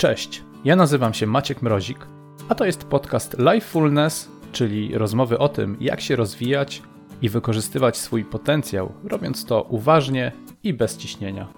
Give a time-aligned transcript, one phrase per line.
[0.00, 2.06] Cześć, ja nazywam się Maciek Mrozik,
[2.48, 6.82] a to jest podcast Lifefulness, czyli rozmowy o tym, jak się rozwijać
[7.22, 10.32] i wykorzystywać swój potencjał, robiąc to uważnie
[10.62, 11.48] i bez ciśnienia.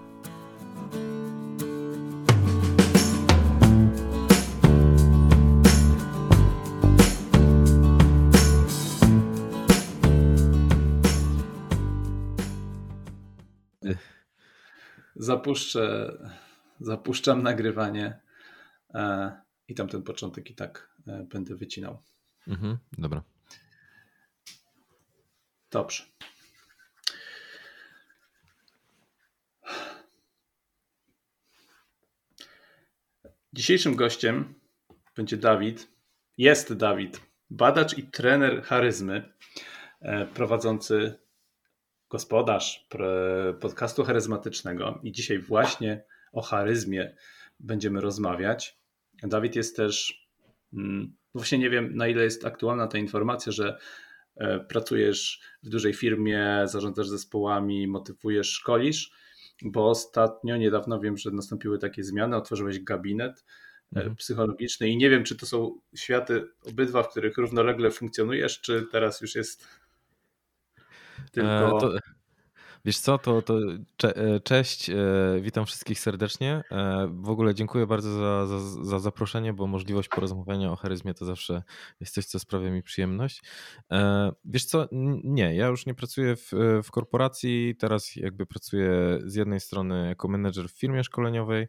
[15.17, 16.13] Zapuszczę,
[16.81, 18.22] zapuszczam nagrywanie
[19.69, 22.03] i tam ten początek i tak e, będę wycinał.
[22.49, 23.23] Mhm, dobra.
[25.71, 26.05] Dobrze.
[33.53, 34.55] Dzisiejszym gościem
[35.17, 35.89] będzie Dawid.
[36.39, 39.33] Jest Dawid, badacz i trener charyzmy,
[40.01, 41.19] e, prowadzący
[42.11, 42.89] gospodarz
[43.61, 45.01] podcastu charyzmatycznego.
[45.03, 47.17] I dzisiaj właśnie o charyzmie
[47.61, 48.82] będziemy rozmawiać.
[49.23, 50.27] Dawid jest też,
[50.73, 53.79] mm, właśnie nie wiem na ile jest aktualna ta informacja, że
[54.37, 59.13] e, pracujesz w dużej firmie, zarządzasz zespołami, motywujesz, szkolisz,
[59.63, 63.45] bo ostatnio, niedawno wiem, że nastąpiły takie zmiany, otworzyłeś gabinet
[63.97, 64.17] e, mhm.
[64.17, 69.21] psychologiczny i nie wiem, czy to są światy obydwa, w których równolegle funkcjonujesz, czy teraz
[69.21, 69.69] już jest
[71.33, 71.77] tylko...
[71.77, 71.93] E, to,
[72.85, 73.59] Wiesz co, to, to
[73.97, 74.97] cze, e, cześć, e,
[75.41, 76.63] witam wszystkich serdecznie.
[76.71, 81.25] E, w ogóle dziękuję bardzo za, za, za, zaproszenie, bo możliwość porozmawiania o charyzmie to
[81.25, 81.63] zawsze
[82.01, 83.43] jest coś, co sprawia mi przyjemność.
[84.45, 84.89] Wiesz co,
[85.25, 86.51] nie, ja już nie pracuję w,
[86.85, 91.67] w korporacji, teraz jakby pracuję z jednej strony jako menedżer w firmie szkoleniowej,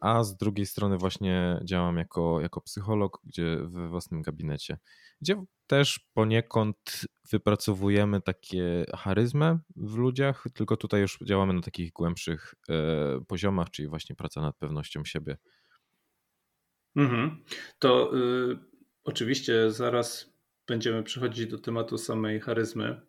[0.00, 4.78] a z drugiej strony właśnie działam jako, jako psycholog, gdzie we własnym gabinecie,
[5.20, 12.54] gdzie też poniekąd wypracowujemy takie charyzmę w ludziach, tylko tutaj już działamy na takich głębszych
[12.68, 12.74] e,
[13.28, 15.36] poziomach, czyli właśnie praca nad pewnością siebie.
[16.96, 17.44] Mhm.
[17.78, 18.58] To y,
[19.04, 20.34] oczywiście zaraz
[20.66, 23.00] będziemy przechodzić do tematu samej charyzmy,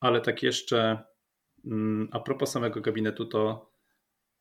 [0.00, 1.04] ale tak jeszcze
[1.64, 1.70] y,
[2.10, 3.70] a propos samego gabinetu, to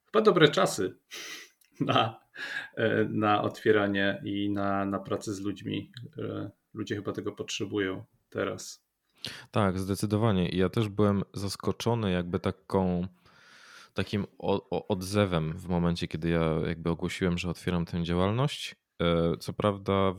[0.06, 0.98] chyba dobre czasy
[1.80, 2.20] na,
[2.76, 5.92] e, na otwieranie i na, na pracę z ludźmi.
[6.74, 8.84] Ludzie chyba tego potrzebują teraz.
[9.52, 10.50] Tak, zdecydowanie.
[10.50, 13.08] I ja też byłem zaskoczony jakby taką
[13.94, 14.26] takim
[14.88, 18.76] odzewem w momencie, kiedy ja jakby ogłosiłem, że otwieram tę działalność.
[19.02, 20.14] E, co prawda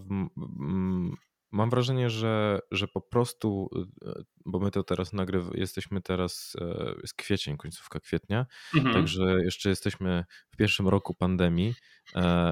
[1.50, 3.70] mam wrażenie, że, że po prostu,
[4.06, 8.94] e, bo my to teraz nagrywamy, jesteśmy teraz, e, jest kwiecień, końcówka kwietnia, mhm.
[8.94, 11.74] także jeszcze jesteśmy w pierwszym roku pandemii,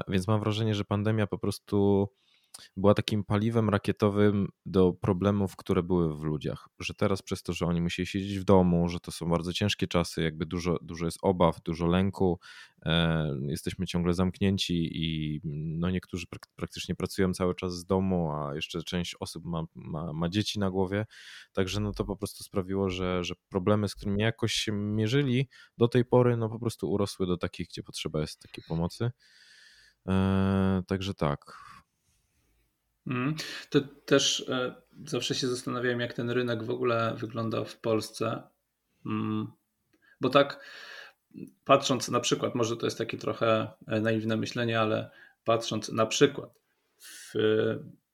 [0.07, 2.07] więc mam wrażenie, że pandemia po prostu
[2.77, 6.69] była takim paliwem rakietowym do problemów, które były w ludziach.
[6.79, 9.87] Że teraz przez to, że oni musieli siedzieć w domu, że to są bardzo ciężkie
[9.87, 12.39] czasy, jakby dużo, dużo jest obaw, dużo lęku,
[12.85, 15.39] e, jesteśmy ciągle zamknięci i
[15.79, 20.13] no niektórzy prak praktycznie pracują cały czas z domu, a jeszcze część osób ma, ma,
[20.13, 21.05] ma dzieci na głowie.
[21.53, 25.87] Także no to po prostu sprawiło, że, że problemy, z którymi jakoś się mierzyli do
[25.87, 29.11] tej pory, no po prostu urosły do takich, gdzie potrzeba jest takiej pomocy.
[30.07, 31.72] E, także tak.
[33.69, 34.75] To też e,
[35.05, 38.43] zawsze się zastanawiałem, jak ten rynek w ogóle wygląda w Polsce.
[39.05, 39.47] Mm.
[40.21, 40.65] Bo tak,
[41.65, 45.09] patrząc na przykład, może to jest takie trochę e, naiwne myślenie, ale
[45.43, 46.59] patrząc na przykład
[46.97, 47.33] w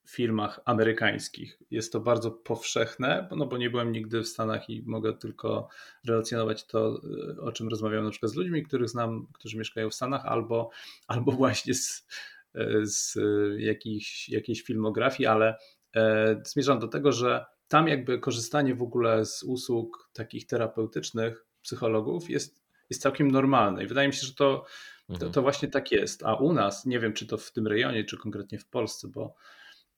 [0.07, 5.13] filmach amerykańskich jest to bardzo powszechne, no bo nie byłem nigdy w Stanach i mogę
[5.13, 5.69] tylko
[6.07, 7.01] relacjonować to,
[7.38, 10.69] e, o czym rozmawiam na przykład z ludźmi, których znam, którzy mieszkają w Stanach, albo,
[11.07, 12.07] albo właśnie z
[12.38, 12.38] E,
[12.84, 13.18] z
[13.58, 15.56] jakiejś, jakiejś filmografii, ale
[15.96, 22.30] e, zmierzam do tego, że tam jakby korzystanie w ogóle z usług takich terapeutycznych psychologów
[22.30, 24.66] jest, jest całkiem normalne i wydaje mi się, że to,
[25.08, 25.31] to, mhm.
[25.31, 26.24] to, właśnie tak jest.
[26.24, 29.36] A u nas, nie wiem czy to w tym rejonie, czy konkretnie w Polsce, bo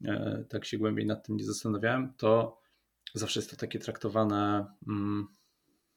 [0.05, 2.61] e, tak się głębiej nad tym nie zastanawiałem, to
[3.13, 5.27] zawsze jest to takie traktowane, mm,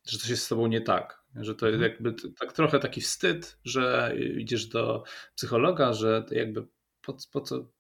[0.06, 1.23] że coś jest z tobą nie tak.
[1.36, 1.92] Że to jest mhm.
[1.92, 5.04] jakby tak trochę taki wstyd, że idziesz do
[5.34, 6.66] psychologa, że jakby
[7.02, 7.70] po, po, co,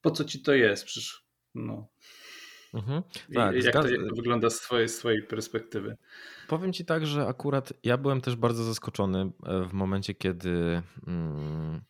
[0.00, 0.84] po co ci to jest?
[0.84, 1.24] Przecież
[1.54, 1.88] no.
[2.74, 3.02] Mhm.
[3.34, 5.96] Tak, jak, to, jak, to, wygląda z twojej, z twojej perspektywy?
[6.48, 11.80] Powiem ci tak, że akurat ja byłem też bardzo zaskoczony e, w momencie, kiedy mm,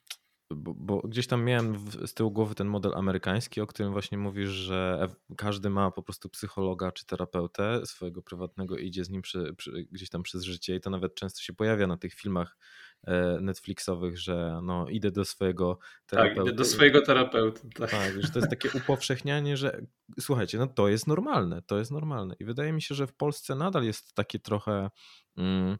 [0.54, 4.48] bo, bo, gdzieś tam miałem z tyłu głowy ten model amerykański, o którym właśnie mówisz,
[4.48, 9.54] że każdy ma po prostu psychologa czy terapeutę swojego prywatnego i idzie z nim przy,
[9.56, 12.56] przy, gdzieś tam przez życie i to nawet często się pojawia na tych filmach
[13.04, 16.36] e, Netflixowych, że no idę do swojego terapeuty.
[16.36, 17.68] Tak, idę do swojego terapeuty.
[17.74, 17.90] Tak.
[17.90, 19.82] tak, że to jest takie upowszechnianie, że
[20.20, 23.54] słuchajcie, no to jest normalne, to jest normalne i wydaje mi się, że w Polsce
[23.54, 24.90] nadal jest takie trochę...
[25.36, 25.76] Mm,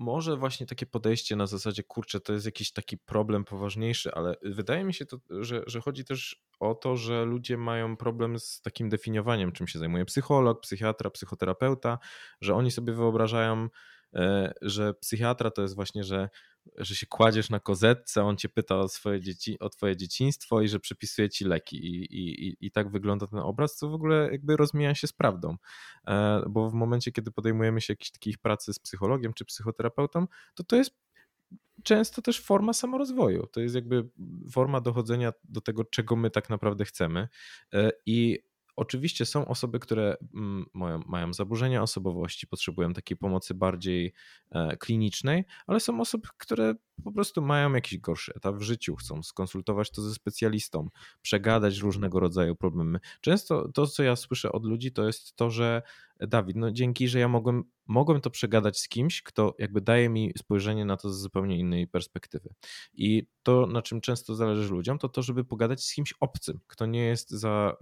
[0.00, 4.84] może właśnie takie podejście na zasadzie, kurczę, to jest jakiś taki problem poważniejszy, ale wydaje
[4.84, 8.88] mi się, to, że, że chodzi też o to, że ludzie mają problem z takim
[8.88, 11.98] definiowaniem, czym się zajmuje psycholog, psychiatra, psychoterapeuta,
[12.40, 13.68] że oni sobie wyobrażają,
[14.62, 16.28] że psychiatra to jest właśnie, że
[16.76, 20.68] że się kładziesz na kozetce, on cię pyta o, swoje dzieci, o twoje dzieciństwo i
[20.68, 21.76] że przepisuje ci leki.
[21.76, 25.56] I, i, I tak wygląda ten obraz, co w ogóle jakby rozmija się z prawdą.
[26.06, 30.64] E, bo w momencie, kiedy podejmujemy się jakiejś takiej pracy z psychologiem czy psychoterapeutą, to
[30.64, 30.94] to jest
[31.82, 33.46] często też forma samorozwoju.
[33.46, 34.08] To jest jakby
[34.52, 37.28] forma dochodzenia do tego, czego my tak naprawdę chcemy.
[37.74, 38.38] E, I
[38.80, 44.12] Oczywiście są osoby, które mm, mają, mają zaburzenia osobowości, potrzebują takiej pomocy bardziej
[44.50, 46.74] e, klinicznej, ale są osoby, które
[47.04, 50.88] po prostu mają jakiś gorszy etap w życiu, chcą skonsultować to ze specjalistą,
[51.22, 52.98] przegadać różnego rodzaju problemy.
[53.20, 55.82] Często to, co ja słyszę od ludzi, to jest to, że
[56.20, 60.32] Dawid, no dzięki, że ja mogłem, mogłem to przegadać z kimś, kto jakby daje mi
[60.38, 62.54] spojrzenie na to z zupełnie innej perspektywy.
[62.92, 66.86] I to, na czym często zależy ludziom, to to, żeby pogadać z kimś obcym, kto
[66.86, 67.76] nie jest za,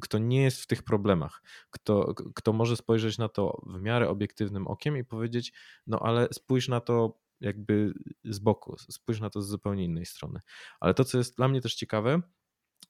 [0.00, 4.66] kto nie jest w tych problemach, kto, kto może spojrzeć na to w miarę obiektywnym
[4.66, 5.52] okiem i powiedzieć,
[5.86, 7.92] no ale spójrz na to jakby
[8.24, 10.40] z boku, spójrz na to z zupełnie innej strony.
[10.80, 12.20] Ale to, co jest dla mnie też ciekawe,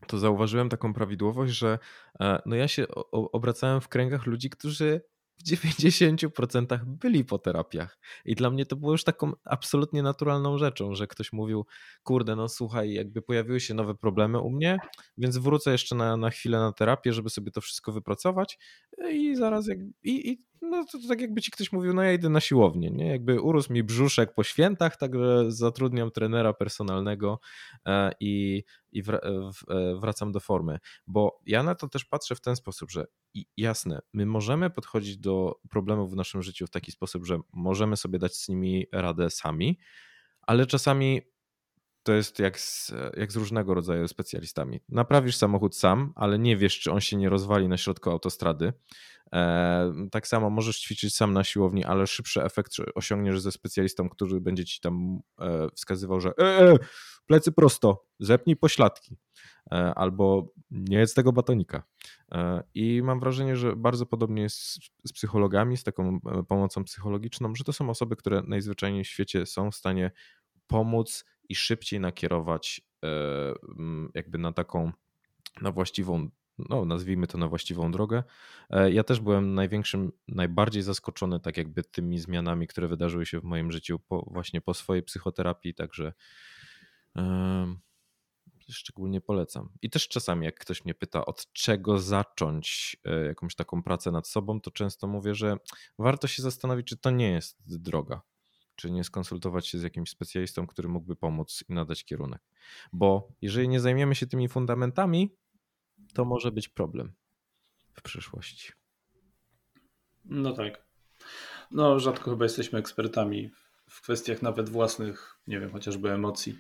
[0.07, 1.79] to zauważyłem taką prawidłowość, że
[2.21, 5.01] e, no ja się obracałem w kręgach ludzi, którzy
[5.41, 7.99] w 90% byli po terapiach.
[8.25, 11.67] I dla mnie to było już taką absolutnie naturalną rzeczą, że ktoś mówił,
[12.03, 14.79] kurde, no słuchaj, jakby pojawiły się nowe problemy u mnie,
[15.19, 18.59] więc wrócę jeszcze na, na chwilę na terapię, żeby sobie to wszystko wypracować
[19.13, 22.12] i zaraz jak, i, i no to, to, tak jakby ci ktoś mówił, no ja
[22.12, 23.07] idę na siłownię, nie?
[23.07, 27.41] Jakby urósł mi brzuszek po świętach, także zatrudniam trenera personalnego
[27.87, 29.41] e, i, i e,
[30.01, 30.79] wracam do formy.
[31.07, 33.07] Bo ja na to też patrzę w ten sposób, że
[33.57, 38.19] jasne, my możemy podchodzić do problemów w naszym życiu w taki sposób, że możemy sobie
[38.19, 39.79] dać z nimi radę sami,
[40.43, 41.23] ale czasami
[42.02, 44.81] to jest jak z, jak z różnego rodzaju specjalistami.
[44.88, 48.73] Naprawisz samochód sam, ale nie wiesz, czy on się nie rozwali na środku autostrady.
[49.35, 54.41] E, tak samo możesz ćwiczyć sam na siłowni, ale szybszy efekt osiągniesz ze specjalistą, który
[54.41, 56.79] będzie ci tam e, wskazywał, że e, e,
[57.26, 59.17] plecy prosto, zepnij pośladki
[59.73, 61.82] e, albo nie jedz tego batonika.
[62.75, 64.58] I mam wrażenie, że bardzo podobnie jest
[65.06, 69.70] z psychologami, z taką pomocą psychologiczną, że to są osoby, które najzwyczajniej w świecie są
[69.70, 70.11] w stanie
[70.67, 72.81] pomóc i szybciej nakierować
[74.14, 74.93] jakby na taką
[75.61, 76.31] na właściwą
[76.69, 78.23] no nazwijmy to na właściwą drogę.
[78.70, 83.44] E, ja też byłem największym, najbardziej zaskoczony tak jakby tymi zmianami, które wydarzyły się w
[83.44, 86.12] moim życiu po, właśnie po swojej psychoterapii, także
[88.69, 89.69] szczególnie polecam.
[89.82, 94.29] I też czasami jak ktoś mnie pyta od czego zacząć e, jakąś taką pracę nad
[94.29, 95.56] sobą, to często mówię, że
[95.99, 98.23] warto się zastanowić, czy to nie jest droga
[98.81, 102.43] czy nie skonsultować się z jakimś specjalistą, który mógłby pomóc i nadać kierunek.
[102.93, 105.37] Bo jeżeli nie zajmiemy się tymi fundamentami,
[106.15, 107.12] to może być problem
[107.93, 108.73] w przyszłości.
[110.25, 110.85] No tak.
[111.71, 113.50] No, rzadko chyba jesteśmy ekspertami
[113.91, 116.59] w kwestiach nawet własnych, nie wiem, chociażby emocji.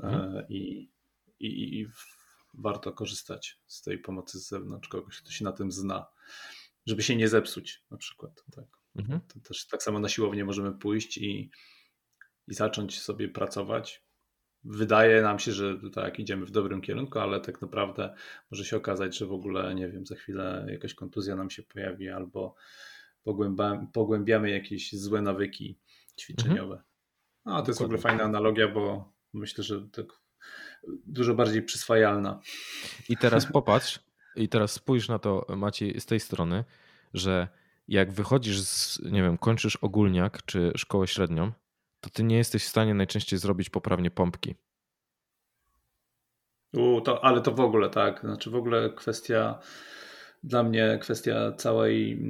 [0.00, 0.36] Mhm.
[0.36, 0.90] E, I,
[1.40, 1.86] i, I
[2.54, 6.06] warto korzystać z tej pomocy z zewnątrz, kogoś, kto się na tym zna,
[6.86, 8.44] żeby się nie zepsuć, na przykład.
[8.52, 8.81] Tak.
[8.96, 9.20] Mhm.
[9.20, 11.50] To też tak samo na siłownię możemy pójść i,
[12.48, 14.02] i zacząć sobie pracować
[14.64, 18.14] wydaje nam się, że tak idziemy w dobrym kierunku, ale tak naprawdę
[18.50, 22.08] może się okazać, że w ogóle, nie wiem, za chwilę jakaś kontuzja nam się pojawi
[22.08, 22.54] albo
[23.92, 25.78] pogłębiamy jakieś złe nawyki
[26.20, 26.74] ćwiczeniowe.
[26.74, 26.82] Mhm.
[27.44, 30.06] No, to jest w ogóle fajna analogia, bo myślę, że tak
[31.06, 32.40] dużo bardziej przyswajalna.
[33.08, 34.00] I teraz popatrz,
[34.36, 36.64] i teraz spójrz na to, Maciej, z tej strony,
[37.14, 37.48] że
[37.88, 41.52] jak wychodzisz z, nie wiem, kończysz ogólniak czy szkołę średnią,
[42.00, 44.54] to ty nie jesteś w stanie najczęściej zrobić poprawnie pompki.
[46.72, 48.20] U, to, ale to w ogóle tak.
[48.20, 49.58] Znaczy w ogóle kwestia
[50.42, 52.22] dla mnie kwestia całej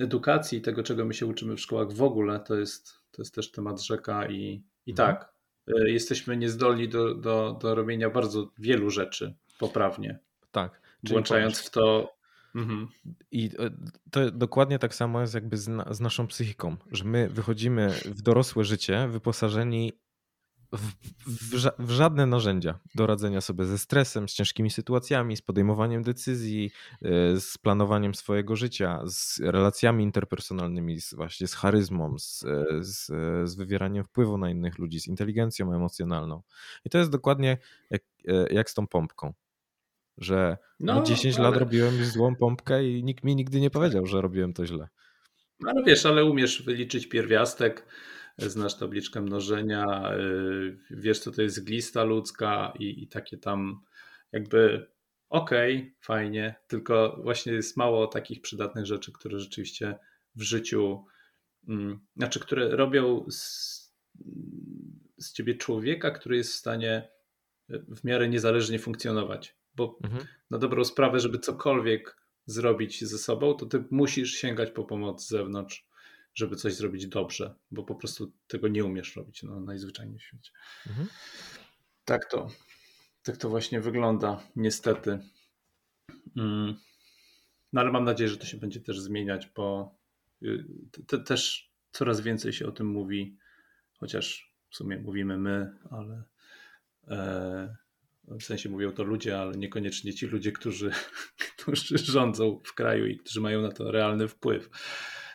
[0.00, 3.50] edukacji, tego czego my się uczymy w szkołach w ogóle, to jest, to jest też
[3.50, 5.08] temat rzeka i, i mhm.
[5.16, 5.32] tak,
[5.68, 10.18] e, jesteśmy niezdolni do, do, do robienia bardzo wielu rzeczy poprawnie.
[10.50, 10.80] Tak.
[11.04, 12.14] Włączając w to
[12.54, 12.88] Mhm.
[13.30, 13.70] I e,
[14.10, 18.22] to dokładnie tak samo jest jakby z, na, z, naszą psychiką, że my wychodzimy w
[18.22, 19.92] dorosłe życie wyposażeni
[20.72, 20.92] w,
[21.26, 26.70] w, w, żadne narzędzia do radzenia sobie ze stresem, z ciężkimi sytuacjami, z podejmowaniem decyzji,
[27.02, 33.06] e, z planowaniem swojego życia, z relacjami interpersonalnymi, z, właśnie z charyzmą, z, e, z,
[33.50, 36.42] z wywieraniem wpływu na innych ludzi, z inteligencją emocjonalną.
[36.84, 37.58] I to jest dokładnie
[37.90, 38.02] jak,
[38.50, 39.32] jak z tą pompką
[40.20, 41.44] że no, no 10 ale...
[41.44, 44.88] lat robiłem złą pompkę i nikt mi nigdy nie powiedział, że robiłem to źle.
[45.60, 47.86] No ale wiesz, ale umiesz wyliczyć pierwiastek,
[48.38, 53.80] znasz tabliczkę mnożenia, y, wiesz co to jest glista ludzka i, i takie tam
[54.32, 54.86] jakby
[55.28, 59.98] okej, okay, fajnie, tylko właśnie jest mało takich przydatnych rzeczy, które rzeczywiście
[60.34, 61.04] w życiu,
[61.68, 63.94] mm, znaczy które robią z,
[65.18, 67.08] z ciebie człowieka, który jest w stanie
[67.68, 69.59] w miarę niezależnie funkcjonować.
[69.74, 70.26] Bo mhm.
[70.50, 75.28] na dobrą sprawę, żeby cokolwiek zrobić ze sobą, to ty musisz sięgać po pomoc z
[75.28, 75.86] zewnątrz,
[76.34, 80.50] żeby coś zrobić dobrze, bo po prostu tego nie umiesz robić no, najzwyczajniej w świecie.
[80.86, 81.08] Mhm.
[82.04, 82.48] Tak to.
[83.22, 85.18] Tak to właśnie wygląda, niestety.
[86.36, 86.74] Mm.
[87.72, 89.94] No ale mam nadzieję, że to się będzie też zmieniać, bo
[90.42, 90.64] y,
[91.06, 93.36] te, też coraz więcej się o tym mówi,
[93.98, 96.22] chociaż w sumie mówimy my, ale
[97.08, 97.76] e,
[98.24, 100.90] w sensie mówią to ludzie, ale niekoniecznie ci ludzie, którzy,
[101.58, 104.70] którzy rządzą w kraju i którzy mają na to realny wpływ.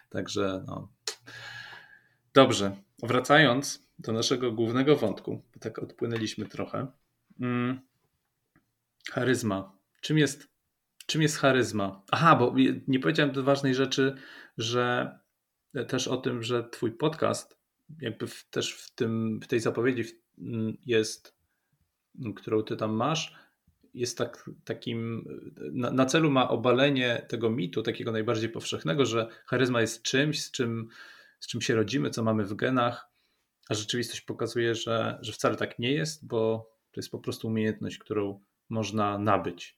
[0.09, 0.93] Także no.
[2.33, 2.75] Dobrze.
[3.03, 6.87] Wracając do naszego głównego wątku, bo tak odpłynęliśmy trochę.
[7.39, 7.79] Hmm.
[9.11, 9.77] Charyzma.
[10.01, 10.47] Czym jest,
[11.05, 12.03] czym jest charyzma?
[12.11, 12.55] Aha, bo
[12.87, 14.15] nie powiedziałem do ważnej rzeczy,
[14.57, 15.17] że
[15.87, 17.57] też o tym, że twój podcast
[18.01, 20.03] jakby w, też w, tym, w tej zapowiedzi
[20.85, 21.34] jest
[22.35, 23.35] którą ty tam masz,
[23.93, 25.27] jest tak, takim,
[25.71, 30.51] na, na, celu ma obalenie tego mitu, takiego najbardziej powszechnego, że charyzma jest czymś, z
[30.51, 30.89] czym,
[31.39, 33.09] z czym się rodzimy, co mamy w genach,
[33.69, 37.97] a rzeczywistość pokazuje, że, że wcale tak nie jest, bo to jest po prostu umiejętność,
[37.97, 39.77] którą można nabyć.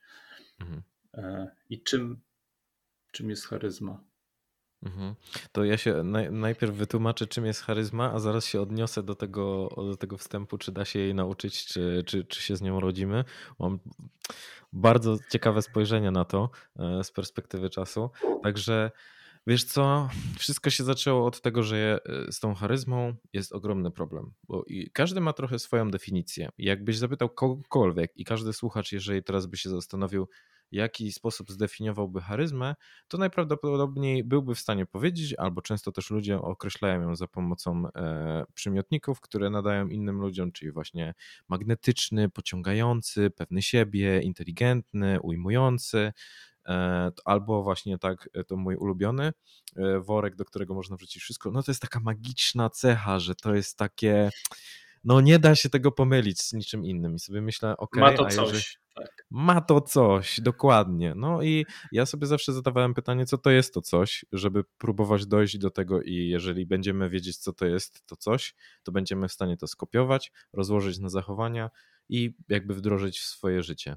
[0.59, 0.81] Mhm.
[1.13, 2.19] E, I czym,
[3.11, 4.03] czym jest charyzma?
[4.83, 5.15] Mhm.
[5.51, 9.69] To ja się naj, najpierw wytłumaczę, czym jest charyzma, a zaraz się odniosę do tego,
[9.77, 13.23] do tego wstępu, czy da się jej nauczyć, czy, czy, czy się z nią rodzimy.
[13.59, 13.79] Mam
[14.73, 18.09] bardzo ciekawe spojrzenie na to e, z perspektywy czasu.
[18.43, 18.91] Także
[19.47, 24.31] wiesz co, wszystko się zaczęło od tego, że e, z tą charyzmą jest ogromny problem,
[24.47, 26.49] bo każdy ma trochę swoją definicję.
[26.57, 30.27] Jakbyś zapytał kogokolwiek i każdy słuchacz, jeżeli teraz by się zastanowił,
[30.71, 32.75] jaki sposób zdefiniowałby charyzmę,
[33.07, 38.45] to najprawdopodobniej byłby w stanie powiedzieć, albo często też ludzie określają ją za pomocą e,
[38.53, 41.13] przymiotników, które nadają innym ludziom, czyli właśnie
[41.47, 46.13] magnetyczny, pociągający, pewny siebie, inteligentny, ujmujący.
[46.65, 49.31] E, albo właśnie tak, e, to mój ulubiony
[50.01, 51.51] worek, do którego można wrzucić wszystko.
[51.51, 54.29] No to jest taka magiczna cecha, że to jest takie
[55.03, 57.15] no nie da się tego pomylić z niczym innym.
[57.15, 58.37] I sobie myślę, ok, ma to coś.
[58.37, 58.63] Jeżeli...
[58.95, 59.25] Tak.
[59.29, 61.13] Ma to coś, dokładnie.
[61.15, 65.57] No i ja sobie zawsze zadawałem pytanie, co to jest to coś, żeby próbować dojść
[65.57, 69.57] do tego i jeżeli będziemy wiedzieć, co to jest to coś, to będziemy w stanie
[69.57, 71.69] to skopiować, rozłożyć na zachowania
[72.09, 73.95] i jakby wdrożyć w swoje życie.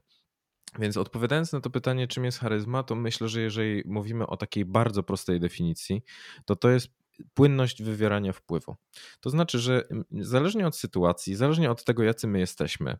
[0.78, 4.64] Więc odpowiadając na to pytanie, czym jest charyzma, to myślę, że jeżeli mówimy o takiej
[4.64, 6.02] bardzo prostej definicji,
[6.45, 6.88] to to jest
[7.34, 8.76] płynność wywierania wpływu.
[9.20, 9.84] To znaczy, że
[10.20, 12.98] zależnie od sytuacji, zależnie od tego, jacy my jesteśmy,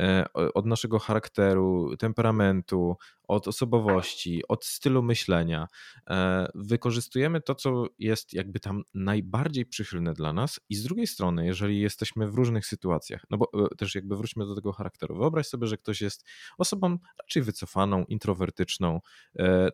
[0.00, 2.96] e, od naszego charakteru, temperamentu,
[3.30, 5.66] od osobowości, od stylu myślenia,
[6.10, 11.46] e, wykorzystujemy to, co jest jakby tam najbardziej przychylne dla nas, i z drugiej strony,
[11.46, 15.16] jeżeli jesteśmy w różnych sytuacjach, no bo e, też jakby wróćmy do tego charakteru.
[15.16, 16.26] Wyobraź sobie, że ktoś jest
[16.58, 19.00] osobą raczej wycofaną, introwertyczną,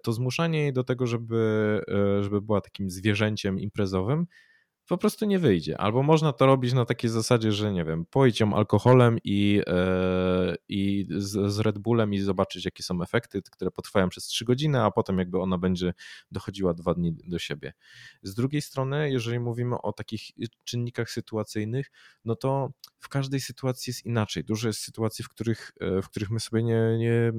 [0.03, 1.81] to zmuszanie jej do tego, żeby,
[2.21, 4.27] żeby była takim zwierzęciem imprezowym
[4.89, 5.81] po prostu nie wyjdzie.
[5.81, 10.55] Albo można to robić na takiej zasadzie, że nie wiem, poić ją alkoholem i, e,
[10.69, 14.83] i z, z Red Bullem i zobaczyć, jakie są efekty, które potrwają przez 3 godziny,
[14.83, 15.95] a potem jakby ona będzie
[16.31, 17.73] dochodziła dwa dni do siebie.
[18.23, 20.23] Z drugiej strony, jeżeli mówimy o takich
[20.65, 21.91] czynnikach sytuacyjnych,
[22.25, 24.45] no to w każdej sytuacji jest inaczej.
[24.45, 27.33] Dużo jest sytuacji, w których, e, w których my sobie nie, nie,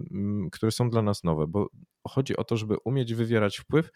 [0.51, 1.69] które są dla nas nowe, bo
[2.07, 3.91] chodzi o to, żeby umieć wywierać wpływ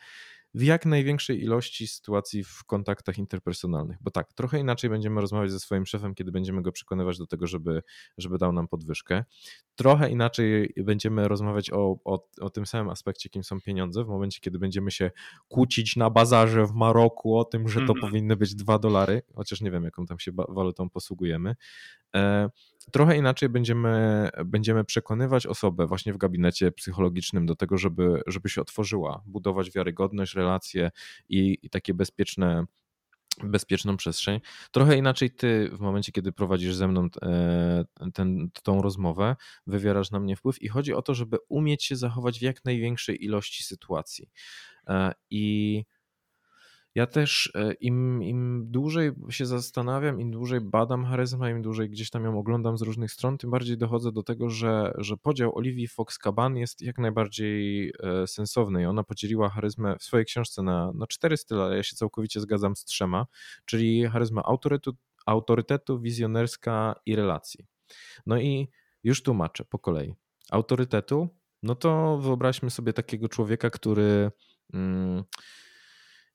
[0.54, 3.98] w jak największej ilości sytuacji w kontaktach interpersonalnych.
[4.02, 7.48] Bo tak, trochę inaczej będziemy rozmawiać ze swoim szefem, kiedy będziemy go przekonywać do tego,
[7.48, 7.84] żeby,
[8.18, 9.24] żeby dał nam podwyżkę.
[9.76, 14.40] Trochę inaczej będziemy rozmawiać o, o, o tym samym aspekcie, kim są pieniądze, w momencie,
[14.40, 15.12] kiedy będziemy się
[15.48, 18.02] kłócić na bazarze w Maroku o tym, że to mm -hmm.
[18.02, 21.56] powinny być dwa dolary, chociaż nie wiem, jaką tam się walutą posługujemy.
[22.16, 22.50] E,
[22.92, 28.62] trochę inaczej będziemy, będziemy przekonywać osobę właśnie w gabinecie psychologicznym do tego, żeby, żeby się
[28.62, 30.92] otworzyła, budować wiarygodność, relacje
[31.30, 32.66] i, i takie bezpieczne
[33.44, 34.40] bezpieczną przestrzeń.
[34.72, 37.84] Trochę inaczej ty w momencie, kiedy prowadzisz ze mną e,
[38.14, 39.36] ten, tą rozmowę,
[39.68, 43.26] wywierasz na mnie wpływ i chodzi o to, żeby umieć się zachować w jak największej
[43.26, 44.30] ilości sytuacji.
[44.88, 45.84] E, I
[46.96, 52.10] Ja też e, im, im dłużej się zastanawiam, im dłużej badam charyzmę, im dłużej gdzieś
[52.10, 55.88] tam ją oglądam z różnych stron, tym bardziej dochodzę do tego, że, że podział Oliwii
[55.88, 61.08] Fox-Caban jest jak najbardziej e, sensowny i ona podzieliła charyzmę w swojej książce na, na
[61.08, 63.26] cztery style, ale ja się całkowicie zgadzam z trzema,
[63.66, 67.66] czyli charyzma autorytetu, autorytetu, wizjonerska i relacji.
[68.26, 68.70] No i
[69.04, 70.16] już tłumaczę po kolei.
[70.52, 71.30] Autorytetu,
[71.64, 74.32] no to wyobraźmy sobie takiego człowieka, który...
[74.74, 75.24] Mm,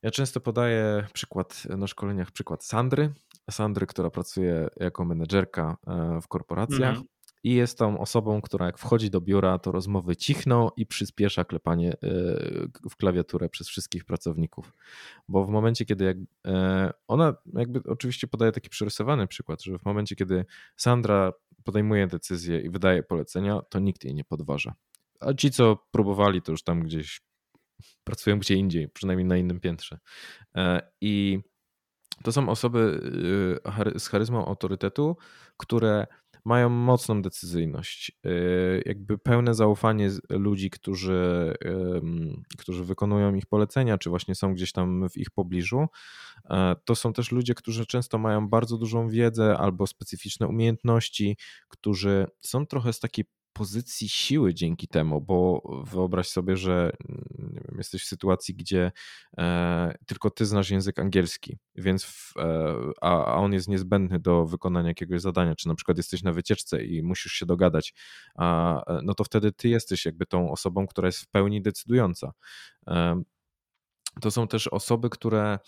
[0.02, 3.14] ja często podaję przykład na szkoleniach, przykład Sandry.
[3.50, 6.96] Sandry, która pracuje jako menedżerka e, w korporacjach.
[6.98, 7.04] -hmm.
[7.44, 11.92] I jest tą osobą, która jak wchodzi do biura, to rozmowy cichną i przyspiesza klepanie
[11.92, 11.98] e,
[12.90, 14.72] w klawiaturę przez wszystkich pracowników.
[15.28, 19.84] Bo w momencie, kiedy jak, e, ona jakby oczywiście podaje taki przerysowany przykład, że w
[19.84, 20.44] momencie, kiedy
[20.76, 21.32] Sandra
[21.64, 24.74] podejmuje decyzję i wydaje polecenia, to nikt jej nie podważa.
[25.20, 27.20] A ci, co próbowali, to już tam gdzieś
[28.04, 29.98] pracują gdzie indziej, przynajmniej na innym piętrze.
[30.56, 31.40] E, I
[32.22, 33.00] to są osoby
[33.94, 35.16] y, z charyzmą autorytetu,
[35.56, 36.06] które
[36.44, 38.30] mają mocną decyzyjność, e,
[38.86, 41.54] jakby pełne zaufanie ludzi, którzy,
[42.58, 45.86] którzy wykonują ich polecenia, czy właśnie są gdzieś tam w ich pobliżu.
[46.50, 51.36] E, to są też ludzie, którzy często mają bardzo dużą wiedzę albo specyficzne umiejętności,
[51.68, 53.24] którzy są trochę z takiej
[53.56, 56.90] pozycji siły dzięki temu, bo wyobraź sobie, że
[57.38, 58.92] wiem, jesteś w sytuacji, gdzie
[59.38, 64.46] e, tylko ty znasz język angielski, więc w, e, a, a, on jest niezbędny do
[64.46, 67.94] wykonania jakiegoś zadania, czy na przykład jesteś na wycieczce i musisz się dogadać,
[68.34, 72.32] a, e, no to wtedy ty jesteś jakby tą osobą, która jest w pełni decydująca.
[72.86, 73.22] E,
[74.20, 75.58] to są też osoby, które,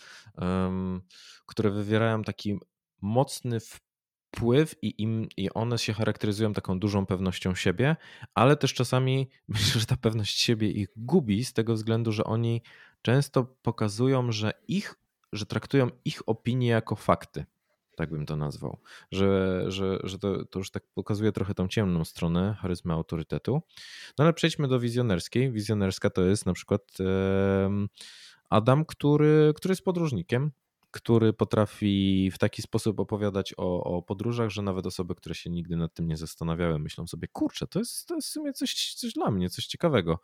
[1.45, 2.59] które wywierają taki
[3.01, 3.88] mocny wpływ
[4.35, 7.95] wpływ i, im, i one się charakteryzują taką dużą pewnością siebie,
[8.33, 12.61] ale też czasami myślę, że ta pewność siebie ich gubi z tego względu, że oni
[13.01, 14.95] często pokazują, że ich,
[15.33, 17.45] że traktują ich opinie jako fakty.
[17.95, 18.77] Tak bym to nazwał.
[19.11, 23.61] Że, że, że to, to już tak pokazuje trochę tą ciemną stronę charyzmy autorytetu.
[24.17, 25.51] No ale przejdźmy do wizjonerskiej.
[25.51, 26.81] Wizjonerska to jest na przykład
[28.49, 30.51] Adam, który, który jest podróżnikiem,
[30.91, 35.77] który potrafi w taki sposób opowiadać o, o, podróżach, że nawet osoby, które się nigdy
[35.77, 39.13] nad tym nie zastanawiały, myślą sobie, kurczę, to jest, to jest w sumie coś, coś
[39.13, 40.19] dla mnie, coś ciekawego.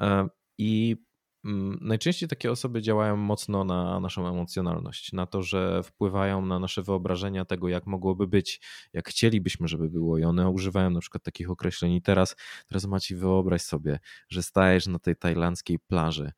[0.00, 0.96] E, I
[1.44, 6.82] mm, najczęściej takie osoby działają mocno na naszą emocjonalność, na to, że wpływają na nasze
[6.82, 8.60] wyobrażenia tego, jak mogłoby być,
[8.92, 10.18] jak chcielibyśmy, żeby było.
[10.18, 11.92] I one używają na przykład takich określeń.
[11.92, 12.36] I teraz,
[12.68, 16.32] teraz Maci, wyobraź sobie, że stajesz na tej tajlandzkiej plaży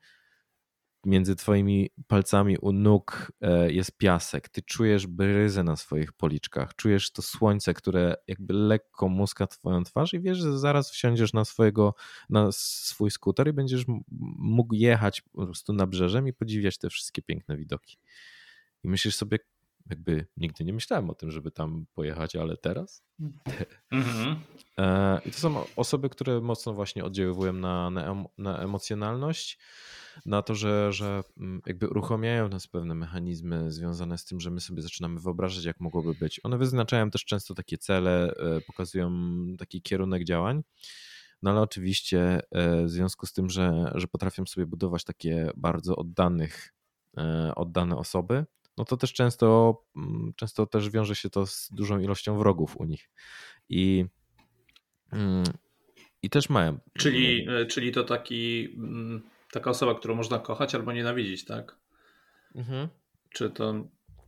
[1.07, 7.12] między twoimi palcami u nóg e, jest piasek, ty czujesz bryzę na swoich policzkach, czujesz
[7.12, 11.95] to słońce, które jakby lekko muska twoją twarz i wiesz, że zaraz wsiądziesz na swojego,
[12.31, 13.85] na swój skuter i będziesz
[14.38, 17.99] mógł jechać po prostu na brzeżem i podziwiać te wszystkie piękne widoki.
[18.85, 19.38] I myślisz sobie,
[19.90, 23.03] jakby nigdy nie myślałem o tym, żeby tam pojechać, ale teraz?
[23.92, 24.37] Mhm.
[24.79, 29.59] E, I to są osoby, które mocno właśnie oddziaływują na, na, na emocjonalność,
[30.27, 34.61] na to, że, że mm, jakby uruchamiają nas pewne mechanizmy związane z tym, że my
[34.61, 36.40] sobie zaczynamy wyobrażać, jak mogłoby być.
[36.44, 39.11] One wyznaczają też często takie cele, e, pokazują
[39.59, 40.62] taki kierunek działań.
[41.42, 45.96] No ale oczywiście e, w związku z tym, że, że potrafią sobie budować takie bardzo
[45.96, 46.72] oddanych,
[47.55, 48.44] oddane osoby,
[48.78, 52.84] no to też często, mm, często też wiąże się to z dużą ilością wrogów u
[52.84, 53.10] nich.
[53.68, 54.04] I,
[55.12, 55.44] mm,
[56.22, 56.78] i też mają.
[56.98, 58.68] Czyli, czyli to taki
[59.52, 61.76] taka osoba, którą można kochać albo nienawidzić, tak?
[62.54, 62.88] Mhm.
[63.30, 63.74] Czy to.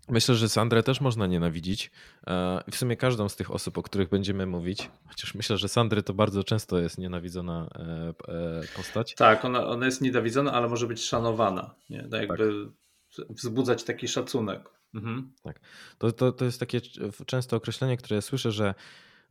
[0.08, 1.90] Myślę, że Sandrę też można nienawidzić.
[2.26, 6.02] E, w sumie każdą z tych osób, o których będziemy mówić, chociaż myślę, że Sandry
[6.02, 9.14] to bardzo często jest nienawidzona e, e, postać.
[9.14, 11.74] Tak, ona, ona jest nienawidzona, ale może być szanowana.
[11.90, 12.02] Nie?
[12.02, 12.88] Tak jakby tak.
[13.29, 14.71] Wzbudzać taki szacunek.
[14.94, 15.33] Mhm.
[15.42, 15.61] Tak.
[15.99, 16.81] To, to, to jest takie
[17.27, 18.75] często określenie, które ja słyszę, że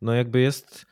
[0.02, 0.86] no jakby jest.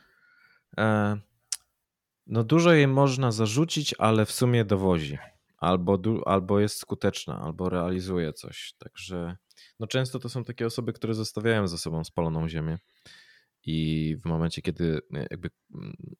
[2.27, 5.17] No dużo jej można zarzucić, ale w sumie dowozi.
[5.57, 8.73] Albo, albo jest skuteczna, albo realizuje coś.
[8.77, 9.37] Także
[9.79, 12.77] no często to są takie osoby, które zostawiają za sobą spaloną ziemię
[13.65, 15.49] i w momencie, kiedy e, jakby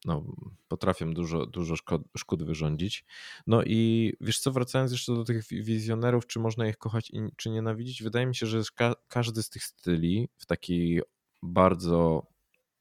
[0.06, 0.36] no,
[0.68, 3.06] potrafią dużo, dużo szkód, szkód wyrządzić.
[3.48, 8.04] No i wiesz co, wracając jeszcze do tych wizjonerów, czy można ich kochać czy nienawidzić,
[8.04, 11.02] wydaje mi się, że ka każdy z tych styli w takiej
[11.44, 12.28] bardzo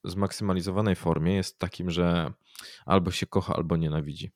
[0.04, 2.32] zmaksymalizowanej formie jest takim, że
[2.86, 4.30] albo się kocha, albo nienawidzi.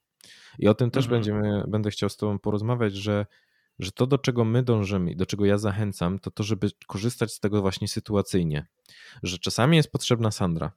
[0.58, 1.20] I o tym też mhm.
[1.20, 3.26] będziemy, będę chciał z Tobą porozmawiać, że,
[3.78, 7.32] że to, do czego my dążymy i do czego ja zachęcam, to to, żeby korzystać
[7.32, 8.66] z tego właśnie sytuacyjnie.
[9.22, 10.72] Że czasami jest potrzebna Sandra.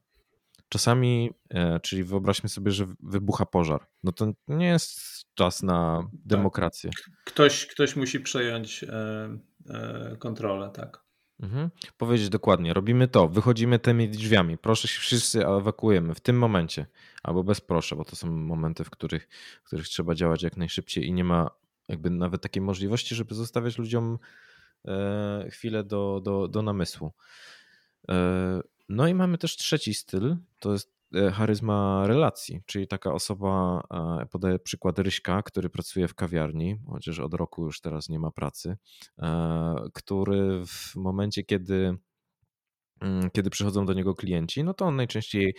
[0.69, 3.87] Czasami, e, czyli wyobraźmy sobie, że wybucha pożar.
[4.03, 5.01] No to nie jest
[5.33, 6.19] czas na tak.
[6.25, 6.91] demokrację.
[7.25, 8.85] Ktoś, ktoś musi przejąć
[10.19, 11.03] kontrolę, tak.
[11.41, 11.69] Mhm.
[11.97, 16.85] Powiedzieć dokładnie, robimy to, wychodzimy tymi drzwiami, proszę się wszyscy ewakuujemy w tym momencie,
[17.23, 19.29] albo bez proszę, bo to są momenty, w których,
[19.63, 21.51] w których trzeba działać jak najszybciej i nie ma
[21.91, 24.19] jakby nawet takiej możliwości, żeby zostawiać ludziom
[24.85, 27.11] e, chwilę do, do, do namysłu.
[28.09, 33.81] E, no i mamy też trzeci styl, to jest e, charyzma relacji, czyli taka osoba,
[34.31, 38.77] podaję przykład Ryśka, który pracuje w kawiarni, chociaż od roku już teraz nie ma pracy,
[39.93, 41.97] który w momencie, kiedy
[43.01, 45.55] mm, kiedy przychodzą do niego klienci, no to on najczęściej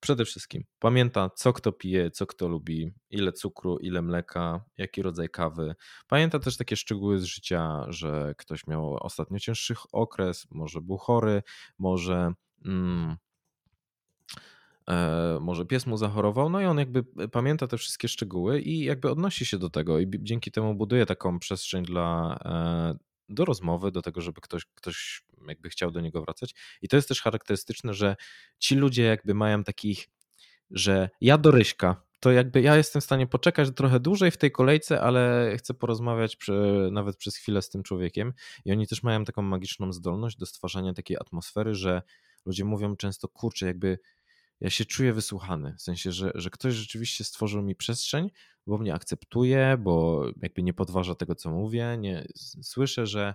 [0.00, 5.28] przede wszystkim pamięta, co kto pije, co kto lubi, ile cukru, ile mleka, jaki rodzaj
[5.28, 5.74] kawy.
[6.08, 11.42] Pamięta też takie szczegóły z życia, że ktoś miał ostatnio cięższy okres, może był chory,
[11.78, 12.32] może.
[12.64, 13.16] Mm,
[14.88, 19.10] e, może pies mu zachorował, no i on jakby pamięta te wszystkie szczegóły i jakby
[19.10, 24.02] odnosi się do tego i dzięki temu buduje taką przestrzeń dla, e, do rozmowy, do
[24.02, 26.54] tego, żeby ktoś, ktoś jakby chciał do niego wracać.
[26.82, 28.16] I to jest też charakterystyczne, że
[28.58, 30.08] ci ludzie jakby mają takich,
[30.70, 34.52] że ja do Ryśka, to jakby ja jestem w stanie poczekać trochę dłużej w tej
[34.52, 38.32] kolejce, ale chcę porozmawiać przy, nawet przez chwilę z tym człowiekiem.
[38.64, 42.02] I oni też mają taką magiczną zdolność do stwarzania takiej atmosfery, że
[42.46, 43.98] ludzie mówią często, kurczę, jakby
[44.60, 45.74] ja się czuję wysłuchany.
[45.78, 48.30] W sensie, że, że ktoś rzeczywiście stworzył mi przestrzeń,
[48.66, 51.96] bo mnie akceptuje, bo jakby nie podważa tego, co mówię.
[51.98, 52.26] Nie,
[52.62, 53.34] słyszę, że,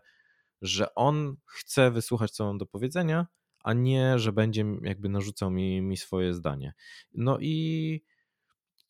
[0.61, 3.27] że on chce wysłuchać, co mam do powiedzenia,
[3.63, 6.73] a nie, że będzie jakby narzucał mi, mi swoje zdanie.
[7.13, 8.03] No i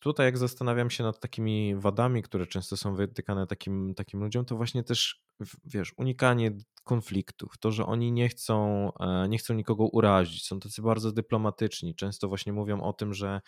[0.06, 4.56] tutaj jak zastanawiam się nad takimi wadami, które często są wytykane takim, takim ludziom, to
[4.56, 5.24] właśnie też,
[5.66, 6.52] wiesz, unikanie
[6.84, 11.96] konfliktów, to, że oni nie chcą, e, nie chcą nikogo urazić, są tacy bardzo dyplomatyczni,
[11.96, 13.42] często właśnie mówią o tym, że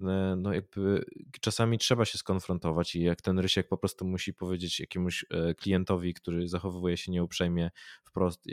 [0.00, 1.04] e, no jakby
[1.40, 6.14] czasami trzeba się skonfrontować i jak ten Rysiek po prostu musi powiedzieć jakiemuś e, klientowi,
[6.14, 7.70] który zachowuje się nieuprzejmie
[8.04, 8.44] wprost,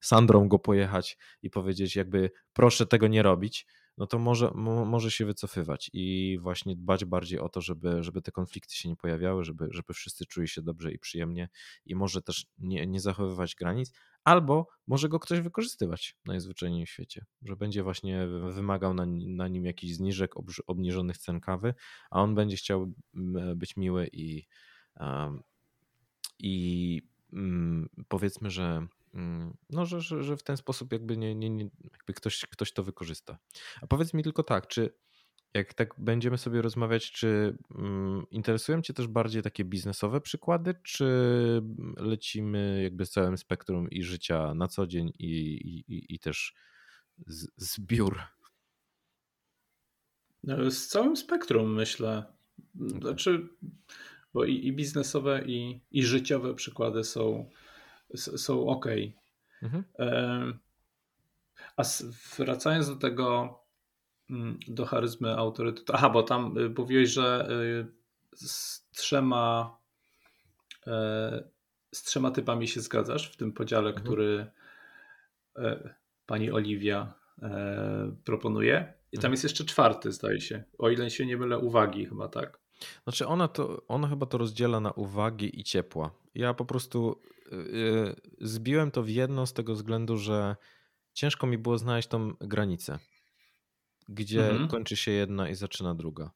[0.00, 3.66] Sandrą go pojechać i powiedzieć jakby proszę tego nie robić,
[3.98, 4.50] no to może,
[4.86, 8.96] może się wycofywać i właśnie dbać bardziej o to, żeby, żeby te konflikty się nie
[8.96, 11.48] pojawiały, żeby, żeby wszyscy czuli się dobrze i przyjemnie
[11.86, 13.92] i może też nie, nie zachowywać granic,
[14.24, 19.64] albo może go ktoś wykorzystywać najzwyczajniej w świecie, że będzie właśnie wymagał na, na nim
[19.64, 20.34] jakichś zniżek,
[20.66, 21.74] obniżonych cen kawy,
[22.10, 22.92] a on będzie chciał
[23.56, 24.46] być miły i,
[26.38, 27.02] i
[27.32, 28.86] mm, powiedzmy, że
[29.70, 32.82] no, że, że, że w ten sposób jakby, nie, nie, nie, jakby ktoś, ktoś to
[32.82, 33.38] wykorzysta.
[33.82, 34.94] A powiedz mi tylko tak, czy
[35.54, 41.06] jak tak będziemy sobie rozmawiać, czy mm, interesują Cię też bardziej takie biznesowe przykłady, czy
[41.96, 45.30] lecimy jakby z całym spektrum i życia na co dzień i,
[45.88, 46.54] i, i też
[47.26, 48.20] z, zbiór?
[50.42, 52.24] No, z całym spektrum myślę.
[53.00, 53.48] Znaczy,
[54.34, 57.50] bo i, i biznesowe, i, i życiowe przykłady są
[58.16, 58.86] są ok.
[59.62, 59.84] Mhm.
[61.76, 61.82] A
[62.38, 63.58] wracając do tego,
[64.30, 65.92] mm, do charyzmy autorytetu.
[65.96, 67.86] Aha, bo tam y, mówiłeś, że y,
[68.36, 69.76] z trzema
[70.86, 71.54] e,
[71.94, 74.06] z trzema typami się zgadzasz w tym podziale, mhm.
[74.06, 74.46] który
[75.56, 75.94] e,
[76.26, 78.94] pani Oliwia e, proponuje.
[79.12, 79.32] I tam mhm.
[79.32, 80.64] jest jeszcze czwarty, zdaje się.
[80.78, 82.58] O ile się nie mylę, uwagi chyba, tak?
[83.04, 86.10] Znaczy ona to, ona chyba to rozdziela na uwagi i ciepła.
[86.34, 87.22] Ja po prostu
[88.40, 90.56] zbiłem to w jedno z tego względu, że
[91.12, 92.98] ciężko mi było znaleźć tą granicę,
[94.08, 94.68] gdzie mhm.
[94.68, 96.30] kończy się jedna i zaczyna druga.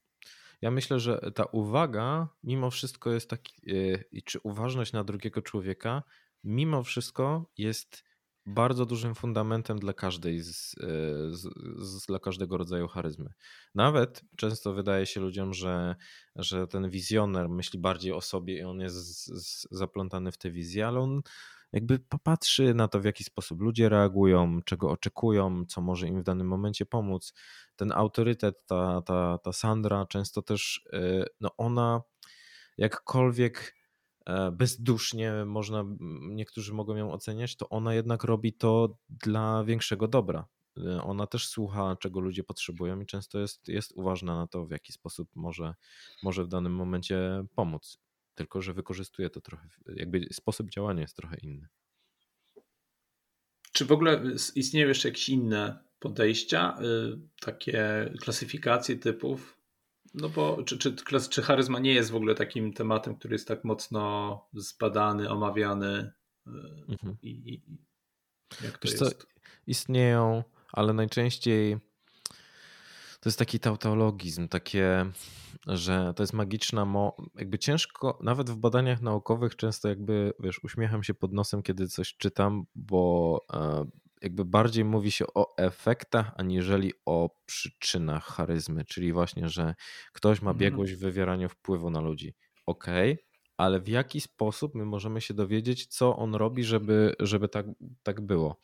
[0.62, 6.02] Ja myślę, że ta uwaga mimo wszystko jest taki, yy, czy uważność na drugiego człowieka,
[6.44, 8.04] mimo wszystko jest
[8.48, 10.86] bardzo dużym fundamentem dla każdej z, e,
[11.30, 13.30] z, z, dla każdego rodzaju charyzmy.
[13.74, 15.96] Nawet często wydaje się ludziom, że,
[16.36, 20.86] że ten wizjoner myśli bardziej o sobie i on jest z, zaplątany w tę wizję,
[20.86, 21.22] ale on
[21.72, 26.24] jakby popatrzy na to, w jaki sposób ludzie reagują, czego oczekują, co może im w
[26.24, 27.32] danym momencie pomóc.
[27.76, 32.02] Ten autorytet, ta, ta, ta Sandra często też, e, no ona
[32.78, 33.77] jakkolwiek
[34.52, 35.84] bezdusznie można,
[36.20, 40.48] niektórzy mogą ją oceniać, to ona jednak robi to dla większego dobra.
[40.86, 44.70] E, ona też słucha, czego ludzie potrzebują i często jest, jest uważna na to, w
[44.70, 45.74] jaki sposób może,
[46.22, 47.98] może w danym momencie pomóc.
[48.34, 51.68] Tylko, że wykorzystuje to trochę, jakby sposób działania jest trochę inny.
[53.72, 54.22] Czy w ogóle
[54.54, 59.57] istnieją jeszcze jakieś inne podejścia, y, takie klasyfikacje typów,
[60.14, 60.96] no bo czy, czy,
[61.30, 66.12] czy charyzma nie jest w ogóle takim tematem, który jest tak mocno zbadany, omawiany
[66.46, 66.50] e,
[66.88, 67.16] mhm.
[67.22, 67.62] i, i,
[68.64, 69.18] jak to Wiesz jest?
[69.18, 69.26] Co,
[69.66, 71.78] istnieją, ale najczęściej
[73.20, 75.12] to jest taki tautologizm, takie
[75.66, 81.02] że to jest magiczna, mo jakby ciężko, nawet w badaniach naukowych często jakby, wiesz, uśmiecham
[81.02, 83.84] się pod nosem, kiedy coś czytam, bo e,
[84.22, 89.74] jakby bardziej mówi się o efektach, aniżeli o przyczynach charyzmy, czyli właśnie, że
[90.12, 90.58] ktoś ma mhm.
[90.58, 92.34] biegłość w wywieraniu wpływu na ludzi.
[92.66, 93.24] Okej, okay,
[93.56, 97.66] ale w jaki sposób my możemy się dowiedzieć, co on robi, żeby, żeby tak,
[98.02, 98.60] tak było?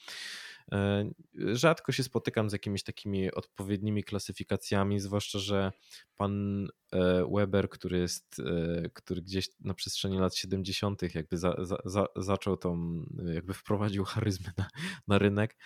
[0.72, 5.72] E, rzadko się spotykam z jakimiś takimi odpowiednimi klasyfikacjami, zwłaszcza, że
[6.16, 11.14] pan e, Weber, który jest, e, który gdzieś na przestrzeni lat 70.
[11.14, 13.03] jakby za, za, zaczął tą,
[13.35, 14.68] jakby wprowadził charyzmę na,
[15.09, 15.57] na rynek,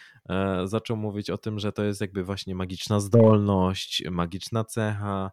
[0.65, 5.31] zaczął mówić o tym, że to jest jakby właśnie magiczna zdolność, magiczna cecha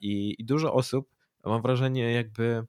[0.00, 1.08] i, i dużo osób,
[1.44, 2.66] mam wrażenie, jakby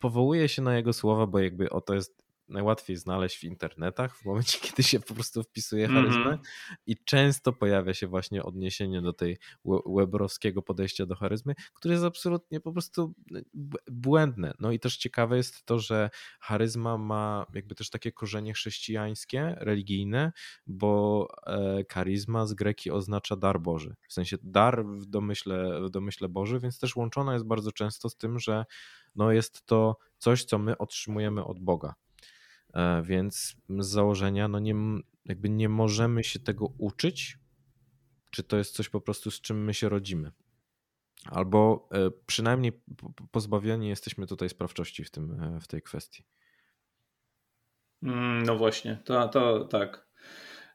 [0.00, 2.17] powołuje się na jego słowa, bo jakby oto jest
[2.48, 6.04] najłatwiej znaleźć w internetach w momencie, kiedy się po prostu wpisuje mhm.
[6.04, 6.76] charyzmę mm -hmm.
[6.86, 9.38] i często pojawia się właśnie odniesienie do tej
[9.86, 13.14] webrowskiego podejścia do charyzmy, które jest absolutnie po prostu
[13.90, 14.54] błędne.
[14.60, 20.32] No i też ciekawe jest to, że charyzma ma jakby też takie korzenie chrześcijańskie, religijne,
[20.66, 23.96] bo e, charyzma z greki oznacza dar Boży.
[24.08, 28.16] W sensie dar w domyśle, w domyśle Boży, więc też łączona jest bardzo często z
[28.16, 28.64] tym, że
[29.16, 31.94] no jest to coś, co my otrzymujemy od Boga.
[32.74, 34.74] E, więc z założenia no nie,
[35.24, 37.38] jakby nie możemy się tego uczyć,
[38.30, 40.32] czy to jest coś po prostu z czym my się rodzimy.
[41.24, 42.82] Albo e, przynajmniej
[43.30, 46.24] pozbawieni jesteśmy tutaj sprawczości w, tym, e, w tej kwestii.
[48.02, 50.08] Mm, no właśnie, to, to tak.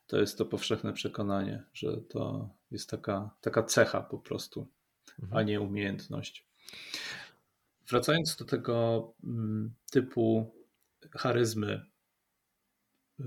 [0.08, 4.67] To jest to powszechne przekonanie, że to jest taka, taka cecha po prostu,
[5.21, 5.38] mhm.
[5.38, 6.47] a nie umiejętność.
[7.89, 10.53] Wracając do tego mm, typu
[11.12, 11.86] charyzmy,
[13.20, 13.26] y,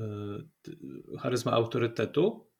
[1.19, 2.51] charyzma autorytetu,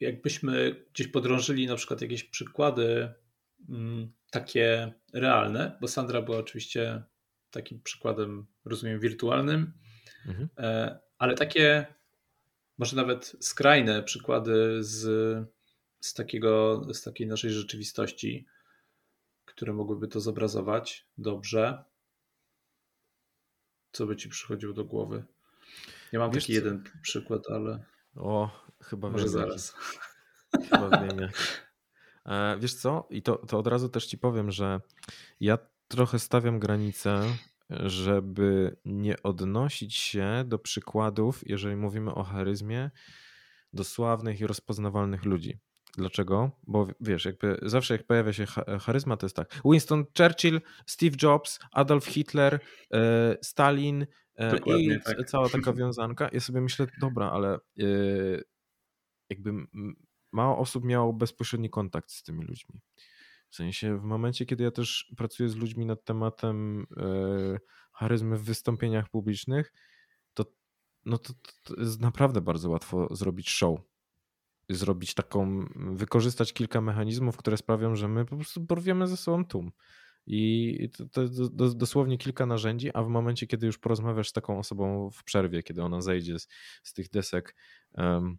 [0.00, 3.14] jakbyśmy gdzieś podrążyli na przykład jakieś przykłady
[3.68, 7.02] mm, takie realne, bo Sandra była oczywiście
[7.50, 9.72] takim przykładem, rozumiem, wirtualnym,
[10.26, 10.48] mhm.
[10.58, 11.86] E, ale takie
[12.78, 14.98] może nawet skrajne przykłady z,
[16.00, 18.46] z, takiego, z takiej naszej rzeczywistości,
[19.44, 21.84] które mogłyby to zobrazować dobrze.
[23.92, 25.24] Co by ci przychodziło do głowy?
[26.12, 26.58] Ja mam Wiesz taki co?
[26.58, 27.84] jeden przykład, ale.
[28.16, 29.74] O, chyba może wiem, zaraz.
[30.70, 31.18] Chyba wiem.
[31.18, 31.70] Jak.
[32.26, 33.06] E, wiesz co?
[33.10, 34.80] I to, to od razu też ci powiem, że
[35.40, 37.22] ja trochę stawiam granicę,
[37.70, 42.90] żeby nie odnosić się do przykładów, jeżeli mówimy o charyzmie,
[43.72, 45.58] do sławnych i rozpoznawalnych ludzi.
[45.96, 46.50] Dlaczego?
[46.66, 48.46] Bo wiesz, jakby zawsze jak pojawia się
[48.80, 49.60] charyzma, to jest tak.
[49.64, 52.60] Winston Churchill, Steve Jobs, Adolf Hitler,
[52.92, 55.28] e, Stalin e, Dokładnie, i tak.
[55.28, 56.30] cała taka wiązanka.
[56.32, 57.60] Ja sobie myślę, dobra, ale e,
[59.30, 59.52] jakby
[60.32, 62.80] mało osób miało bezpośredni kontakt z tymi ludźmi.
[63.48, 66.86] W sensie w momencie, kiedy ja też pracuję z ludźmi nad tematem
[67.92, 69.72] charyzmy w wystąpieniach publicznych,
[70.34, 70.44] to,
[71.04, 71.32] no to,
[71.64, 73.80] to jest naprawdę bardzo łatwo zrobić show
[74.74, 79.72] zrobić taką, wykorzystać kilka mechanizmów, które sprawią, że my po prostu porwiemy ze sobą tłum.
[80.26, 81.28] I to, to,
[81.74, 85.82] dosłownie kilka narzędzi, a w momencie, kiedy już porozmawiasz z taką osobą w przerwie, kiedy
[85.82, 86.48] ona zejdzie z,
[86.82, 87.56] z tych desek
[87.94, 88.38] um,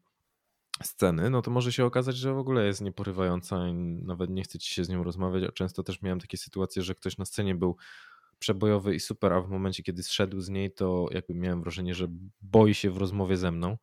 [0.83, 4.59] sceny, no to może się okazać, że w ogóle jest nieporywająca i nawet nie chce
[4.59, 5.43] ci się z nią rozmawiać.
[5.43, 7.77] A często też miałem takie sytuacje, że ktoś na scenie był
[8.39, 12.07] przebojowy i super, a w momencie, kiedy zszedł z niej, to jakby miałem wrażenie, że
[12.41, 13.77] boi się w rozmowie ze mną.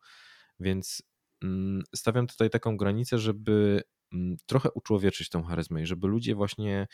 [0.59, 1.03] Więc
[1.95, 6.87] stawiam tutaj taką granicę, żeby mm, trochę uczłowieczyć tą charyzmę i żeby ludzie właśnie,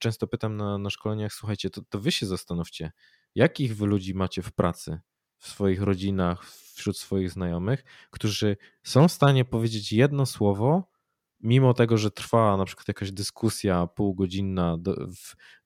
[0.00, 2.92] często pytam na, na szkoleniach, słuchajcie, to, to wy się zastanówcie,
[3.34, 5.00] jakich wy ludzi macie w pracy,
[5.38, 10.96] w swoich rodzinach, wśród swoich znajomych, którzy są w stanie powiedzieć jedno słowo,
[11.40, 14.78] mimo tego, że trwa na przykład jakaś dyskusja półgodzinna,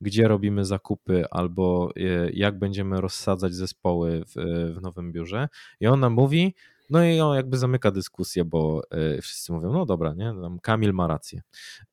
[0.00, 4.34] gdzie robimy zakupy albo e, jak będziemy rozsadzać zespoły w,
[4.76, 5.48] w nowym biurze,
[5.80, 6.54] i ona mówi,
[6.90, 11.06] no i on jakby zamyka dyskusję, bo e, wszyscy mówią, no dobra, nie, Kamil ma
[11.06, 11.42] rację.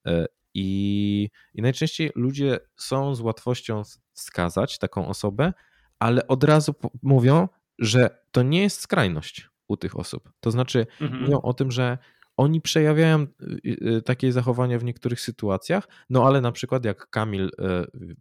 [0.07, 3.81] E, I, I najczęściej ludzie są z łatwością
[4.13, 5.53] wskazać taką osobę,
[5.99, 7.47] ale od razu mówią,
[7.79, 10.31] że to nie jest skrajność u tych osób.
[10.39, 11.21] To znaczy, mhm.
[11.21, 11.97] mówią o tym, że
[12.37, 13.27] oni przejawiają y,
[13.97, 17.49] y, takie zachowania w niektórych sytuacjach, no ale na przykład jak Kamil,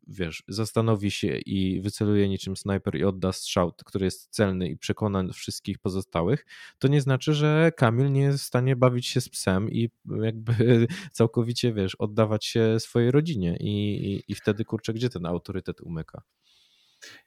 [0.07, 5.33] wiesz, zastanowi się i wyceluje niczym snajper i odda strzał, który jest celny i przekona
[5.33, 6.47] wszystkich pozostałych,
[6.79, 9.91] to nie znaczy, że Kamil nie jest w stanie bawić się z psem i
[10.23, 10.53] jakby
[11.13, 13.71] całkowicie, wiesz, oddawać się swojej rodzinie i,
[14.13, 16.23] i, i wtedy, kurczę, gdzie ten autorytet umyka?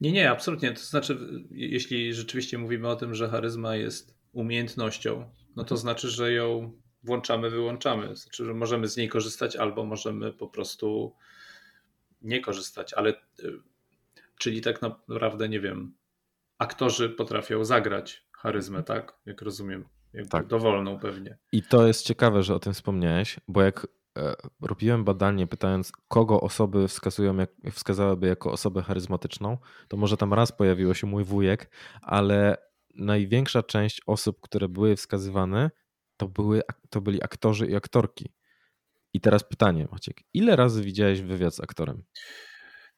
[0.01, 0.71] Nie, nie, absolutnie.
[0.71, 1.17] To znaczy,
[1.51, 7.49] jeśli rzeczywiście mówimy o tym, że charyzma jest umiejętnością, no to znaczy, że ją włączamy,
[7.49, 8.15] wyłączamy.
[8.15, 11.15] Znaczy, że możemy z niej korzystać albo możemy po prostu
[12.21, 13.13] nie korzystać, ale
[14.39, 15.93] czyli tak naprawdę, nie wiem,
[16.57, 19.13] aktorzy potrafią zagrać charyzmę, tak?
[19.25, 19.85] Jak rozumiem.
[20.13, 20.47] Jakby tak.
[20.47, 21.37] Dowolną pewnie.
[21.51, 26.41] I to jest ciekawe, że o tym wspomniałeś, bo jak e, robiłem badanie pytając, kogo
[26.41, 29.57] osoby wskazują, jak, wskazałyby jako osobę charyzmatyczną,
[29.87, 31.69] to może tam raz pojawiło się mój wujek,
[32.01, 32.57] ale
[32.99, 35.71] największa część osób, które były wskazywane,
[36.17, 38.31] to, były, to byli aktorzy i aktorki.
[39.13, 42.03] I teraz pytanie, Maciek, ile razy widziałeś wywiad z aktorem?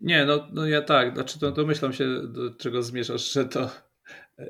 [0.01, 3.69] Nie, no, no ja tak, znaczy to domyślam się, do czego zmierzasz, że to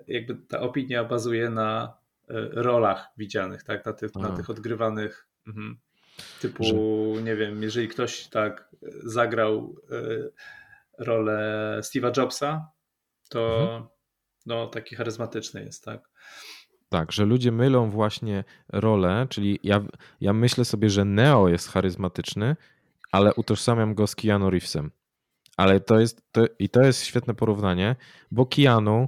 [0.08, 1.98] jakby ta opinia bazuje na
[2.30, 5.78] e, rolach widzianych, tak, na tych, na tych odgrywanych mhm.
[6.42, 6.74] typu, że...
[7.24, 8.70] nie wiem, jeżeli ktoś tak
[9.04, 12.72] zagrał e, rolę Steve'a Jobsa,
[13.30, 13.88] to mhm.
[14.46, 16.10] No taki charyzmatyczny jest, tak.
[16.90, 19.86] Tak, że ludzie mylą właśnie rolę, czyli ja,
[20.22, 22.56] ja myślę sobie, że Neo jest charyzmatyczny,
[23.12, 24.92] ale utożsamiam go z Keanu Reevesem.
[25.58, 27.96] Ale to jest, to, i to jest świetne porównanie,
[28.32, 29.08] bo Keanu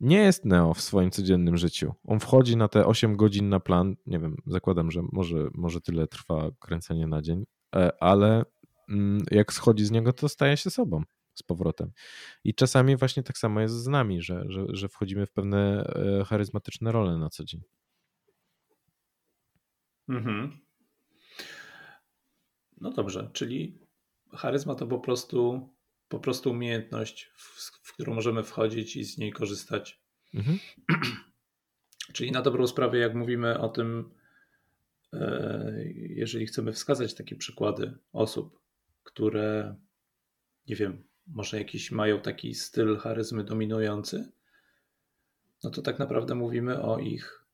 [0.00, 1.94] nie jest Neo w swoim codziennym życiu.
[2.04, 3.96] On wchodzi na te 8 godzin na plan.
[4.06, 7.44] Nie wiem, zakładam, że może, może tyle trwa kręcenie na dzień,
[7.76, 8.44] e, ale
[8.88, 11.02] mm, jak schodzi z niego, to staje się sobą
[11.34, 11.92] z powrotem.
[12.44, 15.84] I czasami właśnie tak samo jest z nami, że, że, że wchodzimy w pewne
[16.20, 17.60] e, charyzmatyczne role na co dzień.
[20.08, 20.58] Mhm.
[22.80, 23.78] No dobrze, czyli
[24.32, 25.68] charyzma to po prostu,
[26.08, 30.00] po prostu umiejętność, w, w którą możemy wchodzić i z niej korzystać.
[30.34, 30.58] Mhm.
[32.14, 34.14] Czyli na dobrą sprawę, jak mówimy o tym,
[35.12, 38.60] e, jeżeli chcemy wskazać takie przykłady osób,
[39.02, 39.76] które,
[40.66, 44.32] nie wiem, może jakiś mają taki styl charyzmy dominujący,
[45.64, 47.44] no to tak naprawdę mówimy o ich,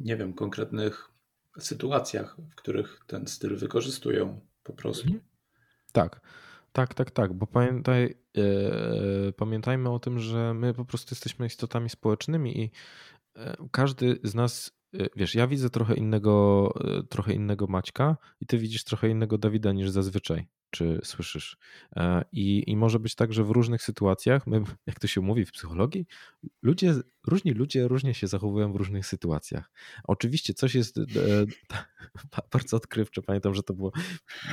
[0.00, 1.10] nie wiem, konkretnych
[1.58, 5.06] sytuacjach, w których ten styl wykorzystują po prostu.
[5.06, 5.24] Mhm.
[5.92, 6.20] Tak,
[6.72, 11.90] tak, tak, tak, bo pamiętaj, e, pamiętajmy o tym, że my po prostu jesteśmy istotami
[11.90, 12.70] społecznymi i
[13.36, 16.68] e, każdy z nas, e, wiesz, ja widzę trochę innego,
[17.08, 21.56] trochę innego Maćka i ty widzisz trochę innego Dawida niż zazwyczaj czy słyszysz.
[21.96, 25.44] E, I, I może być tak, że w różnych sytuacjach, my, jak to się mówi
[25.44, 26.06] w psychologii,
[26.62, 26.94] ludzie,
[27.26, 29.70] różni ludzie różnie się zachowują w różnych sytuacjach.
[30.04, 31.02] Oczywiście coś jest e,
[32.52, 33.22] bardzo odkrywcze.
[33.22, 33.90] Pamiętam, że to była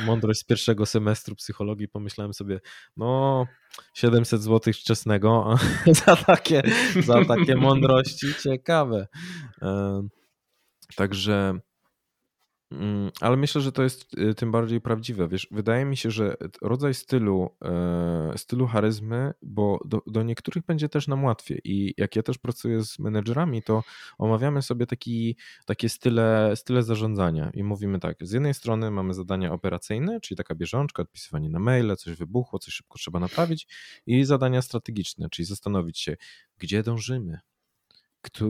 [0.06, 1.88] mądrość z pierwszego semestru psychologii.
[1.88, 2.60] Pomyślałem sobie,
[2.98, 3.46] no
[3.94, 5.56] 700 zł wczesnego
[6.06, 6.62] za takie,
[7.06, 9.08] za takie mądrości ciekawe.
[9.62, 10.02] E,
[10.96, 11.60] także
[13.22, 15.28] ale myślę, że to jest y, tym bardziej prawdziwe.
[15.28, 20.90] Wiesz, wydaje mi się, że rodzaj stylu, e, stylu charyzmy, bo do, do niektórych będzie
[20.90, 21.62] też nam łatwiej.
[21.64, 23.84] I jak ja też pracuję z menedżerami, to
[24.18, 27.52] omawiamy sobie taki, takie style, style zarządzania.
[27.54, 31.96] I mówimy tak: z jednej strony mamy zadania operacyjne, czyli taka bieżączka, odpisywanie na maile,
[31.98, 33.68] coś wybuchło, coś szybko trzeba naprawić,
[34.06, 36.16] i zadania strategiczne, czyli zastanowić się,
[36.58, 37.40] gdzie dążymy,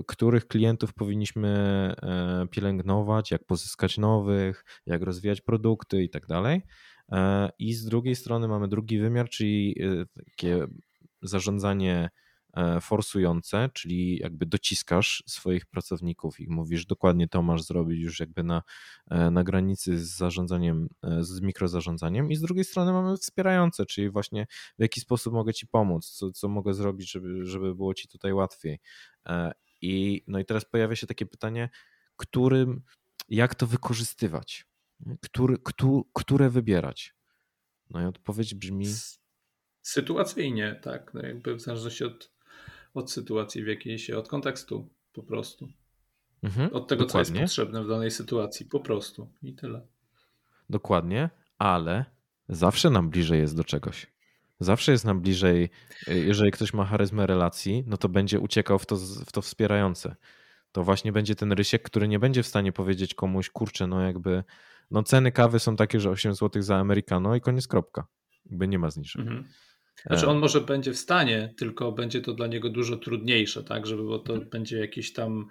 [0.08, 1.49] których klientów powinniśmy
[2.01, 6.62] e, pielęgnować, jak pozyskać nowych, jak rozwijać produkty i tak dalej.
[7.12, 10.67] E, I z drugiej strony mamy drugi wymiar, czyli e, takie
[11.21, 12.10] zarządzanie
[12.82, 18.62] forsujące, czyli jakby dociskasz swoich pracowników i mówisz dokładnie to masz zrobić już jakby na,
[19.32, 24.48] na granicy z zarządzaniem, z mikrozarządzaniem i z drugiej strony mamy wspierające, czyli właśnie
[24.80, 28.34] w jaki sposób mogę ci pomóc, co, co mogę zrobić, żeby, żeby było ci tutaj
[28.34, 28.80] łatwiej.
[29.82, 31.70] I, no i teraz pojawia się takie pytanie,
[32.16, 32.82] którym,
[33.30, 34.66] jak to wykorzystywać?
[35.22, 37.16] Który, kto, które wybierać?
[37.90, 38.86] No i odpowiedź brzmi.
[39.82, 41.14] Sytuacyjnie, tak.
[41.14, 42.32] No jakby w zależności od,
[42.93, 45.69] od sytuacji, w jakiej się, od kontekstu po prostu.
[46.43, 47.36] Mhm, od tego, dokładnie.
[47.36, 49.82] co jest potrzebne w danej sytuacji, po prostu i tyle.
[50.69, 52.06] Dokładnie, ale
[52.49, 54.08] zawsze nam bliżej jest do czegoś.
[54.60, 55.69] Zawsze jest nam bliżej,
[56.08, 60.15] y, jeżeli ktoś ma charyzmę relacji, no to będzie uciekał w to, w to wspierające.
[60.71, 64.43] To właśnie będzie ten rysiek, który nie będzie w stanie powiedzieć komuś, kurczę, no jakby,
[64.91, 68.08] no ceny kawy są takie, że 8 zł za Americano i koniec kropka.
[68.45, 69.21] Jakby nie ma zniżek.
[69.21, 69.45] Mhm.
[70.06, 74.04] Znaczy on może będzie w stanie, tylko będzie to dla niego dużo trudniejsze, tak, żeby
[74.04, 74.50] bo to mhm.
[74.50, 75.48] będzie jakieś tam,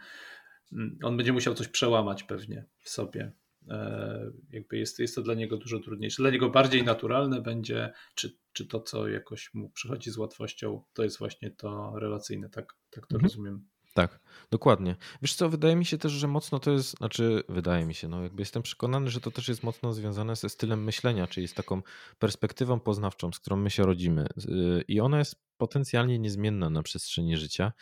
[0.73, 3.33] mm, on będzie musiał coś przełamać pewnie w sobie.
[3.69, 6.23] E, jakby jest, jest to dla niego dużo trudniejsze.
[6.23, 11.05] Dla niego bardziej naturalne będzie, czy, czy to, co jakoś mu przychodzi z łatwością, to
[11.05, 13.23] jest właśnie to relacyjne, tak, tak to mhm.
[13.23, 13.69] rozumiem.
[13.99, 14.21] Tak,
[14.51, 14.97] dokładnie.
[15.23, 18.23] Wiesz co, wydaje mi się też, że mocno to jest, znaczy wydaje mi się, no
[18.23, 21.83] jakby jestem przekonany, że to też jest mocno związane ze stylem myślenia, czyli z taką
[22.19, 24.27] perspektywą poznawczą, z którą my się rodzimy.
[24.49, 27.73] Y, I ona jest potencjalnie niezmienna na przestrzeni życia.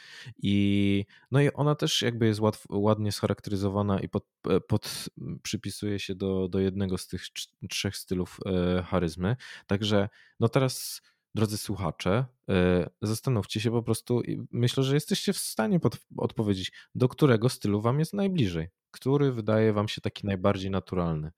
[0.42, 2.40] I, no i ona też jakby jest
[2.70, 5.04] ładnie scharakteryzowana i pod, e, pod,
[5.42, 7.22] przypisuje się do, do jednego z tych
[7.70, 9.36] trzech stylów e, charyzmy.
[9.66, 10.08] Także
[10.40, 11.02] no teraz
[11.36, 16.72] drodzy słuchacze, e, zastanówcie się po prostu i myślę, że jesteście w stanie pod, odpowiedzieć,
[16.94, 21.32] do którego stylu wam jest najbliżej, który wydaje wam się taki najbardziej naturalny.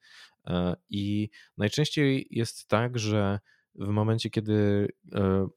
[0.47, 3.41] E, I najczęściej jest tak, że
[3.75, 5.49] w momencie, kiedy e,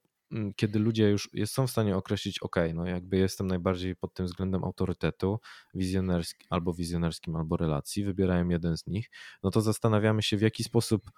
[0.56, 4.64] kiedy ludzie już są w stanie określić, ok, no jakby jestem najbardziej pod tym względem
[4.64, 5.40] autorytetu
[5.74, 9.10] wizjonerskim, albo wizjonerskim, albo relacji, wybierają jeden z nich,
[9.42, 11.10] no to zastanawiamy się, w jaki sposób,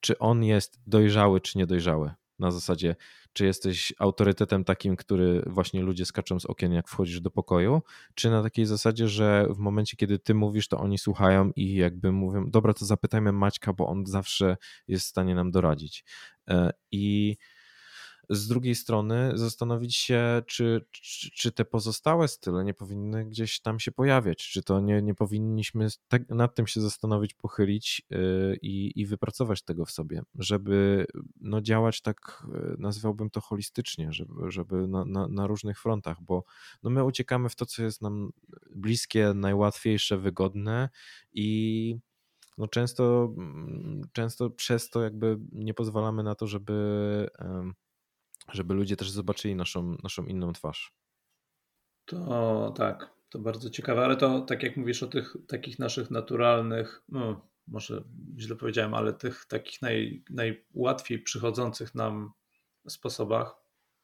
[0.00, 2.96] czy on jest dojrzały, czy niedojrzały na zasadzie,
[3.32, 7.82] czy jesteś autorytetem takim, który właśnie ludzie skaczą z okien, jak wchodzisz do pokoju,
[8.14, 12.12] czy na takiej zasadzie, że w momencie, kiedy ty mówisz, to oni słuchają i jakby
[12.12, 14.56] mówią, dobra, to zapytajmy Maćka, bo on zawsze
[14.88, 16.04] jest w stanie nam doradzić.
[16.48, 17.36] E, I
[18.30, 23.80] z drugiej strony zastanowić się, czy, czy, czy, te pozostałe style nie powinny gdzieś tam
[23.80, 28.92] się pojawiać, czy to nie, nie powinniśmy tak, nad tym się zastanowić, pochylić yy, i,
[29.00, 31.06] i wypracować tego w sobie, żeby
[31.40, 36.44] no, działać tak, yy, nazwałbym to holistycznie, żeby, żeby na, na, na różnych frontach, bo
[36.82, 38.30] no, my uciekamy w to, co jest nam
[38.74, 40.88] bliskie, najłatwiejsze, wygodne
[41.32, 41.98] i
[42.58, 47.28] no często, mm, często przez to jakby nie pozwalamy na to, żeby
[48.52, 50.92] żeby ludzie też zobaczyli naszą, naszą inną twarz.
[52.04, 57.02] To tak, to bardzo ciekawe, ale to tak jak mówisz o tych takich naszych naturalnych,
[57.08, 58.04] no, może
[58.38, 62.32] źle powiedziałem, ale tych takich naj, najłatwiej przychodzących nam
[62.88, 63.56] sposobach.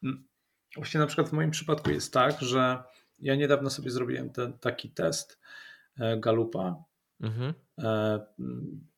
[0.03, 0.28] Mm,
[0.76, 2.82] właśnie na przykład w moim przypadku jest tak, że
[3.18, 5.40] ja niedawno sobie zrobiłem ten taki test
[5.99, 6.84] e, Galupa,
[7.20, 7.55] mhm.
[7.82, 8.20] E,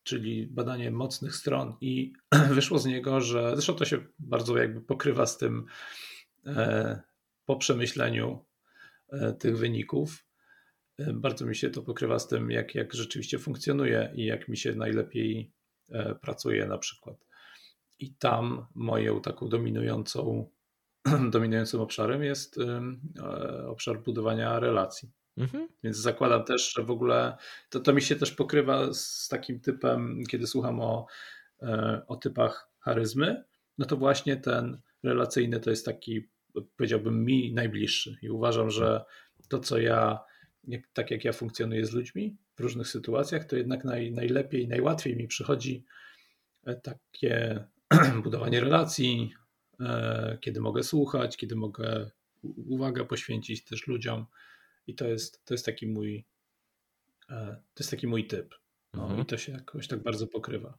[0.03, 2.13] czyli badanie mocnych stron i
[2.51, 5.67] wyszło z niego, że zresztą to się bardzo jakby pokrywa z tym
[6.47, 7.01] e,
[7.45, 8.45] po przemyśleniu
[9.13, 10.25] e, tych wyników.
[11.15, 14.75] Bardzo mi się to pokrywa z tym, jak, jak rzeczywiście funkcjonuje i jak mi się
[14.75, 15.53] najlepiej
[16.21, 17.27] pracuje na przykład.
[17.99, 20.51] I tam moją taką dominującą,
[21.31, 22.59] dominującym obszarem jest
[23.67, 25.13] obszar budowania relacji.
[25.37, 25.69] Mhm.
[25.83, 27.37] Więc zakładam też, że w ogóle
[27.71, 31.07] to, to mi się też pokrywa z takim typem, kiedy słucham o,
[31.63, 33.45] e, o typach charyzmy,
[33.79, 36.29] no to właśnie ten relacyjny to jest taki,
[36.77, 38.17] powiedziałbym, mi najbliższy.
[38.23, 39.05] I uważam, że
[39.49, 40.19] to, co ja,
[40.93, 45.29] tak jak ja funkcjonuję z ludźmi w różnych sytuacjach, to jednak naj, najlepiej, najłatwiej mi
[45.29, 45.85] przychodzi
[46.67, 47.65] e, takie
[48.25, 49.35] budowanie relacji,
[49.81, 52.11] e, kiedy mogę słuchać, kiedy mogę
[52.69, 54.27] uwagę poświęcić też ludziom
[54.87, 56.27] i to jest, to jest taki mój
[57.31, 58.55] e, to jest taki mój typ.
[58.95, 59.21] No, mhm.
[59.23, 60.79] I to się jakoś tak bardzo pokrywa.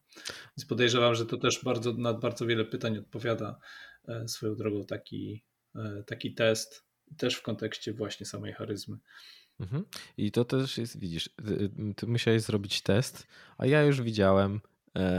[0.58, 3.60] Więc podejrzewam, że to też bardzo, na bardzo wiele pytań odpowiada
[4.08, 5.44] e, swoją drogą taki,
[5.76, 6.86] e, taki test,
[7.18, 8.98] też w kontekście właśnie samej charyzmy.
[9.60, 9.86] Mhm.
[10.18, 13.28] I to też jest, widzisz, ty, ty musiałeś zrobić test,
[13.58, 14.62] a ja już widziałem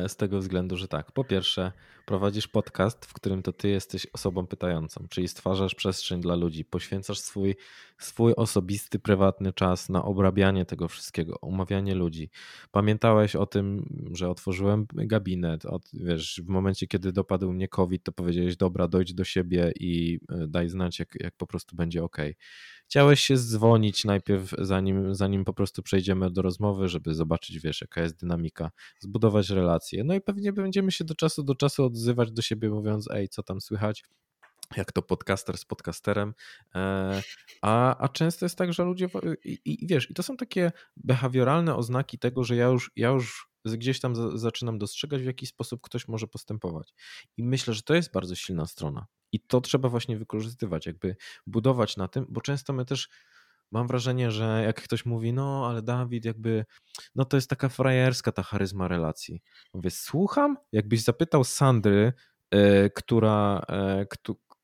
[0.08, 1.72] z tego względu, że tak, po pierwsze,
[2.06, 7.18] prowadzisz podcast, w którym to ty jesteś osobą pytającą, czyli stwarzasz przestrzeń dla ludzi, poświęcasz
[7.18, 7.54] swój,
[7.98, 12.30] swój osobisty, prywatny czas na obrabianie tego wszystkiego, umawianie ludzi.
[12.70, 18.12] Pamiętałeś o tym, że otworzyłem gabinet, od, wiesz, w momencie, kiedy dopadł mnie COVID, to
[18.12, 22.16] powiedziałeś, dobra, dojdź do siebie i e, daj znać, jak, jak po prostu będzie ok.
[22.88, 28.02] Chciałeś się dzwonić najpierw, zanim, zanim po prostu przejdziemy do rozmowy, żeby zobaczyć, wiesz, jaka
[28.02, 28.70] jest dynamika,
[29.00, 30.04] zbudować relacje.
[30.04, 33.28] No i pewnie będziemy się do czasu do czasu od odzywać do siebie, mówiąc, ej,
[33.28, 34.04] co tam słychać?
[34.76, 36.34] jak to podcaster z podcasterem,
[36.74, 37.22] e,
[37.62, 39.08] a, a często jest tak, że ludzie,
[39.44, 43.48] i, i, wiesz, i to są takie behawioralne oznaki tego, że ja już, ja już
[43.64, 46.94] gdzieś tam za, zaczynam dostrzegać, w jaki sposób ktoś może postępować.
[47.36, 49.06] I myślę, że to jest bardzo silna strona.
[49.36, 51.16] I to trzeba właśnie wykorzystywać, jakby
[51.46, 53.08] budować na tym, bo często my też
[53.72, 56.64] mam wrażenie, że jak ktoś mówi, no ale Dawid, jakby,
[57.14, 59.42] no to jest taka frajerska ta charyzma relacji.
[59.74, 60.56] Mówię, słucham?
[60.72, 62.12] Jakbyś zapytał Sandry,
[62.50, 64.06] e, która, e,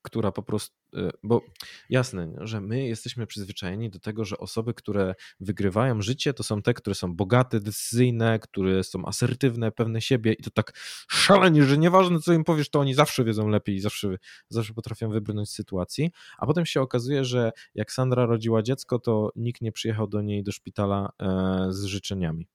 [0.02, 1.42] która po prostu, e, bo
[1.90, 6.74] jasne, że my jesteśmy przyzwyczajeni do tego, że osoby, które wygrywają życie, to są te,
[6.74, 10.72] które są bogate, decyzyjne, które są asertywne, pewne siebie i to tak
[11.10, 14.16] szalenie, że nieważne co im powiesz, to oni zawsze wiedzą lepiej i zawsze,
[14.48, 19.32] zawsze potrafią wybrnąć z sytuacji, a potem się okazuje, że jak Sandra rodziła dziecko, to
[19.36, 22.48] nikt nie przyjechał do niej do szpitala e, z życzeniami,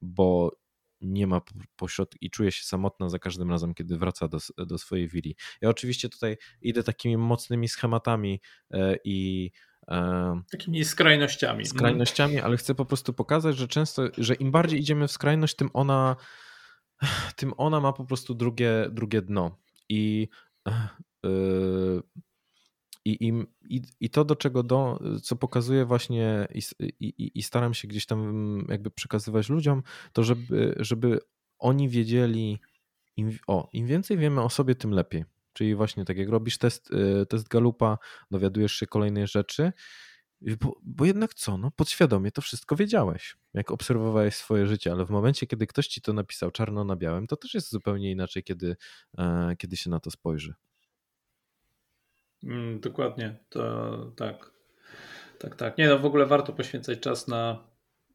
[0.00, 0.56] bo
[1.00, 1.40] nie ma
[1.76, 5.36] pośrodku i czuje się samotna za każdym razem, kiedy wraca do, do swojej willi.
[5.60, 8.40] Ja oczywiście tutaj idę takimi mocnymi schematami
[8.70, 9.50] e, i
[10.50, 11.62] Takimi skrajnościami.
[11.62, 11.78] Mhm.
[11.78, 15.70] Skrajnościami, ale chcę po prostu pokazać, że często, że im bardziej idziemy w skrajność, tym
[15.72, 16.16] ona,
[17.36, 19.58] tym ona ma po prostu drugie, drugie dno.
[19.88, 20.28] I
[21.24, 22.02] yy,
[23.06, 23.28] i,
[23.68, 26.60] i, I to, do czego do, co pokazuje właśnie i,
[27.00, 29.82] i, i, staram się gdzieś tam jakby przekazywać ludziom,
[30.12, 31.18] to żeby, żeby
[31.58, 32.60] oni wiedzieli,
[33.16, 35.24] im, o, im więcej wiemy o sobie, tym lepiej.
[35.52, 36.90] Czyli właśnie tak jak robisz test,
[37.22, 37.98] y, test Galupa,
[38.30, 39.72] dowiadujesz się kolejnej rzeczy,
[40.60, 45.10] bo, bo jednak co, no podświadomie to wszystko wiedziałeś, jak obserwowałeś swoje życie, ale w
[45.10, 48.76] momencie, kiedy ktoś ci to napisał czarno na białym, to też jest zupełnie inaczej, kiedy,
[49.18, 50.54] e, kiedy się na to spojrzy.
[52.46, 54.56] Mm, dokładnie, to tak.
[55.38, 55.78] Tak, tak.
[55.78, 57.64] Nie, no w ogóle warto poświęcać czas na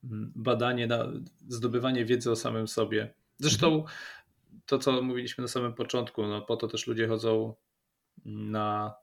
[0.03, 1.11] mm, badanie, na
[1.47, 3.13] zdobywanie wiedzy o samym sobie.
[3.37, 3.97] Zresztą mhm.
[4.65, 7.55] to, co mówiliśmy na samym początku, no po to też ludzie chodzą
[8.25, 8.93] na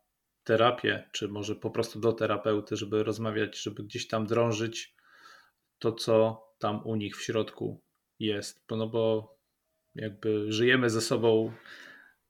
[0.44, 4.94] terapię, czy może po prostu do terapeuty, żeby rozmawiać, żeby gdzieś tam drążyć
[5.78, 7.80] to, co tam u nich w środku
[8.18, 8.64] jest.
[8.70, 9.34] No bo
[9.94, 11.52] jakby żyjemy ze sobą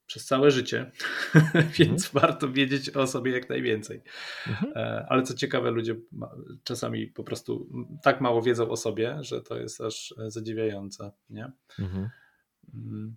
[0.09, 0.91] przez całe życie,
[1.79, 2.11] więc mhm.
[2.13, 4.03] warto wiedzieć o sobie jak najwięcej.
[4.47, 4.73] Mhm.
[4.77, 5.97] E, ale co ciekawe, ludzie
[6.65, 7.69] czasami po prostu
[8.03, 11.13] tak mało wiedzą o sobie, że to jest aż zadziwiające.
[11.31, 11.53] Nie?
[11.79, 12.09] Mhm.
[12.75, 13.17] Mm.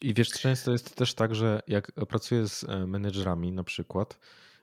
[0.00, 4.18] I wiesz, często jest też tak, że jak pracuję z e, menedżerami na przykład,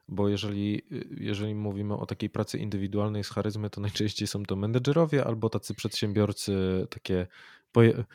[0.08, 0.82] bo jeżeli,
[1.12, 5.74] jeżeli mówimy o takiej pracy indywidualnej z charyzmy, to najczęściej są to menedżerowie albo tacy
[5.74, 7.28] przedsiębiorcy, takie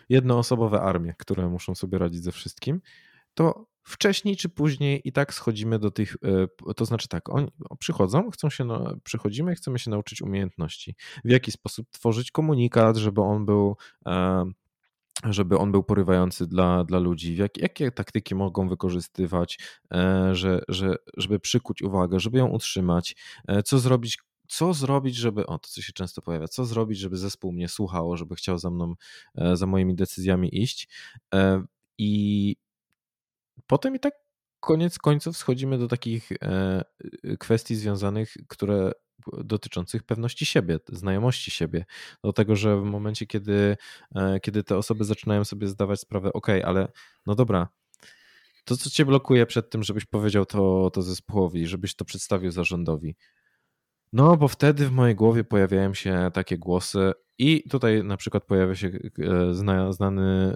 [0.08, 2.80] jednoosobowe armie, które muszą sobie radzić ze wszystkim
[3.34, 6.16] to wcześniej czy później i tak schodzimy do tych,
[6.68, 8.68] e, to znaczy tak, oni przychodzą, chcą się,
[9.04, 10.94] przychodzimy, chcemy się nauczyć umiejętności.
[11.24, 13.76] W jaki sposób tworzyć komunikat, żeby on był
[14.06, 14.44] e,
[15.30, 19.58] żeby on był porywający dla, dla ludzi, jak, jakie taktyki mogą wykorzystywać,
[19.92, 23.16] e, że, że, żeby przykuć uwagę, żeby ją utrzymać,
[23.64, 24.18] co zrobić,
[24.48, 28.16] co zrobić, żeby, o to co się często pojawia, co zrobić, żeby zespół mnie słuchał,
[28.16, 28.94] żeby chciał za mną,
[29.54, 30.88] za moimi decyzjami iść.
[31.98, 32.56] I
[33.66, 34.14] Potem i tak
[34.60, 36.84] koniec końców schodzimy do takich e,
[37.24, 38.92] y, kwestii związanych, które
[39.32, 41.84] dotyczących pewności siebie, znajomości siebie.
[42.24, 43.76] Do tego, że w momencie, kiedy,
[44.14, 46.88] e, kiedy te osoby zaczynają sobie zdawać sprawę, ok, ale
[47.26, 47.68] no dobra,
[48.64, 53.16] to co cię blokuje przed tym, żebyś powiedział to, to zespołowi, żebyś to przedstawił zarządowi?
[54.12, 58.74] No, bo wtedy w mojej głowie pojawiają się takie głosy, i tutaj na przykład pojawia
[58.74, 58.88] się
[59.18, 59.54] e,
[59.90, 60.54] znany,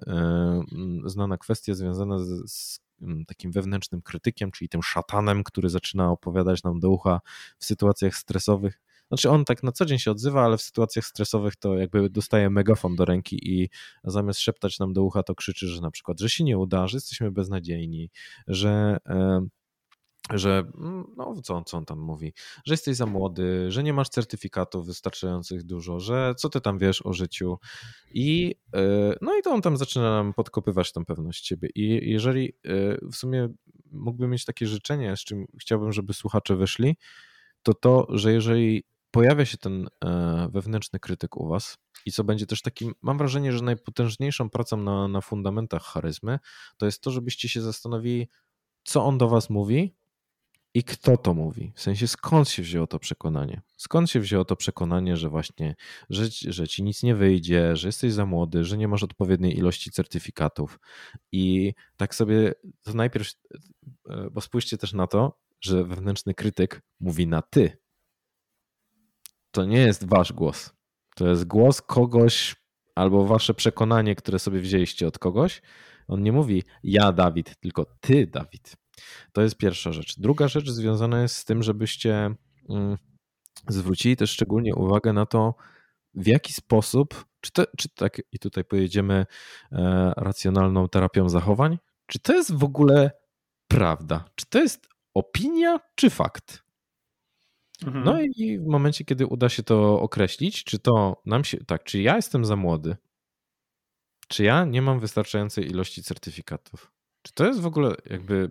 [1.05, 2.81] znana kwestia związana z,
[3.27, 7.21] takim wewnętrznym krytykiem, czyli tym szatanem, który zaczyna opowiadać nam do ucha
[7.59, 8.81] w sytuacjach stresowych.
[9.09, 12.51] Znaczy on tak na co dzień się odzywa, ale w sytuacjach stresowych to jakby dostaje
[12.51, 13.69] megafon do ręki i
[14.05, 16.97] zamiast szeptać nam do ucha, to krzyczy, że na przykład, że się nie uda, że
[16.97, 18.11] jesteśmy beznadziejni,
[18.47, 18.99] że
[20.35, 22.33] że mm, no co co on tam mówi,
[22.65, 27.07] że jesteś za młody, że nie masz certyfikatów wystarczających dużo, że co ty tam wiesz
[27.07, 27.59] o życiu?
[28.15, 31.69] I e, no i to on tam zaczyna nam podkopywać tą pewność siebie.
[31.75, 33.49] I jeżeli e, w sumie
[33.91, 36.97] mógłbym mieć takie życzenie, z czym chciałbym, żeby słuchacze wyszli,
[37.63, 42.47] to to, że jeżeli pojawia się ten e, wewnętrzny krytyk u was i co będzie
[42.47, 46.39] też takim, mam wrażenie, że najpotężniejszą pracą na, na fundamentach charyzmy,
[46.77, 48.29] to jest to, żebyście się zastanowili,
[48.85, 49.97] co on do was mówi,
[50.79, 51.73] i kto to mówi?
[51.75, 53.63] W sensie skąd się wzięło to przekonanie?
[53.77, 55.75] Skąd się wzięło to przekonanie, że właśnie,
[56.11, 59.91] że, że ci nic nie wyjdzie, że jesteś za młody, że nie masz odpowiedniej ilości
[59.91, 60.81] certyfikatów?
[61.33, 62.53] I tak sobie
[62.83, 63.33] to najpierw,
[64.09, 67.79] e, bo spójrzcie też na to, że wewnętrzny krytyk mówi na ty.
[69.51, 70.73] To nie jest wasz głos.
[71.17, 72.57] To jest głos kogoś
[72.95, 75.63] albo wasze przekonanie, które sobie wzięliście od kogoś.
[76.09, 78.77] On nie mówi ja, Dawid, tylko ty, Dawid.
[79.33, 80.21] To jest pierwsza rzecz.
[80.21, 82.35] Druga rzecz związana jest z tym, żebyście
[82.69, 82.99] mm,
[83.69, 85.55] zwrócili też szczególnie uwagę na to,
[86.15, 89.27] w jaki sposób, czy, to, czy tak, i tutaj pojedziemy
[89.73, 93.11] e, racjonalną terapią zachowań, czy to jest w ogóle
[93.69, 94.25] prawda?
[94.35, 96.63] Czy to jest opinia, czy fakt?
[97.87, 98.05] Mhm.
[98.05, 102.03] No i w momencie, kiedy uda się to określić, czy to nam się, tak, czy
[102.03, 102.97] ja jestem za młody,
[104.29, 106.93] czy ja nie mam wystarczającej ilości certyfikatów,
[107.23, 108.51] czy to jest w ogóle jakby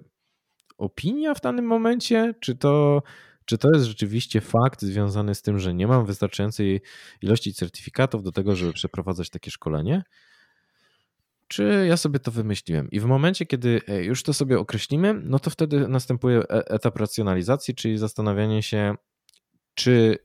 [0.77, 3.03] opinia w danym momencie, czy to,
[3.45, 6.81] czy to jest rzeczywiście fakt związany z tym, że nie mam wystarczającej
[7.21, 10.03] ilości certyfikatów do tego, żeby przeprowadzać takie szkolenie?
[11.47, 12.91] Czy ja sobie to wymyśliłem?
[12.91, 16.97] I w momencie, kiedy e, już to sobie określimy, no to wtedy następuje e, etap
[16.97, 18.95] racjonalizacji, czyli zastanawianie się,
[19.73, 20.17] czy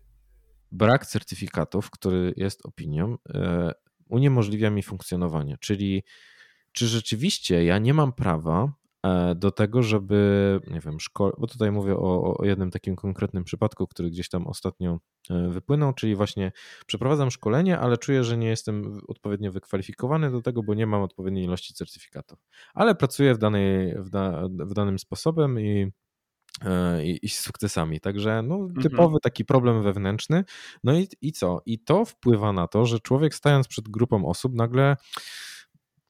[0.72, 3.72] brak certyfikatów, który jest opinią, e,
[4.08, 5.56] uniemożliwia mi funkcjonowanie.
[5.60, 6.02] Czyli
[6.72, 8.72] czy rzeczywiście ja nie mam prawa
[9.36, 13.86] do tego, żeby, nie wiem, szko- bo tutaj mówię o, o jednym takim konkretnym przypadku,
[13.86, 14.98] który gdzieś tam ostatnio
[15.30, 16.52] e, wypłynął, czyli właśnie
[16.86, 21.44] przeprowadzam szkolenie, ale czuję, że nie jestem odpowiednio wykwalifikowany do tego, bo nie mam odpowiedniej
[21.44, 22.38] ilości certyfikatów.
[22.74, 25.92] Ale pracuję w, danej, w, da, w danym sposobem i
[26.64, 28.00] E, i, i z sukcesami.
[28.00, 28.82] Także no, mhm.
[28.82, 30.44] typowy taki problem wewnętrzny.
[30.84, 31.62] No i, i co?
[31.66, 34.96] I to wpływa na to, że człowiek stając przed grupą osób, nagle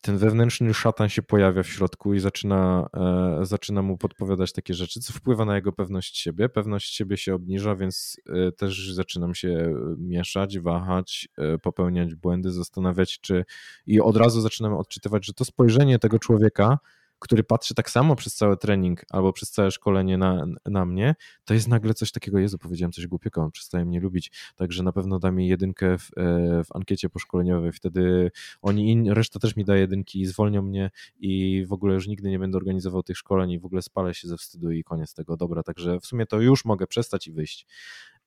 [0.02, 5.00] ten wewnętrzny szatan się pojawia w środku i zaczyna, e, zaczyna mu podpowiadać takie rzeczy,
[5.00, 6.48] co wpływa na jego pewność siebie.
[6.48, 13.20] Pewność siebie się obniża, więc e, też zaczynam się mieszać, wahać, e, popełniać błędy, zastanawiać,
[13.20, 13.44] czy.
[13.86, 16.78] I od razu zaczynam odczytywać, że to spojrzenie tego człowieka
[17.22, 21.14] który patrzy tak samo przez cały trening albo przez całe szkolenie na, na mnie,
[21.44, 24.92] to jest nagle coś takiego, Jezu, powiedziałem coś głupiego, on przestaje mnie lubić, także na
[24.92, 28.30] pewno da mi jedynkę w, e, w ankiecie poszkoleniowej, wtedy
[28.62, 32.38] oni, reszta też mi daje jedynki i zwolnią mnie i w ogóle już nigdy nie
[32.38, 35.62] będę organizował tych szkoleń i w ogóle spalę się ze wstydu i koniec tego, dobra,
[35.62, 37.66] także w sumie to już mogę przestać i wyjść.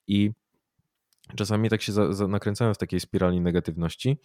[0.07, 0.31] I
[1.35, 4.17] czasami tak się za, za nakręcałem w takiej spirali negatywności.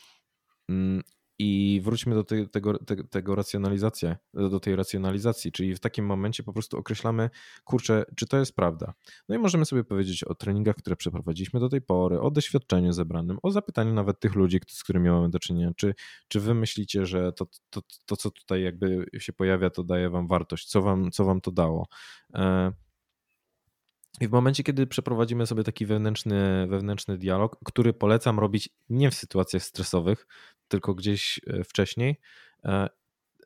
[0.68, 1.02] Mm,
[1.42, 6.52] i wróćmy do tego, te, tego racjonalizacji, do tej racjonalizacji, czyli w takim momencie po
[6.52, 7.30] prostu określamy,
[7.64, 8.94] kurczę, czy to jest prawda.
[9.28, 13.38] No i możemy sobie powiedzieć o treningach, które przeprowadziliśmy do tej pory, o doświadczeniu zebranym,
[13.42, 15.94] o zapytaniu nawet tych ludzi, z którymi mamy do czynienia, czy,
[16.28, 20.28] czy wy myślicie, że to, to, to, co tutaj jakby się pojawia, to daje wam
[20.28, 21.86] wartość, co wam, co wam to dało.
[24.20, 29.14] I w momencie, kiedy przeprowadzimy sobie taki wewnętrzny, wewnętrzny dialog, który polecam robić nie w
[29.14, 30.26] sytuacjach stresowych,
[30.68, 32.20] tylko gdzieś e, wcześniej,
[32.64, 32.88] e,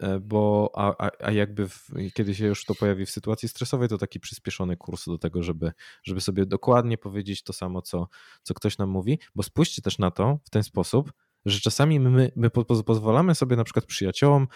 [0.01, 3.99] e, bo a, a jakby w, kiedy się już to pojawi w sytuacji stresowej, to
[3.99, 5.73] taki przyspieszony kurs do tego, żeby,
[6.03, 8.09] żeby sobie dokładnie powiedzieć to samo, co,
[8.43, 11.13] co ktoś nam mówi, bo spójrzcie też na to w ten sposób,
[11.47, 12.51] że czasami my, my
[12.87, 14.49] pozwalamy sobie na przykład przyjaciołom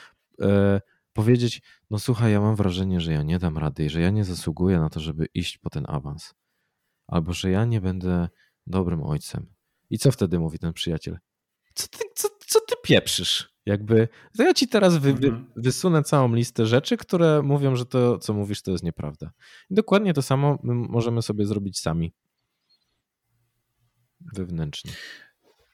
[1.12, 4.24] powiedzieć, no słuchaj, ja mam wrażenie, że ja nie dam rady i że ja nie
[4.24, 6.34] zasługuję na to, żeby iść po ten awans.
[7.06, 8.28] Albo że ja nie będę
[8.66, 9.46] dobrym ojcem.
[9.90, 11.18] I co wtedy mówi ten przyjaciel?
[11.74, 13.58] Co ty, co, co ty pieprzysz?
[13.66, 15.46] Jakby, to ja ci teraz wy, wy, mhm.
[15.56, 19.30] wysunę całą listę rzeczy, które mówią, że to, co mówisz, to jest nieprawda.
[19.70, 22.12] I dokładnie to samo my możemy sobie zrobić sami.
[24.34, 24.92] Wewnętrznie.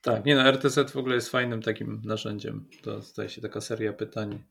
[0.02, 2.68] Tak, nie no, RTZ w ogóle jest fajnym takim narzędziem.
[2.82, 4.44] To staje się taka seria pytań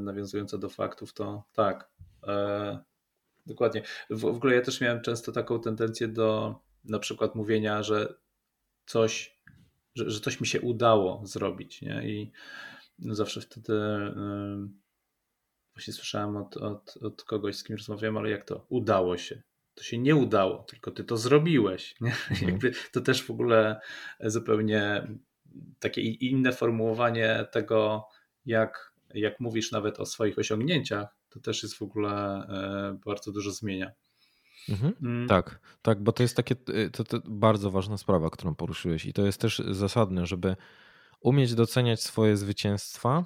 [0.00, 1.90] nawiązująca do faktów, to tak.
[2.26, 2.78] E,
[3.46, 3.82] dokładnie.
[4.10, 6.54] W, w ogóle ja też miałem często taką tendencję do
[6.84, 8.14] na przykład mówienia, że
[8.86, 9.40] coś,
[9.94, 12.08] że, że coś mi się udało zrobić, nie?
[12.08, 12.32] I
[12.98, 14.68] zawsze wtedy y,
[15.74, 19.42] właśnie słyszałem od, od, od kogoś, z kim rozmawiałem, ale jak to udało się?
[19.74, 22.00] To się nie udało, tylko ty to zrobiłeś.
[22.00, 22.14] Nie?
[22.42, 22.72] Mhm.
[22.92, 23.80] to też w ogóle
[24.20, 25.08] zupełnie
[25.78, 28.08] takie inne formułowanie tego,
[28.46, 33.50] jak jak mówisz nawet o swoich osiągnięciach, to też jest w ogóle e, bardzo dużo
[33.50, 33.92] zmienia.
[34.68, 34.94] Mhm.
[35.02, 35.28] Mm.
[35.28, 39.12] Tak, tak, bo to jest takie y, to, to bardzo ważna sprawa, którą poruszyłeś i
[39.12, 40.56] to jest też zasadne, żeby
[41.20, 43.24] umieć doceniać swoje zwycięstwa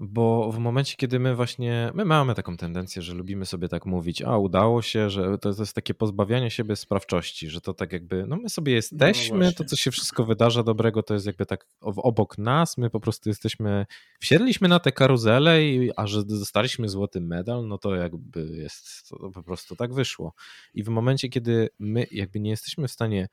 [0.00, 4.22] bo w momencie, kiedy my właśnie, my mamy taką tendencję, że lubimy sobie tak mówić,
[4.22, 8.26] a udało się, że to, to jest takie pozbawianie siebie sprawczości, że to tak jakby,
[8.26, 11.66] no my sobie jesteśmy, no to co się wszystko wydarza dobrego, to jest jakby tak
[11.80, 13.86] obok nas, my po prostu jesteśmy,
[14.20, 19.30] wsiedliśmy na tę karuzelę, i, a że dostaliśmy złoty medal, no to jakby jest, to
[19.30, 20.34] po prostu tak wyszło.
[20.74, 23.28] I w momencie, kiedy my jakby nie jesteśmy w stanie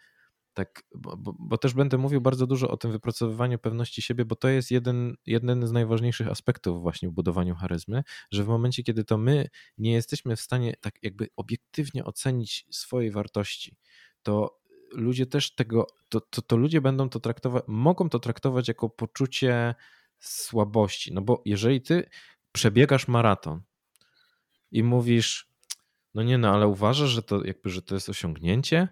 [0.66, 4.47] tak, bo, bo, też będę mówił bardzo dużo o tym wypracowywaniu pewności siebie, bo to
[4.47, 9.18] jest jeden, jeden z najważniejszych aspektów właśnie w budowaniu charyzmy, że w momencie, kiedy to
[9.18, 13.78] my nie jesteśmy w stanie tak jakby obiektywnie ocenić swojej wartości,
[14.24, 14.59] to
[14.91, 19.76] ludzie też tego, to, to, to ludzie będą to traktować, mogą to traktować jako poczucie
[20.20, 22.09] słabości, no bo jeżeli ty
[22.51, 23.62] przebiegasz maraton
[24.72, 25.49] i mówisz,
[26.14, 28.88] no nie no, ale uważasz, że to jakby, że to jest osiągnięcie,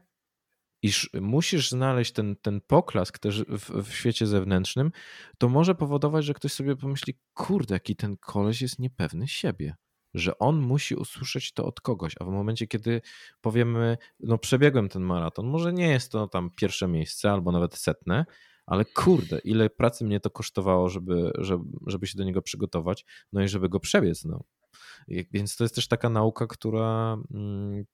[0.82, 4.92] iż musisz znaleźć ten, ten poklask też w, w, świecie zewnętrznym,
[5.38, 9.76] to może powodować, że ktoś sobie pomyśli, kurde, jaki ten koleś jest niepewny siebie,
[10.14, 13.02] że on musi usłyszeć to od kogoś, a w momencie, kiedy
[13.42, 18.26] powiemy, no przebiegłem ten maraton, może nie jest to tam pierwsze miejsce albo nawet setne,
[18.66, 23.44] ale kurde, ile pracy mnie to kosztowało, żeby, żeby, żeby się do niego przygotować, no
[23.44, 24.26] i żeby go przebiec.
[24.26, 24.44] No.
[25.08, 27.86] Więc to jest też taka nauka, która mm,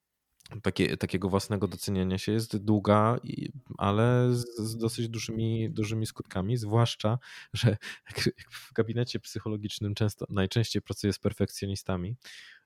[0.64, 3.20] takie, takiego własnego doceniania się jest długa,
[3.78, 7.20] ale z, z, dosyć dużymi, dużymi skutkami, zwłaszcza,
[7.54, 7.78] że
[8.52, 12.16] w gabinecie psychologicznym często, najczęściej pracuję z perfekcjonistami.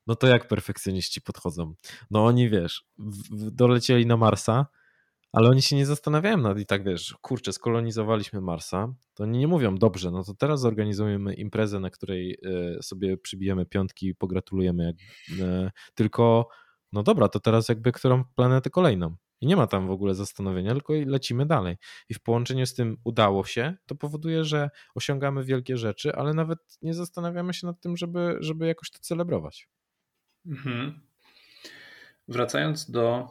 [0.08, 1.74] No to jak perfekcjoniści podchodzą?
[2.12, 4.66] No oni wiesz, w, dolecieli na Marsa,
[5.32, 9.48] Ale oni się nie zastanawiają nad i tak wiesz, kurczę, skolonizowaliśmy Marsa, to oni nie
[9.48, 12.38] mówią, dobrze, no to teraz zorganizujemy imprezę, na której
[12.78, 14.96] e, sobie przybijemy piątki i pogratulujemy, jak,
[15.42, 16.50] e, tylko
[16.94, 19.16] no dobra, to teraz jakby którą planetę kolejną.
[19.42, 21.78] I nie ma tam w ogóle zastanowienia, tylko lecimy dalej.
[22.10, 26.60] I w połączeniu z tym udało się, to powoduje, że osiągamy wielkie rzeczy, ale nawet
[26.82, 29.70] nie zastanawiamy się nad tym, żeby, żeby jakoś to celebrować.
[30.46, 31.00] Mhm.
[32.28, 33.28] Wracając do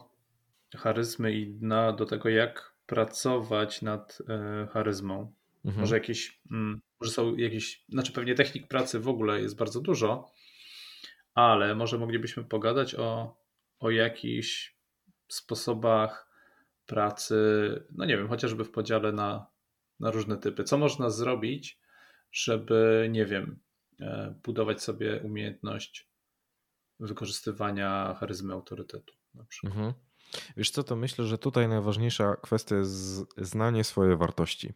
[0.77, 5.33] charyzmy i na, do tego, jak pracować nad e, charyzmą.
[5.65, 5.81] Mhm.
[5.81, 10.31] Może jakieś, mm, może są jakieś, znaczy pewnie technik pracy w ogóle jest bardzo dużo,
[11.33, 13.35] ale może moglibyśmy pogadać o,
[13.79, 14.75] o jakichś
[15.27, 16.29] sposobach
[16.85, 17.35] pracy,
[17.91, 19.47] no nie wiem, chociażby w podziale na,
[19.99, 20.63] na różne typy.
[20.63, 21.79] Co można zrobić,
[22.31, 23.59] żeby, nie wiem,
[23.99, 26.09] e, budować sobie umiejętność
[26.99, 29.73] wykorzystywania charyzmy autorytetu na przykład.
[29.73, 29.93] Mhm.
[30.57, 34.73] Wiesz co, to myślę, że tutaj najważniejsza kwestia jest znanie swojej wartości.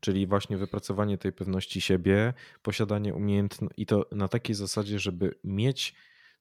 [0.00, 5.94] Czyli właśnie wypracowanie tej pewności siebie, posiadanie umiejętności i to na takiej zasadzie, żeby mieć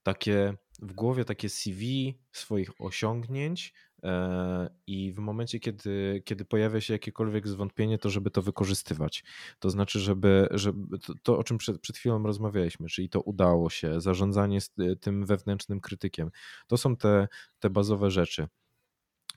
[0.04, 3.74] takie w głowie takie CV swoich osiągnięć
[4.04, 9.24] e, i w momencie, kiedy, kiedy pojawia się jakiekolwiek zwątpienie, to żeby to wykorzystywać.
[9.60, 13.70] To znaczy, żeby, żeby to, to o czym przed, przed chwilą rozmawialiśmy, czyli to udało
[13.70, 14.60] się, zarządzanie
[15.02, 16.32] tym wewnętrznym krytykiem.
[16.68, 17.28] To są te,
[17.60, 18.48] te bazowe rzeczy.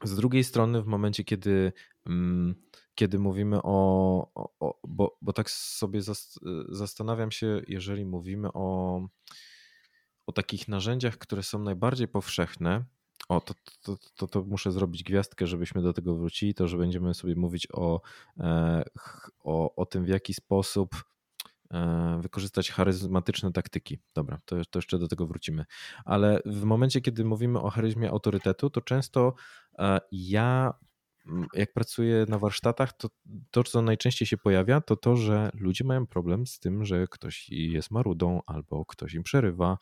[0.05, 1.73] Z drugiej strony, w momencie, kiedy,
[2.07, 2.55] mm,
[2.95, 4.31] kiedy mówimy o.
[4.35, 6.01] o bo, bo tak sobie
[6.69, 9.01] zastanawiam się, jeżeli mówimy o
[10.27, 12.85] o takich narzędziach, które są najbardziej powszechne,
[13.29, 17.15] o, to, to, to, to, muszę zrobić gwiazdkę, żebyśmy do tego wrócili, to że będziemy
[17.15, 18.01] sobie mówić o,
[18.39, 18.85] e,
[19.45, 21.05] o, o tym, w jaki sposób
[21.71, 23.99] e, wykorzystać charyzmatyczne taktyki.
[24.15, 25.65] Dobra, to, to jeszcze do tego wrócimy.
[26.05, 29.35] Ale w momencie, kiedy mówimy o charyzmie autorytetu, to często
[29.79, 30.75] e, ja
[31.55, 33.09] jak pracuję na warsztatach, to
[33.51, 37.49] to, co najczęściej się pojawia, to to, że ludzie mają problem z tym, że ktoś
[37.49, 39.79] jest marudą, albo ktoś im przerywa,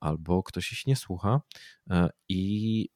[0.00, 1.40] albo ktoś ich nie słucha.
[1.90, 2.88] E, I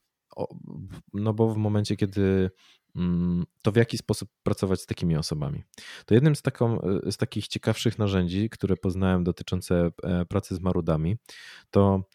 [1.12, 2.50] no bo w momencie, kiedy
[2.96, 5.62] mm, to w jaki sposób pracować z takimi osobami.
[6.06, 10.60] To jednym z, taką, e, z takich ciekawszych narzędzi, które poznałem dotyczące e, pracy z
[10.60, 11.16] marudami,
[11.70, 12.10] to,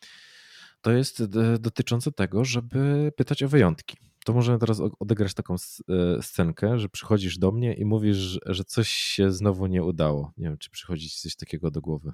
[0.82, 1.24] to jest
[1.60, 7.38] dotyczące tego, żeby pytać o wyjątki to możemy teraz odegrać taką e, scenkę, że przychodzisz
[7.38, 10.34] do mnie i mówisz, że coś się znowu nie udało.
[10.38, 12.14] Nie wiem, czy przychodzi ci coś takiego do głowy.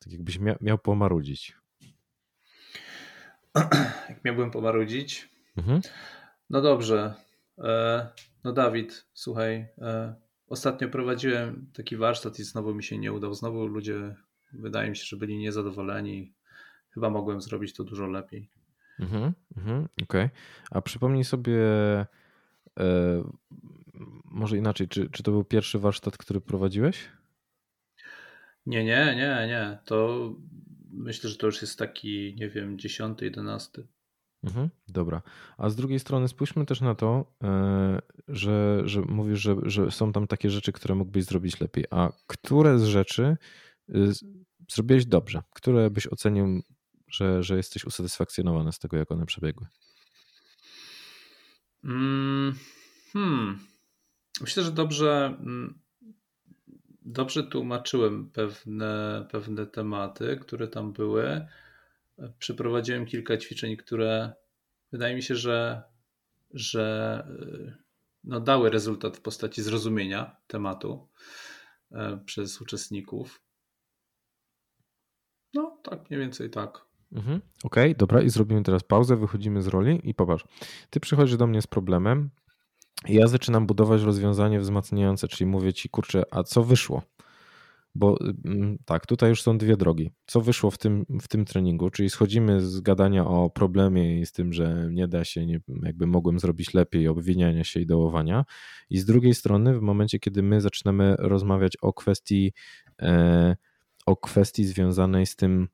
[0.00, 1.56] Tak jakbyś mia miał pomarudzić.
[4.08, 5.28] Jak miałbym pomarudzić?
[5.56, 5.80] Mhm.
[6.50, 7.14] No dobrze.
[7.58, 8.08] E,
[8.44, 10.14] no Dawid, słuchaj, e,
[10.46, 13.34] ostatnio prowadziłem taki warsztat i znowu mi się nie udał.
[13.34, 14.16] Znowu ludzie,
[14.52, 16.32] wydaje mi się, że byli niezadowoleni.
[16.90, 18.50] Chyba mogłem zrobić to dużo lepiej.
[19.00, 20.04] Mhm, mhm, Okej.
[20.04, 20.30] Okay.
[20.70, 21.58] A przypomnij sobie,
[22.80, 23.24] e,
[24.24, 27.08] może inaczej, czy, czy to był pierwszy warsztat, który prowadziłeś?
[28.66, 29.78] Nie, nie, nie, nie.
[29.84, 30.30] To
[30.90, 33.86] myślę, że to już jest taki, nie wiem, dziesiąty, jedenasty.
[34.44, 35.22] Mhm, dobra.
[35.58, 37.98] A z drugiej strony spójrzmy też na to, e,
[38.28, 41.84] że, że mówisz, że, że są tam takie rzeczy, które mógłbyś zrobić lepiej.
[41.90, 43.36] A które z rzeczy
[43.88, 44.12] y,
[44.70, 45.42] zrobiłeś dobrze?
[45.54, 46.62] Które byś ocenił
[47.10, 49.66] że, że jesteś usatysfakcjonowany z tego, jak one przebiegły?
[51.84, 52.54] Mm,
[53.12, 53.58] hmm.
[54.40, 55.80] Myślę, że dobrze, mm,
[57.02, 61.46] dobrze tłumaczyłem pewne, pewne tematy, które tam były.
[62.38, 64.32] Przeprowadziłem kilka ćwiczeń, które
[64.92, 65.82] wydaje mi się, że,
[66.50, 67.26] że
[68.24, 71.08] no, dały rezultat w postaci zrozumienia tematu
[71.92, 73.42] e, przez uczestników.
[75.54, 76.89] No, tak, mniej więcej tak.
[77.12, 77.40] Mhm.
[77.64, 80.44] Okej, okay, dobra, i zrobimy teraz pauzę, wychodzimy z roli i popatrz.
[80.90, 82.30] Ty przychodzisz do mnie z problemem,
[83.08, 87.02] ja zaczynam budować rozwiązanie wzmacniające, czyli mówię ci, kurczę, a co wyszło?
[87.94, 90.10] Bo mm, tak, tutaj już są dwie drogi.
[90.26, 91.90] Co wyszło w tym, w tym treningu?
[91.90, 96.06] Czyli schodzimy z gadania o problemie i z tym, że nie da się, nie, jakby
[96.06, 98.44] mogłem zrobić lepiej, obwiniania się i dołowania.
[98.90, 102.52] I z drugiej strony, w momencie, kiedy my zaczynamy rozmawiać o kwestii,
[103.02, 103.56] e,
[104.06, 105.68] o kwestii związanej z tym,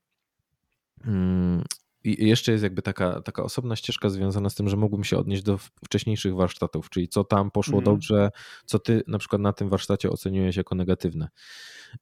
[2.05, 5.43] I jeszcze jest jakby taka, taka osobna ścieżka związana z tym, że mógłbym się odnieść
[5.43, 7.85] do wcześniejszych warsztatów, czyli co tam poszło mhm.
[7.85, 8.31] dobrze,
[8.67, 11.29] co ty na przykład na tym warsztacie oceniłeś jako negatywne.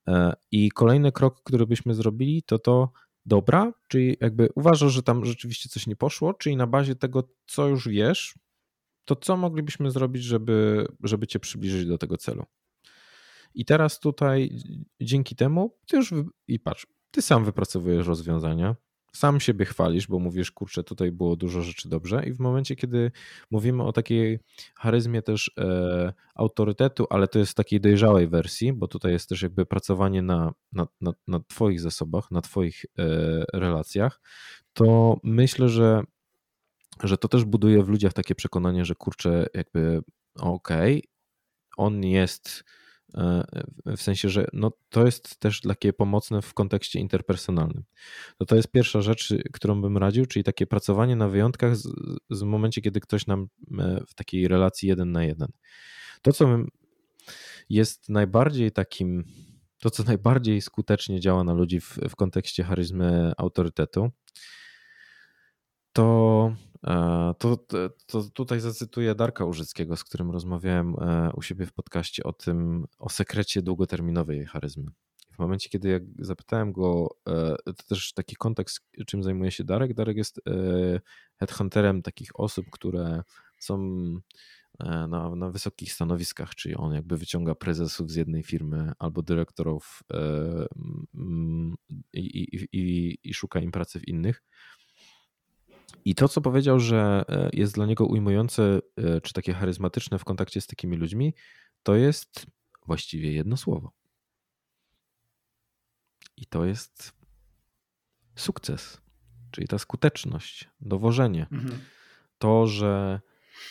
[0.09, 2.93] E, I kolejny krok, który byśmy zrobili, to to
[3.27, 7.69] dobra, czyli jakby uważasz, że tam rzeczywiście coś nie poszło, czyli na bazie tego, co
[7.69, 8.35] już wiesz,
[9.05, 12.45] to co moglibyśmy zrobić, żeby, żeby cię przybliżyć do tego celu.
[13.55, 14.59] I teraz tutaj
[15.01, 16.15] dzięki temu ty już
[16.49, 18.77] i patrz, ty sam wypracowujesz rozwiązania,
[19.13, 22.25] sam siebie chwalisz, bo mówisz, kurczę, tutaj było dużo rzeczy dobrze.
[22.27, 23.11] I w momencie, kiedy
[23.51, 24.39] mówimy o takiej
[24.75, 29.43] charyzmie też e, autorytetu, ale to jest w takiej dojrzałej wersji, bo tutaj jest też
[29.43, 33.05] jakby pracowanie na, na, na, na twoich zasobach, na twoich e,
[33.53, 34.21] relacjach,
[34.73, 36.03] to myślę, że
[37.03, 40.03] że to też buduje w ludziach takie przekonanie, że kurczę, jakby
[40.41, 41.03] okej, okay,
[41.77, 42.65] on jest
[43.97, 47.85] w sensie, że no, to jest też takie pomocne w kontekście interpersonalnym.
[48.39, 51.89] To to jest pierwsza rzecz, którą bym radził, czyli takie pracowanie na wyjątkach z,
[52.31, 53.49] z momencie, kiedy ktoś nam
[53.79, 55.49] e, w takiej relacji jeden na jeden.
[56.23, 56.49] To, co
[57.69, 59.25] jest najbardziej takim,
[59.79, 64.11] to, co najbardziej skutecznie działa na ludzi w, w kontekście charyzmy autorytetu,
[65.93, 66.57] to
[66.87, 67.57] E, to,
[68.07, 72.87] to tutaj zacytuję Darka Użyckiego, z którym rozmawiałem e, u siebie w podcaście o tym,
[72.99, 74.91] o sekrecie długoterminowej charyzmy.
[75.33, 79.95] W momencie, kiedy ja zapytałem go, e, to też taki kontekst, czym zajmuje się Darek.
[79.95, 80.41] Darek jest
[81.41, 83.23] headhunterem takich osób, które
[83.61, 83.79] są
[85.09, 90.03] na, na wysokich stanowiskach, czyli on jakby wyciąga prezesów z jednej firmy albo dyrektorów
[92.13, 94.43] i, i, i, i szuka im pracy w innych.
[96.05, 100.25] I to, co powiedział, że e, jest dla niego ujmujące, e, czy takie charyzmatyczne w
[100.25, 101.35] kontakcie z takimi ludźmi,
[101.83, 102.47] to jest
[102.87, 103.93] właściwie jedno słowo.
[106.37, 107.13] I to jest
[108.37, 109.01] sukces,
[109.51, 111.47] czyli ta skuteczność, dowożenie.
[111.53, 111.79] Mhm.
[112.39, 113.21] To, że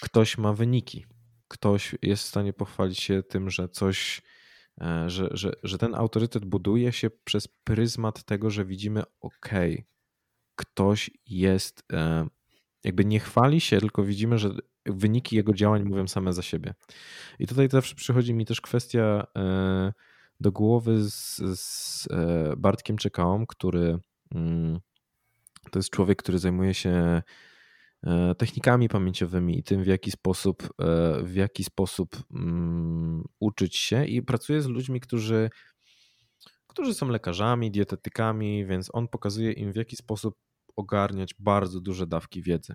[0.02, 1.06] ktoś ma wyniki,
[1.48, 4.22] ktoś jest w stanie pochwalić się tym, że coś,
[4.82, 9.50] e, że, że, że ten autorytet buduje się przez pryzmat tego, że widzimy, ok,
[10.56, 12.28] ktoś jest, e,
[12.84, 14.50] jakby nie chwali się, tylko widzimy, że
[14.86, 16.74] wyniki jego działań mówią same za siebie.
[17.40, 19.94] I tutaj zawsze przychodzi mi też kwestia e,
[20.40, 23.98] do głowy z, z e, Bartkiem Czekałą, który
[24.36, 24.80] mm,
[25.72, 27.22] to jest człowiek, który zajmuje się
[28.38, 30.74] technikami pamięciowymi i tym, w jaki sposób,
[31.24, 35.50] w jaki sposób um, uczyć się i pracuje z ludźmi, którzy
[36.74, 40.36] którzy są lekarzami, dietetykami, więc on pokazuje im, w jaki sposób
[40.76, 42.74] ogarniać bardzo duże dawki wiedzy.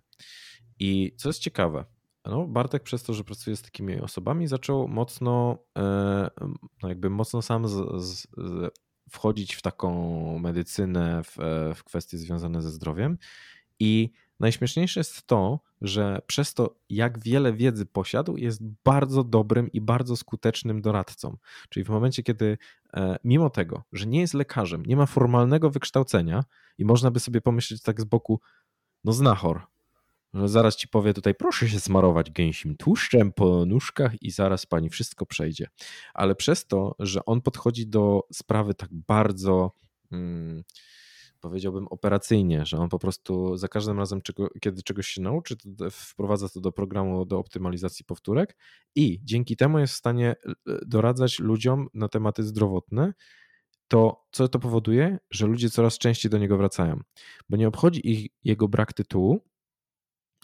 [0.78, 1.84] I co jest ciekawe,
[2.24, 6.30] no Bartek przez to, że pracuje z takimi osobami, zaczął mocno, e,
[6.82, 8.26] no jakby mocno sam z, z,
[9.10, 13.18] wchodzić w taką medycynę, w, e, w kwestie związane ze zdrowiem.
[13.80, 14.10] I
[14.40, 20.16] najśmieszniejsze jest to, że przez to, jak wiele wiedzy posiadł, jest bardzo dobrym i bardzo
[20.16, 21.36] skutecznym doradcą.
[21.68, 22.58] Czyli w momencie, kiedy
[22.94, 26.44] e, mimo tego, że nie jest lekarzem, nie ma formalnego wykształcenia
[26.78, 28.40] i można by sobie pomyśleć tak z boku,
[29.04, 29.66] no znachor,
[30.34, 34.90] że zaraz ci powie tutaj, proszę się smarować gęsim tłuszczem po nóżkach i zaraz pani
[34.90, 35.66] wszystko przejdzie.
[36.14, 39.72] Ale przez to, że on podchodzi do sprawy tak bardzo.
[40.10, 40.62] Hmm,
[41.40, 45.90] powiedziałbym operacyjnie, że on po prostu za każdym razem, czego, kiedy czegoś się nauczy, to
[45.90, 48.56] wprowadza to do programu do optymalizacji powtórek
[48.94, 50.54] i dzięki temu jest w stanie e,
[50.86, 53.12] doradzać ludziom na tematy zdrowotne.
[53.88, 55.18] To co to powoduje?
[55.30, 57.00] Że ludzie coraz częściej do niego wracają,
[57.48, 59.40] bo nie obchodzi ich jego brak tytułu,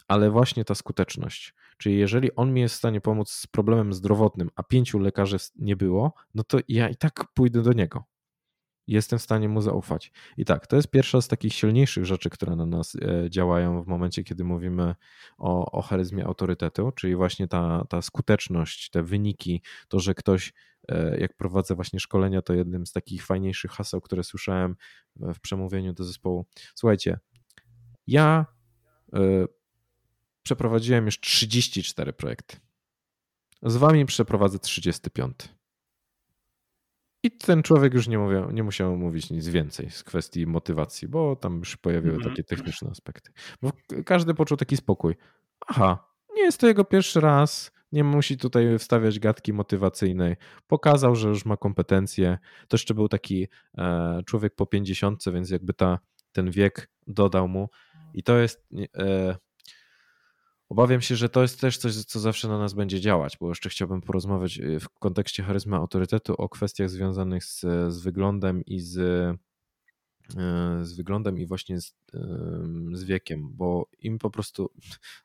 [0.09, 1.55] ale właśnie ta skuteczność.
[1.79, 5.77] Czyli jeżeli on mi jest w stanie pomóc z problemem zdrowotnym, a pięciu lekarzy nie
[5.77, 8.05] było, no to ja i tak pójdę do niego
[8.87, 10.13] jestem w stanie mu zaufać.
[10.37, 13.87] I tak, to jest pierwsza z takich silniejszych rzeczy, które na nas e, działają w
[13.87, 14.95] momencie, kiedy mówimy
[15.39, 20.53] o, o charyzmie autorytetu, czyli właśnie ta, ta skuteczność, te wyniki, to, że ktoś,
[20.89, 24.77] e, jak prowadzę właśnie szkolenia, to jednym z takich fajniejszych haseł, które słyszałem
[25.17, 26.47] w przemówieniu do zespołu.
[26.75, 27.19] Słuchajcie,
[28.07, 28.47] ja
[29.13, 29.21] e,
[30.43, 32.57] przeprowadziłem już 34 projekty.
[33.63, 35.35] Z wami przeprowadzę 35.
[37.25, 41.37] I ten człowiek już nie, mówił, nie musiał mówić nic więcej z kwestii motywacji, bo
[41.37, 43.33] tam już pojawiły mm takie techniczne aspekty.
[43.63, 43.73] Bo
[44.05, 45.15] każdy poczuł taki spokój.
[45.67, 50.37] Aha, nie jest to jego pierwszy raz, nie musi tutaj wstawiać gadki motywacyjnej.
[50.67, 52.39] Pokazał, że już ma kompetencje.
[52.69, 53.49] To jeszcze był taki
[53.79, 55.99] e, człowiek po 50, więc jakby ta,
[56.33, 57.69] ten wiek dodał mu.
[58.15, 58.67] I to jest.
[60.75, 63.69] Obawiam się, że to jest też coś, co zawsze na nas będzie działać, bo jeszcze
[63.69, 68.97] chciałbym porozmawiać y, w kontekście charyzmy autorytetu o kwestiach związanych z, z wyglądem i z,
[68.97, 69.37] y,
[70.85, 71.95] z wyglądem i właśnie z,
[72.93, 74.69] z wiekiem, bo im po prostu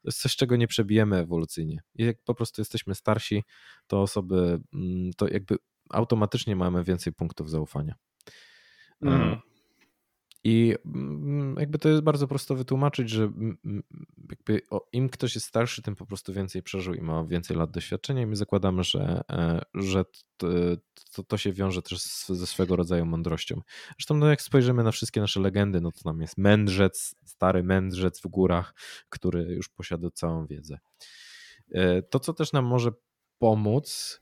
[0.01, 1.81] to jest coś, czego nie przebijemy ewolucyjnie.
[1.95, 3.43] Jak po prostu jesteśmy starsi,
[3.87, 5.55] to osoby, mm, to jakby
[5.89, 7.95] automatycznie mamy więcej punktów zaufania.
[9.01, 9.48] Mm.
[10.43, 13.31] I mm, jakby to jest bardzo prosto wytłumaczyć, że
[14.29, 14.61] jakby
[14.91, 18.25] im ktoś jest starszy, tym po prostu więcej przeżył i ma więcej lat doświadczenia i
[18.25, 20.05] my zakładamy, że, e, że
[21.13, 23.61] to, to się wiąże też ze swego rodzaju mądrością.
[23.97, 28.21] Zresztą no jak spojrzymy na wszystkie nasze legendy, no to tam jest mędrzec, stary mędrzec
[28.21, 28.73] w górach,
[29.09, 30.79] który już posiada całą wiedzę.
[31.71, 32.91] E, to, co też nam może
[33.39, 34.19] pomóc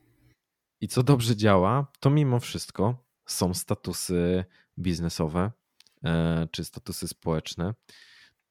[0.81, 4.45] i co dobrze działa, to mimo wszystko są statusy
[4.79, 5.51] biznesowe
[6.51, 7.73] czy statusy społeczne.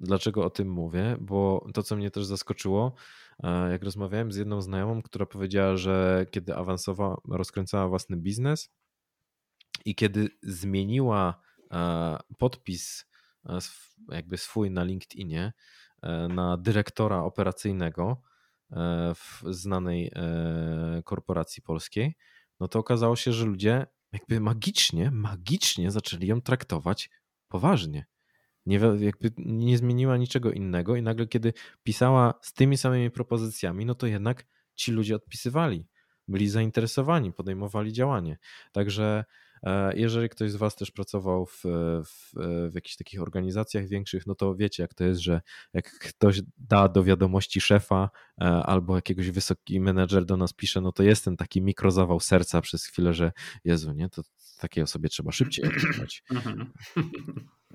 [0.01, 1.17] Dlaczego o tym mówię?
[1.21, 2.95] Bo to, co mnie też zaskoczyło,
[3.43, 8.71] e, jak rozmawiałem z jedną znajomą, która powiedziała, że kiedy awansowała, rozkręcała własny biznes
[9.85, 11.41] i kiedy zmieniła
[12.39, 13.07] podpis
[14.09, 15.53] jakby swój na LinkedInie
[16.29, 18.23] na dyrektora operacyjnego,
[18.73, 22.17] E, w znanej e, korporacji polskiej,
[22.61, 27.11] no to okazało się, że ludzie jakby magicznie, magicznie zaczęli ją traktować
[27.57, 28.07] poważnie.
[28.67, 31.53] Nie, jakby nie zmieniła niczego innego i nagle kiedy
[31.83, 35.87] pisała z tymi samymi propozycjami, no to jednak ci ludzie odpisywali,
[36.29, 38.39] byli zainteresowani, podejmowali działanie.
[38.73, 39.25] Także
[39.63, 41.63] E, jeżeli ktoś z Was też pracował w,
[42.05, 42.33] w,
[42.71, 45.41] w jakichś takich organizacjach większych, no to wiecie, jak to jest, że
[45.73, 50.93] jak ktoś da do wiadomości szefa e, albo jakiegoś wysoki menedżer do nas pisze, no
[50.93, 53.33] to jest ten taki mikrozawał serca przez chwilę, że
[53.65, 54.23] Jezu, nie, to
[54.57, 56.23] takiej osobie trzeba szybciej odpisać.
[56.31, 56.73] Mhm.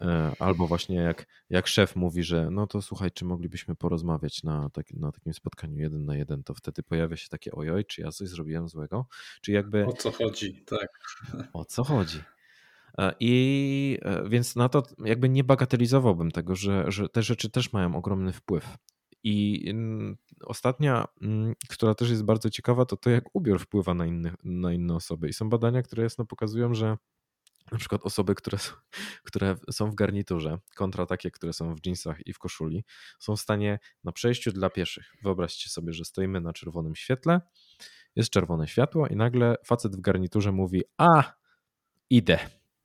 [0.02, 4.70] E, albo właśnie jak, jak szef mówi, że no to słuchaj, czy moglibyśmy porozmawiać na,
[4.70, 8.12] tak, na takim spotkaniu jeden na jeden, to wtedy pojawia się takie ojoj, czy ja
[8.12, 9.08] coś zrobiłem złego?
[9.42, 9.86] Czy jakby...
[9.86, 10.88] O co chodzi, tak.
[11.54, 12.20] O co chodzi?
[12.98, 17.74] E, I e, więc na to jakby nie bagatelizowałbym tego, że, że te rzeczy też
[17.74, 18.78] mają ogromny wpływ.
[19.24, 24.06] I mm, ostatnia, mm, która też jest bardzo ciekawa, to to, jak ubiór wpływa na,
[24.44, 25.30] na inne osoby.
[25.30, 26.98] I są badania, które jasno pokazują, że
[27.72, 28.58] na przykład osoby, które,
[29.28, 32.84] które są w garniturze, kontra takie, które są w jeansach i w koszuli,
[33.20, 35.14] są w stanie na przejściu dla pieszych.
[35.24, 37.42] Wyobraźcie sobie, że stoimy na czerwonym świetle,
[38.16, 41.34] jest czerwone światło i nagle facet w garniturze mówi: A,
[42.10, 42.40] idę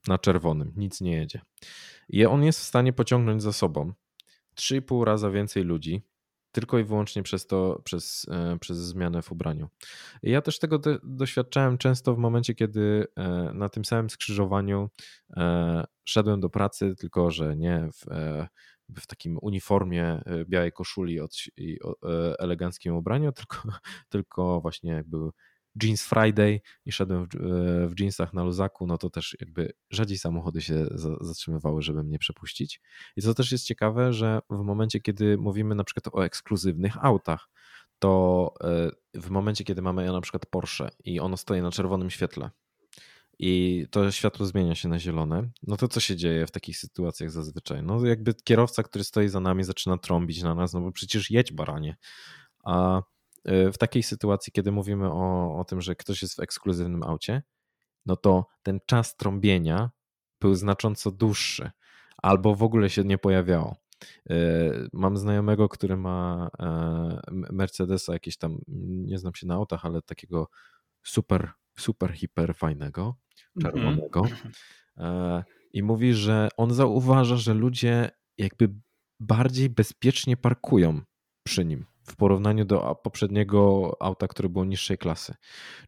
[0.07, 1.41] na czerwonym, nic nie jedzie.
[2.09, 3.93] I on jest w stanie pociągnąć za sobą
[4.57, 6.03] 3,5 raza więcej ludzi
[6.57, 9.69] tylko i wyłącznie przez to, przez, e, przez zmianę w ubraniu.
[10.23, 14.91] ja też tego do, doświadczałem często w momencie, kiedy e, na tym samym skrzyżowaniu
[15.37, 18.05] e, szedłem do pracy, tylko że nie w,
[19.01, 21.19] w takim uniformie białej koszuli
[21.57, 21.79] i
[22.39, 23.59] eleganckim ubraniu, tylko,
[24.09, 25.17] tylko właśnie jakby
[25.83, 27.39] Jeans Friday i szedłem w, e,
[27.89, 30.87] w jeansach na luzaku, no to też jakby rzadziej samochody się
[31.21, 32.81] zatrzymywały, żeby mnie przepuścić.
[33.17, 37.49] I co też jest ciekawe, że w momencie, kiedy mówimy na przykład o ekskluzywnych autach,
[37.99, 42.51] to e, w momencie, kiedy mamy na przykład Porsche i ono stoi na czerwonym świetle
[43.39, 47.31] i to światło zmienia się na zielone, no to co się dzieje w takich sytuacjach
[47.31, 47.83] zazwyczaj?
[47.83, 51.53] No jakby kierowca, który stoi za nami zaczyna trąbić na nas, no bo przecież jedź
[51.53, 51.97] baranie.
[52.65, 53.03] A
[53.47, 57.43] w takiej sytuacji, kiedy mówimy o, o tym, że ktoś jest w ekskluzywnym aucie,
[58.07, 59.91] no to ten czas trąbienia
[60.41, 61.71] był znacząco dłuższy
[62.23, 63.77] albo w ogóle się nie pojawiało.
[64.31, 64.35] E,
[64.93, 70.49] mam znajomego, który ma e, Mercedesa, jakieś tam, nie znam się na autach, ale takiego
[71.03, 73.17] super, super, hiper fajnego,
[73.57, 73.75] mhm.
[73.75, 74.23] czerwonego.
[75.73, 78.75] I mówi, że on zauważa, że ludzie jakby
[79.21, 81.01] bardziej bezpiecznie parkują
[81.43, 85.35] przy nim w porównaniu do poprzedniego auta, które było niższej klasy.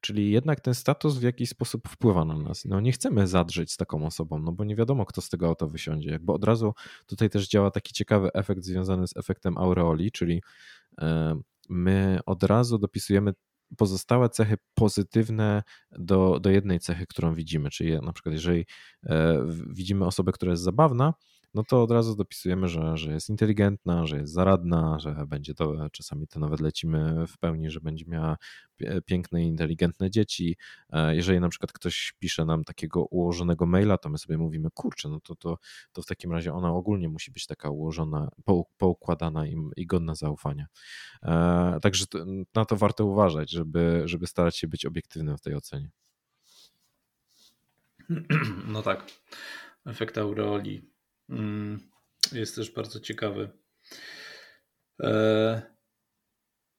[0.00, 2.64] Czyli jednak ten status w jakiś sposób wpływa na nas.
[2.64, 5.66] No nie chcemy zadrzeć z taką osobą, no bo nie wiadomo, kto z tego auta
[5.66, 6.10] wysiądzie.
[6.10, 6.74] Jakby od razu
[7.06, 10.42] tutaj też działa taki ciekawy efekt związany z efektem aureoli, czyli
[11.00, 13.32] e, my od razu dopisujemy
[13.76, 17.70] pozostałe cechy pozytywne do, do jednej cechy, którą widzimy.
[17.70, 18.66] Czyli na przykład, jeżeli
[19.06, 21.14] e, widzimy osobę, która jest zabawna,
[21.54, 25.90] no to od razu dopisujemy, że, że jest inteligentna, że jest zaradna, że będzie to,
[25.92, 28.36] czasami to nawet lecimy w pełni, że będzie miała
[29.06, 30.56] piękne i inteligentne dzieci.
[30.90, 35.08] E, jeżeli na przykład ktoś pisze nam takiego ułożonego maila, to my sobie mówimy, kurczę,
[35.08, 35.58] no to, to,
[35.92, 38.28] to w takim razie ona ogólnie musi być taka ułożona,
[38.78, 40.66] poukładana i, i godna zaufania.
[41.22, 42.04] E, także
[42.54, 45.90] na to warto uważać, żeby, żeby starać się być obiektywnym w tej ocenie.
[48.66, 49.06] No tak.
[49.86, 50.97] Efekt aureoli
[52.32, 53.50] jest też bardzo ciekawy.
[55.02, 55.62] E,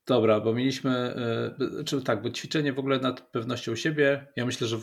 [0.08, 4.68] dobra, bo mieliśmy, e, czy tak, bo ćwiczenie w ogóle nad pewnością siebie, ja myślę,
[4.68, 4.78] że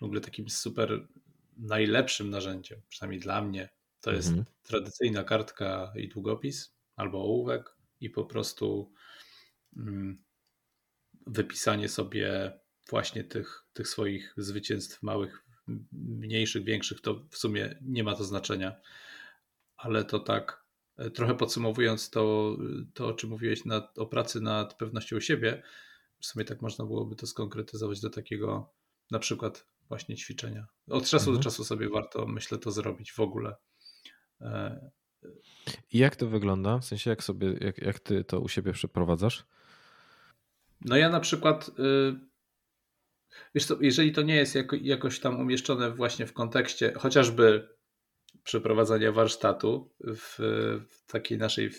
[0.00, 1.08] w ogóle takim super
[1.56, 3.68] najlepszym narzędziem, przynajmniej dla mnie,
[4.00, 4.46] to jest mhm.
[4.62, 8.92] tradycyjna kartka i długopis albo ołówek i po prostu
[9.76, 10.16] mm,
[11.26, 12.52] wypisanie sobie
[12.90, 15.47] właśnie tych, tych swoich zwycięstw małych
[15.92, 18.80] mniejszych, większych, to w sumie nie ma to znaczenia.
[19.76, 20.64] Ale to tak,
[20.96, 22.56] e, trochę podsumowując to,
[22.94, 25.62] to o czym mówiłeś nad, o pracy nad pewnością siebie,
[26.20, 28.72] w sumie tak można byłoby to skonkretyzować do takiego
[29.10, 30.66] na przykład właśnie ćwiczenia.
[30.90, 31.36] Od czasu mhm.
[31.36, 33.56] do czasu sobie warto, myślę, to zrobić w ogóle.
[34.40, 34.90] E,
[35.92, 36.78] I jak to wygląda?
[36.78, 39.44] W sensie, jak sobie, jak, jak ty to u siebie przeprowadzasz?
[40.80, 41.72] No ja na przykład, y,
[43.54, 47.68] wiesz co, jeżeli to nie jest jako, jakoś tam umieszczone właśnie w kontekście chociażby
[48.44, 50.34] przeprowadzania warsztatu w,
[50.90, 51.70] w takiej naszej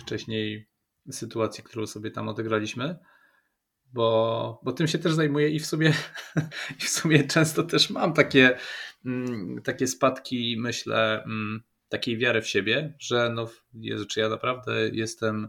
[0.00, 0.68] wcześniej
[1.10, 2.98] sytuacji, którą sobie tam odegraliśmy,
[3.92, 5.92] bo, bo tym się też zajmuję i w sumie,
[6.80, 8.58] i w sumie często też mam takie,
[9.04, 14.88] mm, takie spadki, myślę, mm, takiej wiary w siebie, że no Jezu, czy ja naprawdę
[14.92, 15.48] jestem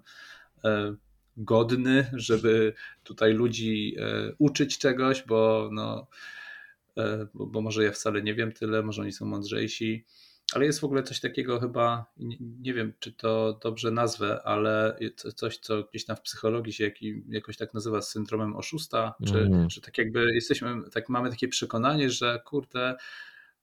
[0.63, 0.95] e,
[1.37, 2.73] godny, żeby
[3.03, 6.07] tutaj ludzi e, uczyć czegoś, bo no
[6.97, 10.05] e, bo, bo może ja wcale nie wiem tyle, może oni są mądrzejsi
[10.53, 12.05] ale jest w ogóle coś takiego chyba,
[12.61, 14.99] nie wiem czy to dobrze nazwę, ale
[15.35, 16.91] coś, co gdzieś tam w psychologii się
[17.29, 19.69] jakoś tak nazywa syndromem oszusta, czy, mm.
[19.69, 22.95] czy tak jakby jesteśmy, tak mamy takie przekonanie, że kurde,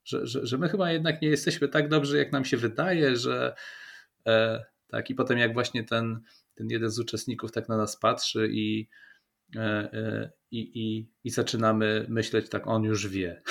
[0.03, 3.55] że, że, że my chyba jednak nie jesteśmy tak dobrzy, jak nam się wydaje, że
[4.27, 6.21] e, tak i potem jak właśnie ten,
[6.55, 8.87] ten jeden z uczestników tak na nas patrzy i
[9.55, 13.41] E, e, i, i, i zaczynamy myśleć tak, on już wie.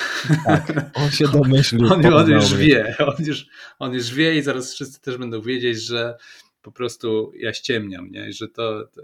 [0.45, 1.93] Tak, on się domyślił.
[1.93, 3.45] on, on już wie, on już,
[3.79, 6.17] on już wie i zaraz wszyscy też będą wiedzieć, że
[6.61, 8.31] po prostu ja ściemniam, nie?
[8.31, 9.01] że to, to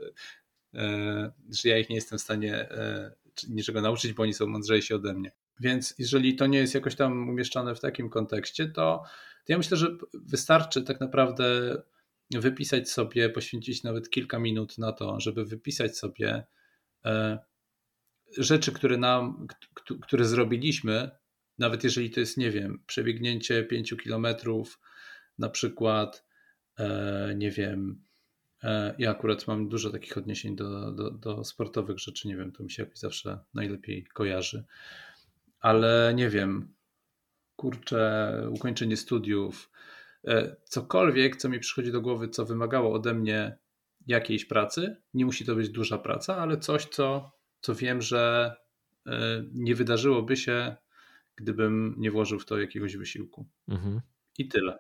[0.74, 1.32] e,
[1.64, 2.70] że ja ich nie jestem w stanie
[3.50, 5.32] niczego nauczyć, bo oni są mądrzejsi ode mnie.
[5.60, 9.04] Więc jeżeli to nie jest jakoś tam umieszczone w takim kontekście, to,
[9.45, 11.76] to ja myślę, że wystarczy tak naprawdę
[12.32, 16.43] wypisać sobie, poświęcić nawet kilka minut na to, żeby wypisać sobie
[17.05, 17.39] E,
[18.38, 19.47] rzeczy, które nam,
[20.01, 21.11] które zrobiliśmy,
[21.57, 24.80] nawet jeżeli to jest, nie wiem, przebiegnięcie 5 kilometrów,
[25.38, 26.25] na przykład,
[26.80, 28.05] e, nie wiem,
[28.63, 32.63] e, ja akurat mam dużo takich odniesień do, do, do sportowych rzeczy, nie wiem, to
[32.63, 34.65] mi się jakoś zawsze najlepiej kojarzy,
[35.59, 36.73] ale nie wiem,
[37.55, 39.71] kurczę, ukończenie studiów,
[40.63, 43.57] cokolwiek, co mi przychodzi do głowy, co wymagało ode mnie
[44.07, 44.97] jakiejś pracy.
[45.13, 48.55] Nie musi to być duża praca, ale coś, co, co wiem, że
[49.07, 50.76] e, nie wydarzyłoby się,
[51.36, 53.45] gdybym nie włożył w to jakiegoś wysiłku.
[53.67, 54.01] Mhm.
[54.38, 54.80] I tyle.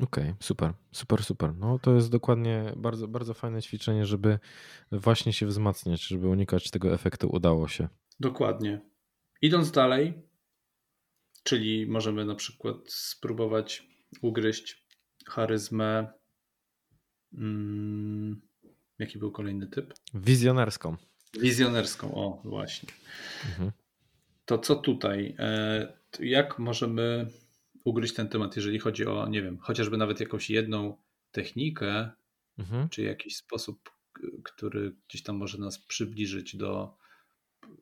[0.00, 1.54] Okej, okay, super, super, super.
[1.56, 4.38] No to jest dokładnie bardzo, bardzo fajne ćwiczenie, żeby
[4.92, 7.88] właśnie się wzmacniać, żeby unikać tego efektu udało się.
[8.20, 8.80] Dokładnie.
[9.42, 10.22] Idąc dalej,
[11.44, 13.86] czyli możemy na przykład spróbować
[14.22, 14.84] ugryźć
[15.26, 16.12] charyzmę
[17.36, 18.40] Hmm,
[18.98, 19.94] jaki był kolejny typ?
[20.14, 20.96] Wizjonerską.
[21.40, 22.88] Wizjonerską, o właśnie.
[23.50, 23.72] Mhm.
[24.44, 25.34] To co tutaj?
[25.38, 27.30] E, jak możemy
[27.84, 30.96] ugryźć ten temat, jeżeli chodzi o, nie wiem, chociażby nawet jakąś jedną
[31.32, 32.10] technikę,
[32.58, 32.88] mhm.
[32.88, 33.90] czy jakiś sposób,
[34.42, 36.96] który gdzieś tam może nas przybliżyć do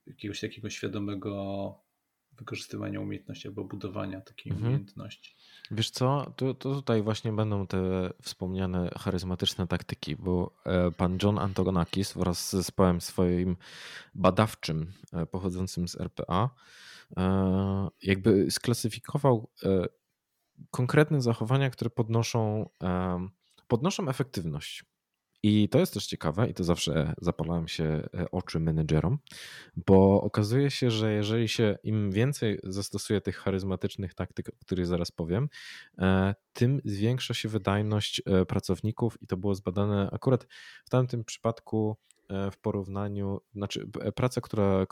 [0.07, 1.82] jakiegoś takiego świadomego
[2.39, 4.69] wykorzystywania umiejętności albo budowania takiej mhm.
[4.69, 5.37] umiejętności.
[5.71, 11.39] Wiesz co, to, to tutaj właśnie będą te wspomniane charyzmatyczne taktyki, bo e, pan John
[11.39, 13.57] Antonakis wraz z zespołem swoim
[14.15, 16.51] badawczym e, pochodzącym z RPA
[17.17, 19.49] e, jakby sklasyfikował
[20.71, 22.69] konkretne zachowania, które podnoszą,
[23.69, 24.85] podnoszą efektywność.
[25.43, 29.19] I to jest też ciekawe, i to zawsze zapalałem się e, oczy menedżerom,
[29.87, 35.11] bo okazuje się, że jeżeli się im więcej zastosuje tych charyzmatycznych taktyk, o których zaraz
[35.11, 35.49] powiem,
[35.99, 40.47] e, tym zwiększa się wydajność e, pracowników, i to było zbadane akurat
[40.85, 41.97] w tamtym przypadku
[42.53, 44.87] w porównaniu, znaczy praca, która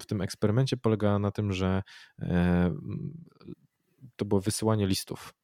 [0.00, 1.82] w tym eksperymencie polegała na tym, że
[4.16, 5.34] to było wysyłanie listów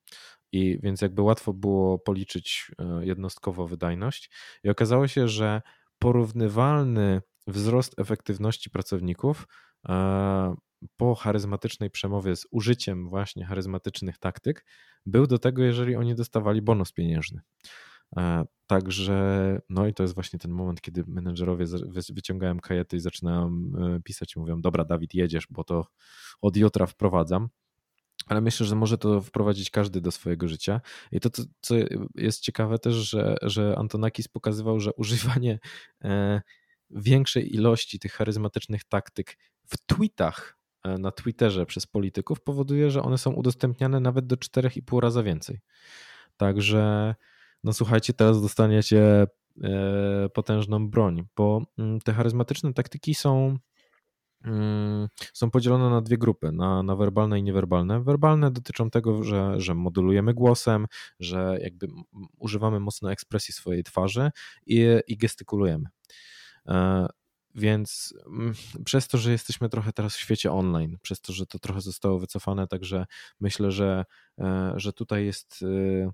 [0.53, 4.31] i więc jakby łatwo było policzyć e, jednostkowo wydajność.
[4.65, 5.63] I okazało się, że
[5.99, 9.49] porównywalny wzrost efektywności pracowników
[9.89, 10.55] e,
[10.97, 14.65] po charyzmatycznej przemowie z użyciem właśnie charyzmatycznych taktyk
[15.07, 17.41] był do tego, jeżeli oni dostawali bonus pieniężny.
[18.17, 21.67] E, także, no i to jest właśnie ten moment, kiedy menedżerowie
[22.13, 23.73] wyciągają kajety i zaczynają
[24.05, 25.87] pisać i mówią: Dobra, Dawid, jedziesz, bo to
[26.41, 27.49] od jutra wprowadzam
[28.27, 30.81] ale myślę, że może to wprowadzić każdy do swojego życia.
[31.13, 31.75] I to, co
[32.15, 35.59] jest ciekawe też, że, że Antonakis pokazywał, że używanie
[36.05, 36.43] e,
[36.91, 43.19] większej ilości tych charyzmatycznych taktyk w tweetach e, na Twitterze przez polityków powoduje, że one
[43.19, 45.61] są udostępniane nawet do 4,5 razy więcej.
[46.37, 47.15] Także,
[47.65, 49.27] no słuchajcie, teraz dostaniecie
[49.63, 53.59] e, potężną broń, bo mm, te charyzmatyczne taktyki są
[55.33, 58.03] są podzielone na dwie grupy, na, na werbalne i niewerbalne.
[58.03, 60.87] Werbalne dotyczą tego, że, że modulujemy głosem,
[61.21, 61.89] że jakby
[62.39, 64.31] używamy mocno ekspresji swojej twarzy
[64.67, 65.89] i, i gestykulujemy.
[66.69, 67.07] E,
[67.55, 68.55] więc mm,
[68.85, 72.19] przez to, że jesteśmy trochę teraz w świecie online, przez to, że to trochę zostało
[72.19, 73.07] wycofane, także
[73.41, 74.05] myślę, że,
[74.39, 76.13] e, że tutaj jest e,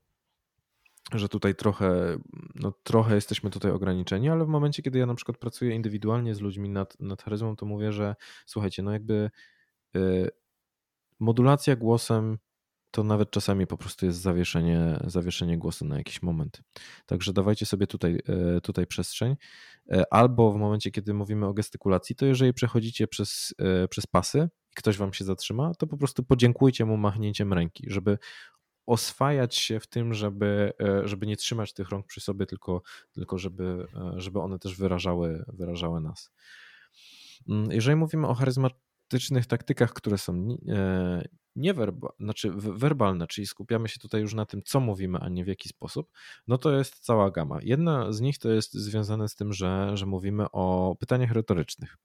[1.15, 2.19] że tutaj trochę,
[2.55, 6.41] no trochę jesteśmy tutaj ograniczeni, ale w momencie, kiedy ja na przykład pracuję indywidualnie z
[6.41, 8.17] ludźmi nad, nad charyzmą, to mówię, że
[8.47, 9.31] słuchajcie, no jakby
[9.97, 10.31] y,
[11.19, 12.39] modulacja głosem
[12.91, 16.63] to nawet czasami po prostu jest zawieszenie, zawieszenie głosu na jakiś moment.
[17.07, 18.19] Także dawajcie sobie tutaj,
[18.57, 19.37] y, tutaj przestrzeń.
[19.93, 23.55] Y, albo w momencie, kiedy mówimy o gestykulacji, to jeżeli przechodzicie przez,
[23.91, 28.19] przez pasy i ktoś wam się zatrzyma, to po prostu podziękujcie mu machnięciem ręki, żeby
[28.89, 32.83] oswajać się w tym, żeby, e, żeby nie trzymać tych rąk przy sobie, tylko,
[33.13, 36.31] tylko żeby, e, żeby one też wyrażały, wyrażały nas.
[37.49, 38.35] Mm, jeżeli mówimy o
[39.09, 44.63] charyzmatycznych taktykach, które są e, niewerbalne, znaczy werbalne, czyli skupiamy się tutaj już na tym,
[44.63, 46.11] co mówimy, a nie w jaki sposób,
[46.47, 47.59] no to jest cała gama.
[47.63, 51.97] Jedna z nich to jest związane z tym, że, że mówimy o pytaniach retorycznych.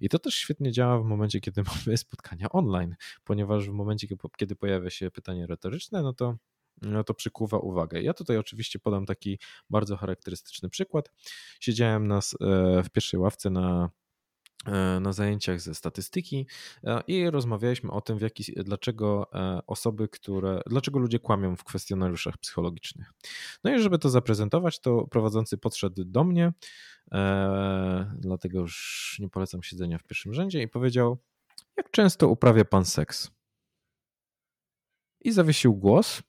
[0.00, 2.94] I to też świetnie działa w momencie, kiedy mamy spotkania online,
[3.24, 4.06] ponieważ w momencie,
[4.36, 6.36] kiedy pojawia się pytanie retoryczne, no to
[6.82, 8.02] no to przykuwa uwagę.
[8.02, 9.38] Ja tutaj oczywiście podam taki
[9.70, 11.10] bardzo charakterystyczny przykład.
[11.60, 13.90] Siedziałem nas e, w pierwszej ławce na
[15.00, 16.46] na zajęciach ze statystyki
[16.84, 21.64] e, i rozmawialiśmy o tym, w jaki, dlaczego e, osoby, które, dlaczego ludzie kłamią w
[21.64, 23.12] kwestionariuszach psychologicznych.
[23.64, 26.52] No i żeby to zaprezentować, to prowadzący podszedł do mnie,
[28.18, 31.18] dlatego już nie polecam siedzenia w pierwszym rzędzie i powiedział,
[31.76, 33.30] jak często uprawia pan seks?
[35.20, 36.22] I zawiesił głos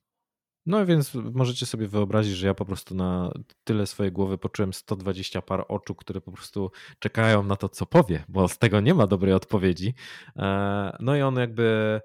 [0.66, 3.34] no więc możecie sobie wyobrazić, że ja po prostu na
[3.64, 8.24] tyle swojej głowy poczułem 120 par oczu, które po prostu czekają na to, co powie,
[8.28, 9.94] bo z tego nie ma dobrej odpowiedzi.
[10.36, 12.02] E, no i on jakby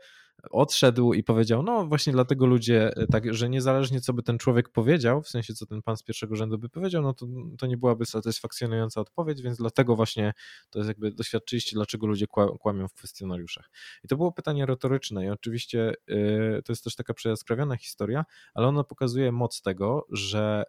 [0.50, 4.68] odszedł i powiedział, no właśnie dlatego ludzie, e, tak, że niezależnie co by ten człowiek
[4.68, 7.26] powiedział, w sensie co ten pan z pierwszego rzędu by powiedział, no to,
[7.58, 10.32] to nie byłaby satysfakcjonująca odpowiedź, więc dlatego właśnie
[10.70, 12.26] to jest jakby doświadczyliście, dlaczego ludzie
[12.60, 13.70] kłamią w kwestionariuszach.
[14.04, 18.66] I to było pytanie retoryczne i oczywiście yy, to jest też taka przejaskrawiona historia, ale
[18.66, 20.64] ona pokazuje moc tego, że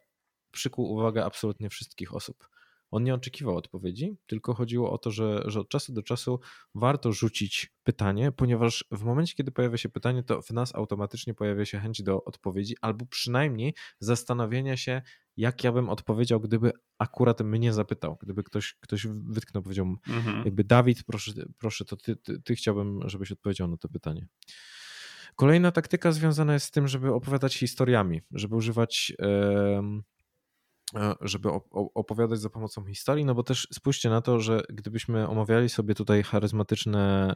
[0.52, 2.50] przykuł uwagę absolutnie wszystkich osób.
[2.92, 6.40] On nie oczekiwał odpowiedzi, tylko chodziło o to, że, że od czasu do czasu
[6.76, 11.66] warto rzucić pytanie, ponieważ w momencie, kiedy pojawia się pytanie, to w nas automatycznie pojawia
[11.66, 15.02] się chęć do odpowiedzi, albo przynajmniej zastanowienia się,
[15.38, 20.46] jak ja bym odpowiedział, gdyby akurat mnie zapytał, gdyby ktoś, ktoś wytknął, powiedział, mhm.
[20.46, 24.28] jakby Dawid, proszę, proszę to ty, ty, ty chciałbym, żebyś odpowiedział na to pytanie.
[25.36, 29.14] Kolejna taktyka związana jest z tym, żeby opowiadać historiami, żeby używać.
[29.20, 30.02] Yy,
[31.22, 35.96] żeby opowiadać za pomocą historii, no bo też spójrzcie na to, że gdybyśmy omawiali sobie
[35.96, 37.34] tutaj charyzmatyczne,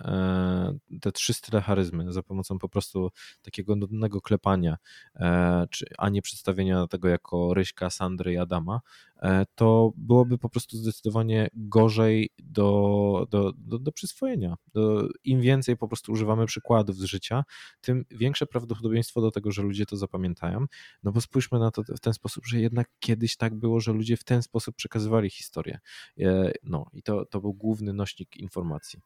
[0.91, 3.09] e, te trzy style charyzmy za pomocą po prostu
[3.41, 4.77] takiego nudnego klepania,
[5.15, 5.65] e,
[5.97, 8.81] a nie przedstawienia tego jako Ryśka, Sandry i Adama,
[9.12, 9.12] E,
[9.55, 14.55] to byłoby po prostu zdecydowanie gorzej do, do, do, do przyswojenia.
[14.73, 17.43] Do, Im więcej po prostu używamy przykładów z życia,
[17.81, 20.65] tym większe prawdopodobieństwo do tego, że ludzie to zapamiętają.
[21.03, 24.17] No bo spójrzmy na to w ten sposób, że jednak kiedyś tak było, że ludzie
[24.17, 25.79] w ten sposób przekazywali historię.
[26.19, 28.99] E, no i to, to był główny nośnik informacji.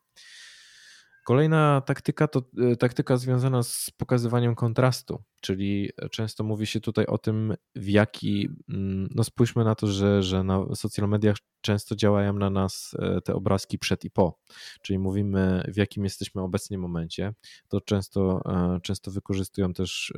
[1.27, 7.17] Kolejna taktyka to e, taktyka związana z pokazywaniem kontrastu, czyli często mówi się tutaj o
[7.17, 12.33] tym, w jaki, mm, no spójrzmy na to, że, że na social mediach często działają
[12.33, 14.39] na nas e, te obrazki przed i po,
[14.81, 17.33] czyli mówimy w jakim jesteśmy obecnie momencie,
[17.67, 20.13] to często, e, często wykorzystują też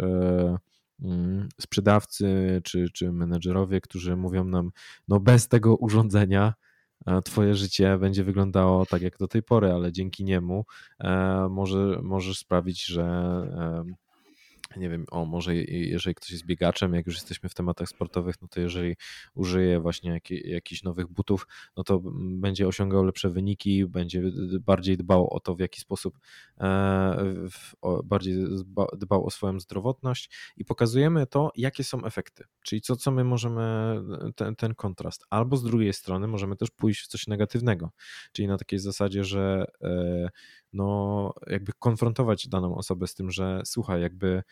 [1.01, 4.71] mm, sprzedawcy czy, czy menedżerowie, którzy mówią nam,
[5.07, 6.53] no bez tego urządzenia
[7.23, 10.65] Twoje życie będzie wyglądało tak jak do tej pory, ale dzięki niemu
[10.99, 13.03] e, może, możesz sprawić, że
[14.77, 18.47] nie wiem, o może jeżeli ktoś jest biegaczem, jak już jesteśmy w tematach sportowych, no
[18.47, 18.95] to jeżeli
[19.33, 21.47] użyje właśnie jak, jakichś nowych butów,
[21.77, 24.21] no to będzie osiągał lepsze wyniki, będzie
[24.61, 26.19] bardziej dbał o to, w jaki sposób
[26.59, 27.49] e,
[28.03, 28.35] bardziej
[28.97, 30.31] dbał o swoją zdrowotność.
[30.57, 33.95] I pokazujemy to, jakie są efekty, czyli co, co my możemy,
[34.35, 35.25] ten, ten kontrast.
[35.29, 37.91] Albo z drugiej strony możemy też pójść w coś negatywnego,
[38.31, 40.29] czyli na takiej zasadzie, że e,
[40.73, 44.43] no jakby konfrontować daną osobę z tym, że słuchaj, jakby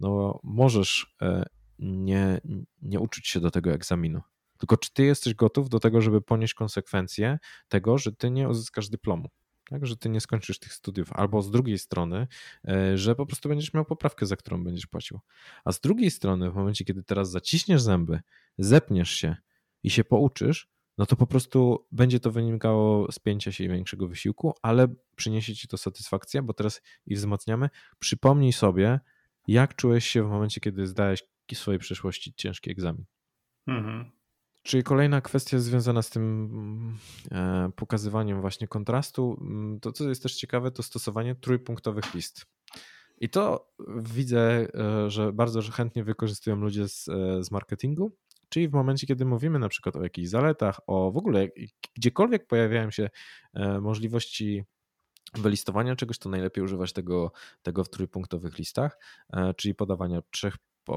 [0.00, 1.44] no możesz e,
[1.78, 2.40] nie,
[2.82, 4.20] nie uczyć się do tego egzaminu.
[4.58, 8.88] Tylko czy ty jesteś gotów do tego, żeby ponieść konsekwencje tego, że ty nie uzyskasz
[8.88, 9.28] dyplomu?
[9.70, 12.26] Tak, że ty nie skończysz tych studiów, albo z drugiej strony,
[12.68, 15.20] e, że po prostu będziesz miał poprawkę, za którą będziesz płacił.
[15.64, 18.20] A z drugiej strony, w momencie, kiedy teraz zaciśniesz zęby,
[18.58, 19.36] zepniesz się
[19.82, 20.68] i się pouczysz,
[20.98, 25.54] no to po prostu będzie to wynikało z pięcia się i większego wysiłku, ale przyniesie
[25.54, 27.68] ci to satysfakcję, bo teraz i wzmacniamy.
[27.98, 29.00] Przypomnij sobie,
[29.46, 31.22] jak czułeś się w momencie, kiedy zdałeś
[31.54, 33.04] swojej przeszłości ciężki egzamin.
[33.66, 34.10] Mhm.
[34.62, 36.98] Czyli kolejna kwestia związana z tym
[37.32, 42.46] e, pokazywaniem właśnie kontrastu, mm, to co jest też ciekawe, to stosowanie trójpunktowych list.
[43.20, 48.16] I to widzę, e, że bardzo chętnie wykorzystują ludzie z, e, z marketingu,
[48.48, 51.48] czyli w momencie, kiedy mówimy na przykład o jakichś zaletach, o w ogóle
[51.96, 53.10] gdziekolwiek pojawiają się
[53.80, 54.64] możliwości
[55.34, 57.32] wylistowania czegoś, to najlepiej używać tego,
[57.62, 58.98] tego w trójpunktowych listach,
[59.56, 60.56] czyli podawania trzech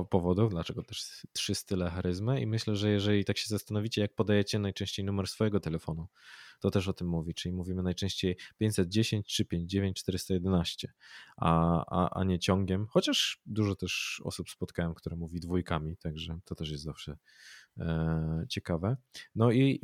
[0.10, 4.60] powodów, dlaczego też trzy style charyzmy i myślę, że jeżeli tak się zastanowicie, jak podajecie
[4.60, 6.08] najczęściej numer swojego telefonu,
[6.60, 10.94] to też o tym mówi, czyli mówimy najczęściej 510 359 411,
[11.38, 16.56] a, a, a nie ciągiem, chociaż dużo też osób spotkałem, które mówi dwójkami, także to
[16.56, 17.18] też jest zawsze
[17.78, 18.98] e, ciekawe.
[19.36, 19.82] No i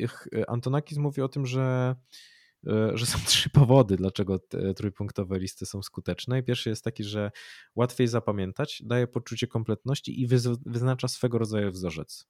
[0.47, 2.38] Antonakis mówi o tym, że E,
[2.93, 4.39] że są trzy powody, dlaczego
[4.75, 6.43] trójpunktowe listy są skuteczne.
[6.43, 7.31] Pierwszy jest taki, że
[7.75, 10.27] łatwiej zapamiętać, daje poczucie kompletności i
[10.65, 12.27] wyznacza swego rodzaju wzorzec.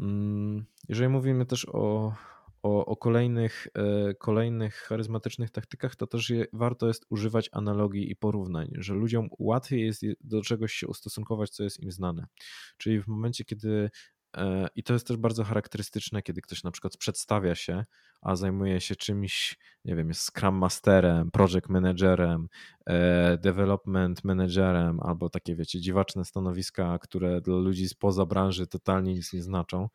[0.00, 2.14] Mm, jeżeli mówimy też o,
[2.62, 8.16] o, o kolejnych, e, kolejnych charyzmatycznych taktykach, to też je, warto jest używać analogii i
[8.16, 12.26] porównań, że ludziom łatwiej jest do czegoś się ustosunkować, co jest im znane.
[12.76, 14.19] Czyli w momencie, kiedy E,
[14.76, 17.84] I to jest też bardzo charakterystyczne, kiedy ktoś na przykład przedstawia się,
[18.22, 22.48] a zajmuje się czymś, nie wiem, jest Scrum Masterem, Project Managerem,
[22.86, 29.32] e, Development Managerem, albo takie, wiecie, dziwaczne stanowiska, które dla ludzi spoza branży totalnie nic
[29.32, 29.88] nie znaczą.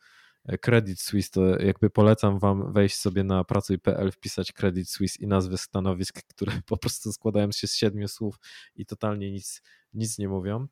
[0.46, 5.28] E, Credit Suisse to jakby polecam wam wejść sobie na pracuj.pl, wpisać Credit Suisse i
[5.28, 8.40] nazwy stanowisk, które po prostu składają się z siedmiu słów
[8.76, 9.62] i totalnie nic,
[9.94, 10.68] nic nie mówią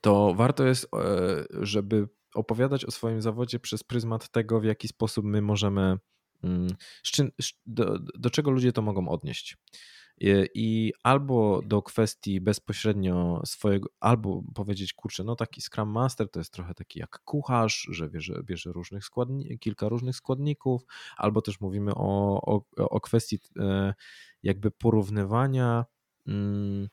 [0.00, 5.24] to warto jest, e, żeby opowiadać o swoim zawodzie przez pryzmat tego, w jaki sposób
[5.24, 5.98] my możemy,
[6.42, 6.68] mm,
[7.66, 9.56] do, do czego ludzie to mogą odnieść.
[10.54, 16.52] I albo do kwestii bezpośrednio swojego, albo powiedzieć, kurczę, no taki Scrum Master to jest
[16.52, 20.82] trochę taki jak kucharz, że bierze, bierze różnych składni, kilka różnych składników,
[21.16, 23.94] albo też mówimy o, o, o kwestii e,
[24.42, 25.84] jakby porównywania
[26.26, 26.88] mm,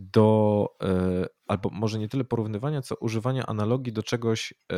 [0.00, 4.76] do, e, albo może nie tyle porównywania, co używania analogii do czegoś, e,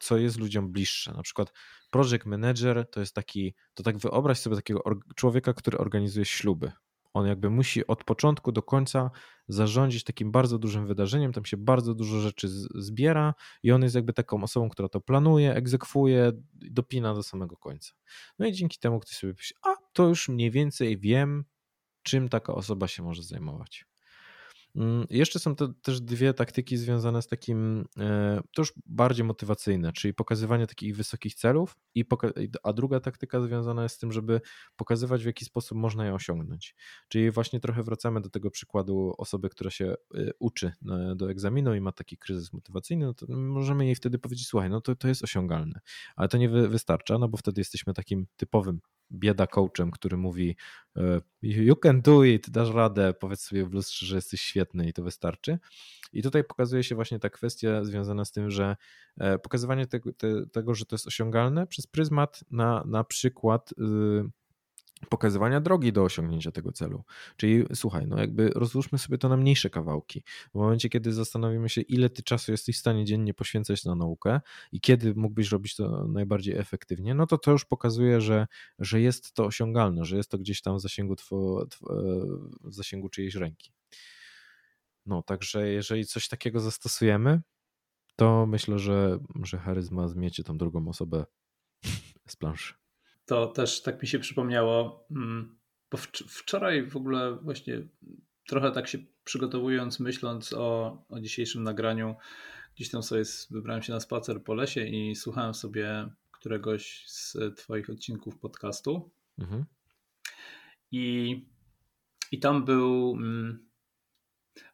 [0.00, 1.12] co jest ludziom bliższe.
[1.12, 1.52] Na przykład
[1.90, 4.82] project manager to jest taki, to tak wyobraź sobie takiego
[5.16, 6.72] człowieka, który organizuje śluby.
[7.12, 9.10] On jakby musi od początku do końca
[9.48, 14.12] zarządzić takim bardzo dużym wydarzeniem, tam się bardzo dużo rzeczy zbiera i on jest jakby
[14.12, 17.92] taką osobą, która to planuje, egzekwuje, dopina do samego końca.
[18.38, 21.44] No i dzięki temu ktoś sobie myśli, a to już mniej więcej wiem,
[22.02, 23.84] czym taka osoba się może zajmować.
[24.76, 29.92] Mm, jeszcze są to też dwie taktyki związane z takim, e, to już bardziej motywacyjne,
[29.92, 32.04] czyli pokazywanie takich wysokich celów, i
[32.62, 34.40] a druga taktyka związana jest z tym, żeby
[34.76, 36.74] pokazywać w jaki sposób można je osiągnąć.
[37.08, 40.72] Czyli właśnie trochę wracamy do tego przykładu osoby, która się e, uczy
[41.16, 44.80] do egzaminu i ma taki kryzys motywacyjny, no to możemy jej wtedy powiedzieć, słuchaj, no
[44.80, 45.80] to, to jest osiągalne,
[46.16, 48.80] ale to nie wystarcza, no bo wtedy jesteśmy takim typowym
[49.14, 50.56] bieda coachem, który mówi
[50.96, 54.92] e, you can do it, dasz radę, powiedz sobie w lustrze, że jesteś świetny i
[54.92, 55.58] to wystarczy.
[56.12, 58.76] I tutaj pokazuje się właśnie ta kwestia związana z tym, że
[59.18, 60.10] e, pokazywanie tego,
[60.52, 63.74] tego że to jest osiągalne przez pryzmat na, na przykład y,
[65.04, 67.04] pokazywania drogi do osiągnięcia tego celu.
[67.36, 70.22] Czyli słuchaj, no jakby rozłóżmy sobie to na mniejsze kawałki.
[70.50, 74.40] W momencie, kiedy zastanowimy się, ile ty czasu jesteś w stanie dziennie poświęcać na naukę
[74.72, 78.46] i kiedy mógłbyś robić to najbardziej efektywnie, no to to już pokazuje, że,
[78.78, 81.66] że jest to osiągalne, że jest to gdzieś tam w zasięgu, two,
[82.64, 83.72] w zasięgu czyjejś ręki.
[85.06, 87.40] No, także jeżeli coś takiego zastosujemy,
[88.16, 91.26] to myślę, że, że charyzma zmiecie tą drugą osobę
[92.28, 92.83] z planszy
[93.26, 95.58] to też tak mi się przypomniało, mm,
[95.90, 95.98] bo
[96.28, 97.88] wczoraj w ogóle właśnie
[98.46, 102.16] trochę tak się przygotowując, myśląc o, o dzisiejszym nagraniu,
[102.76, 107.90] gdzieś tam sobie wybrałem się na spacer po lesie i słuchałem sobie któregoś z Twoich
[107.90, 109.10] odcinków podcastu.
[109.38, 109.64] Mhm.
[110.90, 111.46] I,
[112.32, 113.68] I tam był, mm,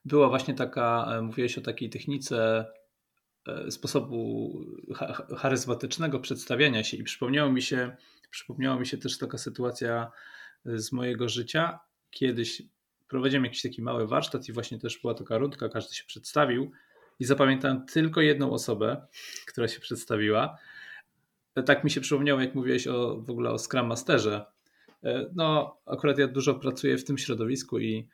[0.04, 2.66] była właśnie taka, e, mówiłeś o takiej technice
[3.46, 4.52] e, sposobu
[5.36, 7.96] charyzmatycznego przedstawiania się i przypomniało mi się
[8.30, 10.10] Przypomniała mi się też taka sytuacja
[10.66, 11.78] e, z mojego życia.
[12.10, 12.62] Kiedyś
[13.08, 16.70] prowadziłem jakiś taki mały warsztat i właśnie też była taka rundka, każdy się przedstawił
[17.20, 19.06] i zapamiętałem tylko jedną osobę,
[19.46, 20.58] która się przedstawiła.
[21.54, 24.46] E, tak mi się przypomniało, jak mówiłeś o, w ogóle o Scrum Masterze.
[25.04, 28.08] E, no, akurat ja dużo pracuję w tym środowisku i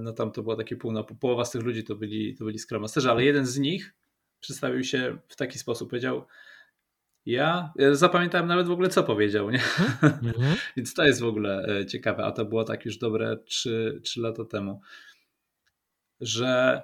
[0.00, 1.16] no tam to było takie pół na pół.
[1.16, 3.94] Połowa z tych ludzi to byli, to byli Scrum Masterzy, ale jeden z nich
[4.40, 5.90] przedstawił się w taki sposób.
[5.90, 6.26] Powiedział,
[7.26, 9.60] Ja zapamiętałem nawet w ogóle, co powiedział, nie?
[10.02, 10.56] Mhm.
[10.76, 14.20] Więc to jest w ogóle e, ciekawe, a to było tak już dobre 3, 3
[14.20, 14.80] lata temu,
[16.20, 16.82] że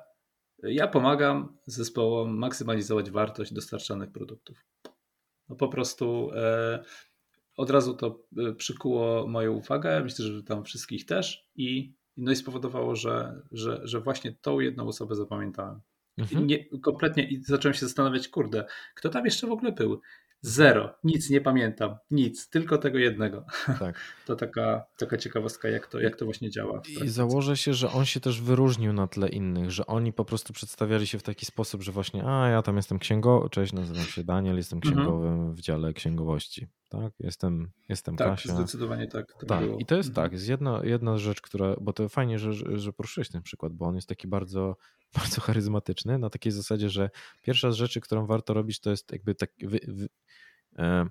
[0.63, 4.67] ja pomagam zespołom maksymalizować wartość dostarczanych produktów.
[5.49, 6.85] No po prostu e,
[7.57, 12.37] od razu to e, przykuło moją uwagę, myślę, że tam wszystkich też i, no i
[12.37, 15.81] spowodowało, że, że, że właśnie tą jedną osobę zapamiętałem.
[16.19, 16.47] Mhm.
[16.47, 18.65] Nie, kompletnie i zacząłem się zastanawiać, kurde,
[18.95, 20.01] kto tam jeszcze w ogóle był?
[20.45, 23.45] Zero, nic nie pamiętam, nic, tylko tego jednego.
[23.79, 24.01] Tak.
[24.27, 26.83] To taka, taka ciekawostka, jak to, jak to właśnie działa.
[27.05, 30.53] I założę się, że on się też wyróżnił na tle innych, że oni po prostu
[30.53, 34.25] przedstawiali się w taki sposób, że właśnie, a ja tam jestem księgowy, cześć, nazywam się
[34.25, 34.95] Daniel, jestem mhm.
[34.95, 35.55] księgowym mhm.
[35.55, 36.67] w dziale księgowości.
[36.93, 38.55] Tak, jestem, jestem tak, Kasia.
[38.55, 39.35] zdecydowanie tak.
[39.49, 39.79] tak, było.
[39.79, 40.25] i to jest mhm.
[40.25, 43.87] tak, jest jedna, jedna rzecz, która, bo to fajnie, że, że poruszyłeś ten przykład, bo
[43.87, 44.77] on jest taki bardzo,
[45.19, 47.11] bardzo charyzmatyczny, na takiej zasadzie, że
[47.43, 50.09] pierwsza z rzeczy, którą warto robić, to jest jakby tak wy, wy,
[50.79, 51.07] e,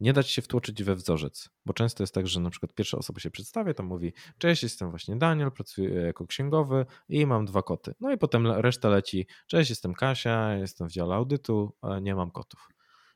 [0.00, 3.20] nie dać się wtłoczyć we wzorzec, bo często jest tak, że na przykład pierwsza osoba
[3.20, 7.94] się przedstawia, tam mówi, cześć, jestem właśnie Daniel, pracuję jako księgowy i mam dwa koty.
[8.00, 11.72] No i potem reszta leci, cześć, jestem Kasia, jestem w dziale audytu,
[12.02, 12.68] nie mam kotów.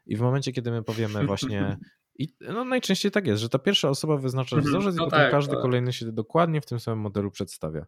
[0.07, 1.77] I w momencie, kiedy my powiemy właśnie
[2.21, 4.73] i no najczęściej tak jest, że ta pierwsza osoba wyznacza mhm.
[4.73, 5.63] wzorzec no i potem tak, każdy tak.
[5.63, 7.87] kolejny się dokładnie w tym samym modelu przedstawia.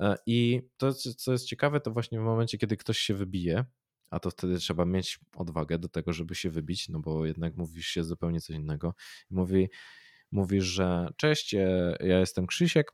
[0.00, 3.64] E, I to, co jest ciekawe, to właśnie w momencie, kiedy ktoś się wybije,
[4.10, 7.86] a to wtedy trzeba mieć odwagę do tego, żeby się wybić, no bo jednak mówisz
[7.86, 8.94] się zupełnie coś innego.
[9.30, 9.70] Mówi,
[10.32, 12.92] mówisz, że cześć, e, ja jestem Krzysiek,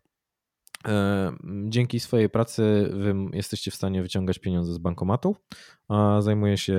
[1.69, 5.37] Dzięki swojej pracy wy jesteście w stanie wyciągać pieniądze z bankomatu.
[6.19, 6.77] Zajmuję się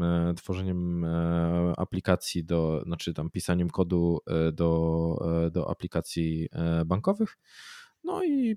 [0.00, 1.06] e, tworzeniem
[1.76, 4.18] aplikacji do, znaczy tam pisaniem kodu
[4.52, 5.18] do,
[5.52, 6.48] do aplikacji
[6.86, 7.38] bankowych.
[8.04, 8.56] No i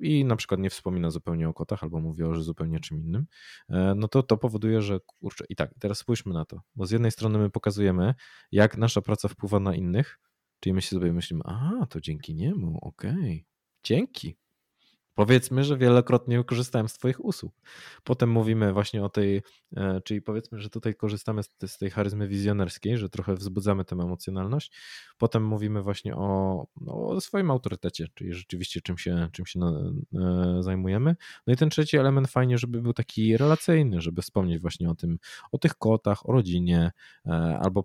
[0.00, 3.26] i na przykład nie wspomina zupełnie o kotach albo mówi o zupełnie czym innym,
[3.68, 6.90] e, no to to powoduje, że kurczę, i tak, teraz spójrzmy na to, bo z
[6.90, 8.14] jednej strony my pokazujemy,
[8.52, 10.18] jak nasza praca wpływa na innych,
[10.60, 13.51] czyli my się sobie myślimy, a to dzięki niemu, okej, okay.
[13.84, 14.36] Dzięki,
[15.14, 17.54] Powiedzmy, że wielokrotnie korzystałem z Twoich usług.
[18.04, 19.42] Potem mówimy właśnie o tej,
[19.76, 24.72] e, czyli powiedzmy, że tutaj korzystamy z, tej charyzmy wizjonerskiej, że trochę wzbudzamy tę emocjonalność.
[25.18, 30.62] Potem mówimy właśnie o, no, o swoim autorytecie, czyli rzeczywiście czym się, czym się e,
[30.62, 31.16] zajmujemy.
[31.46, 35.18] No i ten trzeci element fajnie, żeby był taki relacyjny, żeby wspomnieć właśnie o tym,
[35.52, 36.92] o tych kotach, o rodzinie,
[37.26, 37.84] e, albo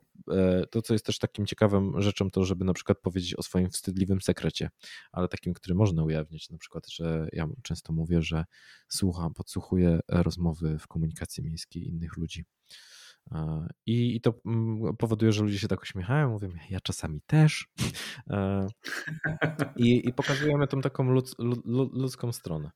[0.71, 4.21] to, co jest też takim ciekawym rzeczą, to żeby na przykład powiedzieć o swoim wstydliwym
[4.21, 4.69] sekrecie,
[5.11, 8.45] ale takim, który można ujawnić, na przykład, że ja często mówię, że
[8.89, 12.45] słucham, podsłuchuję rozmowy w komunikacji miejskiej innych ludzi.
[13.85, 17.67] I, I, to mm, powoduje, że ludzie się tak uśmiechają, mówią, ja czasami też.
[18.29, 18.67] E,
[19.75, 21.35] I, i pokazujemy tą taką ludz,
[21.93, 22.71] ludzką stronę.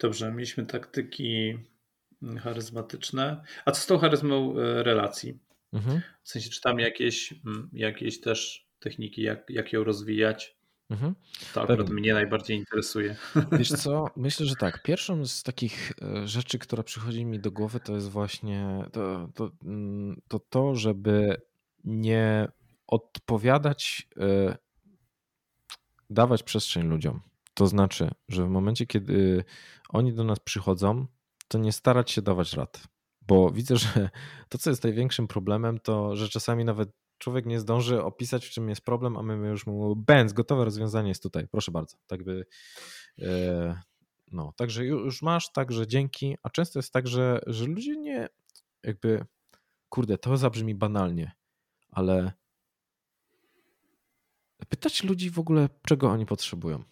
[0.00, 1.58] Dobrze, mieliśmy taktyki
[2.40, 3.42] charyzmatyczne.
[3.64, 5.38] A co z tą charyzmą e, relacji?
[5.72, 6.00] Mhm.
[6.22, 10.60] W sensie, czy tam jakieś, mm, jakieś też techniki, jak, jak ją rozwijać?
[10.90, 11.14] Mhm.
[11.54, 11.94] To akurat Pewnie.
[11.94, 13.16] mnie najbardziej interesuje.
[13.58, 14.82] Wiesz co, myślę, że tak.
[14.82, 19.50] Pierwszą z takich e, rzeczy, która przychodzi mi do głowy, to jest właśnie to, to,
[19.64, 21.36] mm, to, to żeby
[21.84, 22.48] nie
[22.86, 24.56] odpowiadać, e,
[26.10, 27.20] dawać przestrzeń ludziom.
[27.54, 29.44] To znaczy, że w momencie, kiedy
[29.88, 31.06] oni do nas przychodzą,
[31.48, 32.82] to nie starać się dawać rad.
[33.30, 34.10] Bo widzę, że
[34.48, 38.68] to, co jest największym problemem, to że czasami nawet człowiek nie zdąży opisać, w czym
[38.68, 41.96] jest problem, a my już mu bęc, gotowe rozwiązanie jest tutaj, proszę bardzo.
[42.06, 42.46] Tak by,
[43.18, 43.82] e,
[44.32, 48.28] no, także już masz, także dzięki, a często jest tak, że, że ludzie nie,
[48.82, 49.24] jakby,
[49.88, 51.32] kurde, to zabrzmi banalnie,
[51.90, 52.32] ale
[54.68, 56.89] pytać ludzi w ogóle, czego oni potrzebują.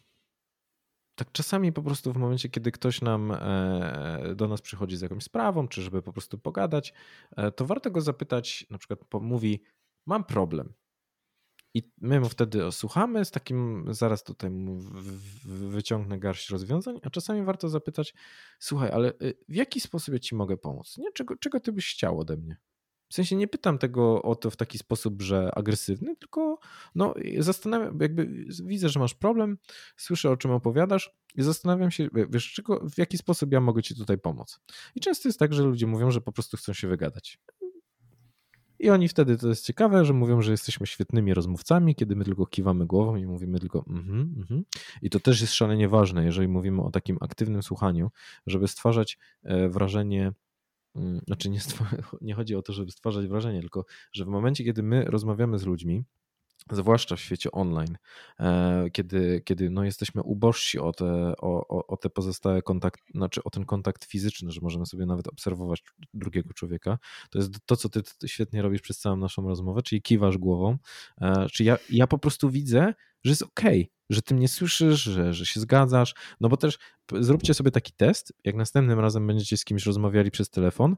[1.19, 5.25] Tak czasami po prostu w momencie, kiedy ktoś nam e, do nas przychodzi z jakąś
[5.25, 6.93] sprawą, czy żeby po prostu pogadać,
[7.37, 9.63] e, to warto go zapytać, na przykład mówi,
[10.07, 10.73] mam problem.
[11.75, 14.51] I my mu wtedy słuchamy z takim, zaraz tutaj
[15.45, 18.15] wyciągnę garść rozwiązań, a czasami warto zapytać,
[18.59, 20.99] słuchaj, ale y, w jaki sposób ja ci mogę pomóc?
[20.99, 21.13] Nie?
[21.13, 22.57] Czego, czego ty byś chciał ode mnie?
[23.09, 26.59] W sensie nie pytam tego o to w taki sposób, że agresywny, tylko
[26.95, 29.59] no, zastanawiam, jakby widzę, że masz problem,
[29.97, 33.95] słyszę o czym opowiadasz i zastanawiam się, wiesz, czego, w jaki sposób ja mogę ci
[33.95, 34.61] tutaj pomóc.
[34.95, 37.39] I często jest tak, że ludzie mówią, że po prostu chcą się wygadać.
[38.79, 42.47] I oni wtedy, to jest ciekawe, że mówią, że jesteśmy świetnymi rozmówcami, kiedy my tylko
[42.47, 44.65] kiwamy głową i mówimy tylko mhm, mhm.
[45.03, 48.11] I to też jest szalenie ważne, jeżeli mówimy o takim aktywnym słuchaniu,
[48.47, 50.33] żeby stwarzać e, wrażenie,
[51.27, 51.61] znaczy nie,
[52.21, 55.67] nie chodzi o to, żeby stwarzać wrażenie, tylko że w momencie, kiedy my rozmawiamy z
[55.67, 56.05] ludźmi,
[56.73, 57.99] zwłaszcza w świecie online,
[58.41, 63.51] e, kiedy, kiedy no jesteśmy ubożsi o te, o, o te pozostałe kontakt, znaczy o
[63.51, 65.83] ten kontakt fizyczny, że możemy sobie nawet obserwować
[66.15, 66.99] drugiego człowieka.
[67.31, 70.77] To jest to, co ty świetnie robisz przez całą naszą rozmowę, czyli kiwasz głową.
[71.21, 72.95] E, czy ja, ja po prostu widzę,
[73.25, 76.15] że jest okej, okay, że ty mnie słyszysz, że, że się zgadzasz.
[76.41, 76.79] No bo też
[77.21, 80.97] zróbcie sobie taki test, jak następnym razem będziecie z kimś rozmawiali przez telefon,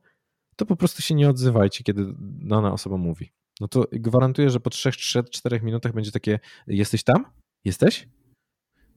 [0.56, 4.70] to po prostu się nie odzywajcie, kiedy dana osoba mówi no to gwarantuję, że po
[4.70, 7.24] 3-4 minutach będzie takie: Jesteś tam?
[7.64, 8.08] Jesteś?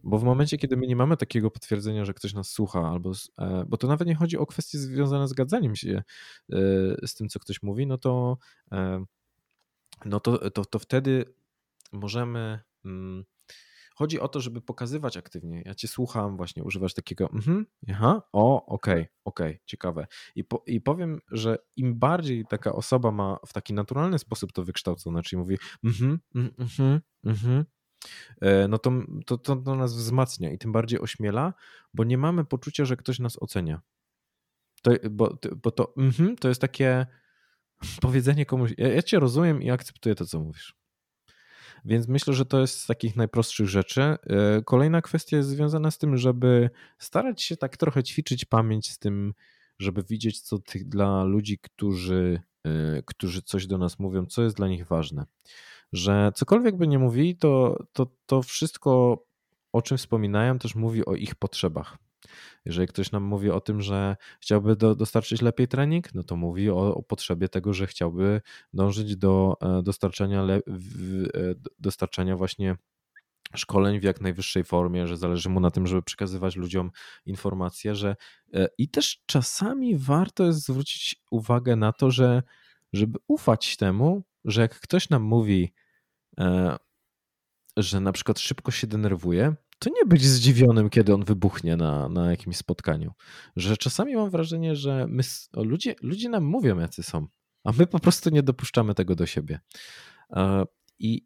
[0.03, 3.65] Bo w momencie, kiedy my nie mamy takiego potwierdzenia, że ktoś nas słucha, albo e,
[3.67, 6.03] bo to nawet nie chodzi o kwestie związane z gadzaniem się
[6.51, 6.57] e,
[7.07, 8.37] z tym, co ktoś mówi, no to,
[8.71, 9.05] e,
[10.05, 11.25] no to, to, to wtedy
[11.91, 13.25] możemy mm,
[13.95, 15.61] Chodzi o to, żeby pokazywać aktywnie.
[15.65, 20.07] Ja cię słucham, właśnie używasz takiego, mhm, aha, o, okej, okay, okej, okay, ciekawe.
[20.35, 24.63] I, po, I powiem, że im bardziej taka osoba ma w taki naturalny sposób to
[24.63, 27.65] wykształcone, czyli mówi, mhm, mhm, mhm, mhm
[28.69, 28.91] no to,
[29.25, 31.53] to, to, to nas wzmacnia i tym bardziej ośmiela,
[31.93, 33.81] bo nie mamy poczucia, że ktoś nas ocenia.
[34.81, 37.05] To, bo, bo to, mhm, to jest takie
[38.01, 40.75] powiedzenie komuś, ja, ja cię rozumiem i akceptuję to, co mówisz.
[41.85, 44.01] Więc myślę, że to jest z takich najprostszych rzeczy.
[44.01, 44.17] E,
[44.65, 46.69] kolejna kwestia jest związana z tym, żeby
[46.99, 49.33] starać się tak trochę ćwiczyć pamięć z tym,
[49.79, 54.67] żeby widzieć, co dla ludzi, którzy, e, którzy coś do nas mówią, co jest dla
[54.67, 55.25] nich ważne.
[55.93, 59.23] Że cokolwiek by nie mówili, to, to, to wszystko,
[59.73, 62.02] o czym wspominają, też mówi o ich potrzebach.
[62.65, 66.69] Jeżeli ktoś nam mówi o tym, że chciałby do, dostarczyć lepiej trening, no to mówi
[66.69, 68.41] o, o potrzebie tego, że chciałby
[68.73, 71.29] dążyć do e, dostarczania, le, w, e,
[71.79, 72.75] dostarczania właśnie
[73.55, 76.91] szkoleń w jak najwyższej formie, że zależy mu na tym, żeby przekazywać ludziom
[77.25, 78.15] informacje, że
[78.53, 82.43] e, i też czasami warto jest zwrócić uwagę na to, że
[82.93, 85.73] żeby ufać temu, że jak ktoś nam mówi,
[87.77, 92.31] że na przykład szybko się denerwuje, to nie być zdziwionym, kiedy on wybuchnie na, na
[92.31, 93.11] jakimś spotkaniu.
[93.55, 95.23] Że czasami mam wrażenie, że my,
[95.53, 97.27] o, ludzie, ludzie nam mówią, jacy są,
[97.63, 99.59] a my po prostu nie dopuszczamy tego do siebie.
[100.99, 101.25] I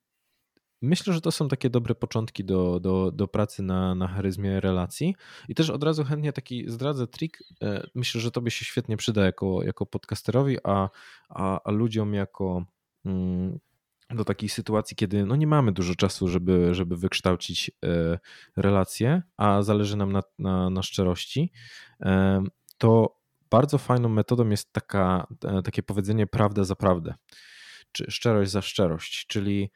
[0.81, 5.15] myślę, że to są takie dobre początki do, do, do pracy na, na charyzmie relacji.
[5.49, 7.43] I też od razu chętnie taki zdradzę trik.
[7.63, 10.89] E, myślę, że tobie się świetnie przyda jako, jako podcasterowi, a,
[11.29, 12.65] a, a ludziom jako
[13.05, 13.59] mm,
[14.09, 18.19] do takiej sytuacji, kiedy no nie mamy dużo czasu, żeby, żeby wykształcić e,
[18.55, 21.51] relacje, a zależy nam na, na, na szczerości,
[22.01, 22.43] e,
[22.77, 23.17] to
[23.49, 27.15] bardzo fajną metodą jest taka, e, takie powiedzenie prawda za prawdę,
[27.91, 29.71] czy szczerość za szczerość, czyli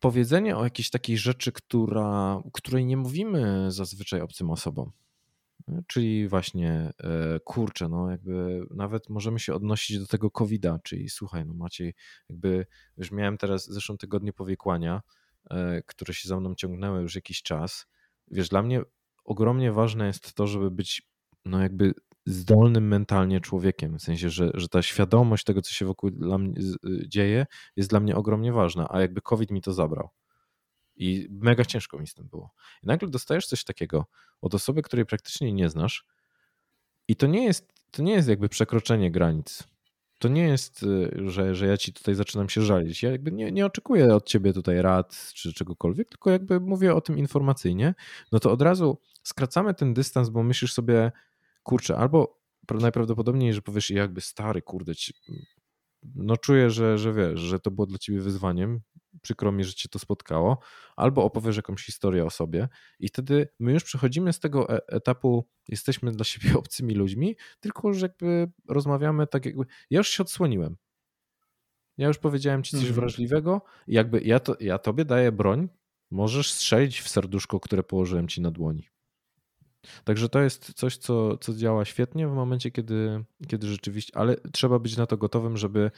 [0.00, 4.92] powiedzenie o jakiejś takiej rzeczy, która, której nie mówimy zazwyczaj obcym osobom.
[5.86, 11.46] Czyli właśnie, e, kurczę, no jakby nawet możemy się odnosić do tego COVID-a, czyli słuchaj,
[11.46, 11.92] no macie
[12.28, 12.66] jakby,
[12.96, 15.02] już miałem teraz w zeszłym tygodniu powikłania,
[15.50, 17.86] e, które się za mną ciągnęły już jakiś czas.
[18.30, 18.82] Wiesz, dla mnie
[19.24, 21.02] ogromnie ważne jest to, żeby być
[21.44, 21.94] no jakby
[22.26, 26.54] zdolnym mentalnie człowiekiem, w sensie, że, że ta świadomość tego, co się wokół mnie
[27.06, 27.46] dzieje,
[27.76, 30.08] jest dla mnie ogromnie ważna, a jakby COVID mi to zabrał.
[30.98, 32.50] I mega ciężko mi z tym było.
[32.82, 34.06] I nagle dostajesz coś takiego
[34.40, 36.06] od osoby, której praktycznie nie znasz,
[37.08, 39.64] i to nie jest, to nie jest jakby przekroczenie granic.
[40.18, 43.02] To nie jest, y, że, że ja ci tutaj zaczynam się żalić.
[43.02, 47.00] Ja jakby nie, nie oczekuję od ciebie tutaj rad czy czegokolwiek, tylko jakby mówię o
[47.00, 47.94] tym informacyjnie.
[48.32, 51.12] No to od razu skracamy ten dystans, bo myślisz sobie,
[51.62, 52.38] kurczę, albo
[52.70, 55.14] najprawdopodobniej, że powiesz, jakby stary, kurde, ci,
[56.14, 58.80] no czuję, że, że wiesz, że to było dla ciebie wyzwaniem,
[59.22, 60.58] przykro mi, że cię to spotkało,
[60.96, 62.68] albo opowiesz jakąś historię o sobie
[62.98, 67.92] i wtedy my już przechodzimy z tego e, etapu, jesteśmy dla siebie obcymi ludźmi, tylko
[67.92, 70.76] że jakby rozmawiamy tak jakby, ja już się odsłoniłem.
[71.98, 72.94] Ja już powiedziałem ci coś mm.
[72.94, 75.68] wrażliwego jakby ja, to, ja tobie daję broń,
[76.10, 78.88] możesz strzelić w serduszko, które położyłem ci na dłoni.
[80.04, 84.78] Także to jest coś, co, co działa świetnie w momencie, kiedy, kiedy rzeczywiście, ale trzeba
[84.78, 85.90] być na to gotowym, żeby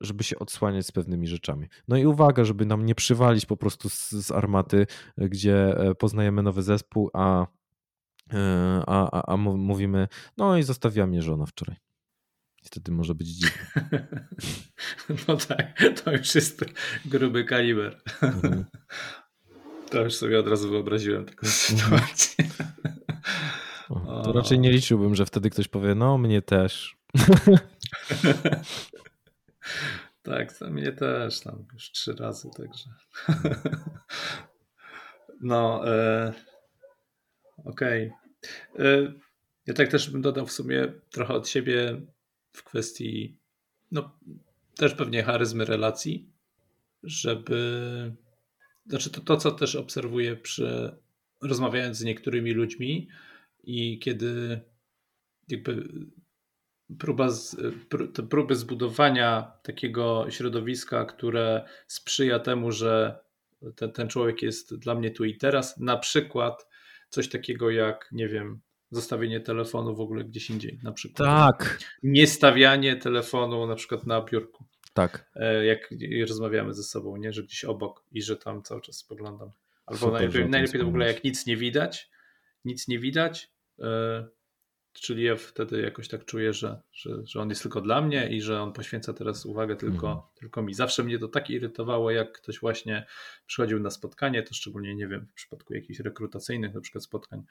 [0.00, 1.68] żeby się odsłaniać z pewnymi rzeczami.
[1.88, 4.86] No i uwaga, żeby nam nie przywalić po prostu z, z armaty,
[5.18, 7.46] gdzie e, poznajemy nowy zespół, a,
[8.32, 11.76] e, a, a, a mówimy, no i zostawiła mnie żona wczoraj.
[12.64, 14.16] Wtedy może być dziwne.
[15.28, 16.64] No tak, to już jest
[17.04, 18.02] gruby kaliber.
[18.22, 18.64] Mhm.
[19.90, 21.52] To już sobie od razu wyobraziłem taką mhm.
[21.52, 22.44] sytuację.
[23.88, 26.96] O, to raczej nie liczyłbym, że wtedy ktoś powie, no mnie też.
[30.22, 32.90] Tak, to mnie też tam już trzy razy, także.
[35.40, 36.32] No, e,
[37.64, 38.12] okej.
[38.74, 38.86] Okay.
[38.86, 39.12] E,
[39.66, 42.00] ja tak też bym dodał w sumie trochę od siebie
[42.52, 43.38] w kwestii,
[43.90, 44.18] no
[44.76, 46.28] też pewnie charyzmy relacji.
[47.02, 48.12] żeby.
[48.86, 50.96] Znaczy, to, to co też obserwuję przy
[51.42, 53.08] rozmawiając z niektórymi ludźmi
[53.64, 54.60] i kiedy
[55.48, 55.88] jakby
[56.98, 57.56] próba z,
[58.30, 63.18] próby zbudowania takiego środowiska, które sprzyja temu, że
[63.76, 66.68] ten, ten człowiek jest dla mnie tu i teraz, na przykład
[67.08, 71.28] coś takiego jak, nie wiem, zostawienie telefonu w ogóle gdzieś indziej, na przykład.
[71.28, 71.78] Tak.
[72.02, 74.64] Nie stawianie telefonu na przykład na biurku.
[74.94, 75.30] Tak.
[75.34, 75.94] E, jak
[76.28, 79.50] rozmawiamy ze sobą, nie, że gdzieś obok i że tam cały czas spoglądam.
[79.86, 82.10] Albo Super, najlepiej, najlepiej to w ogóle jak nic nie widać,
[82.64, 84.28] nic nie widać, e,
[85.00, 88.42] czyli ja wtedy jakoś tak czuję, że, że, że on jest tylko dla mnie i
[88.42, 90.26] że on poświęca teraz uwagę tylko, mhm.
[90.34, 90.74] tylko mi.
[90.74, 93.06] Zawsze mnie to tak irytowało, jak ktoś właśnie
[93.46, 97.42] przychodził na spotkanie, to szczególnie, nie wiem, w przypadku jakichś rekrutacyjnych na przykład spotkań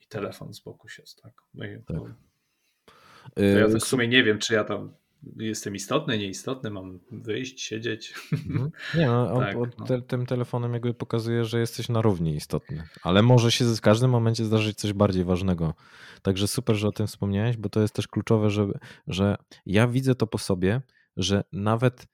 [0.00, 1.32] i telefon z boku się tak.
[1.54, 1.96] No i tak.
[1.96, 2.06] To,
[3.34, 4.94] to ja tak w sumie nie wiem, czy ja tam
[5.36, 8.14] jestem istotny, nieistotny, mam wyjść, siedzieć.
[8.32, 8.70] Mhm.
[8.98, 9.86] Nie, no, on, tak, no.
[9.86, 14.10] Te, tym telefonem jakby pokazuje, że jesteś na równi istotny, ale może się w każdym
[14.10, 15.74] momencie zdarzyć coś bardziej ważnego.
[16.22, 18.68] Także super, że o tym wspomniałeś, bo to jest też kluczowe, że,
[19.06, 19.36] że
[19.66, 20.80] ja widzę to po sobie,
[21.16, 22.06] że nawet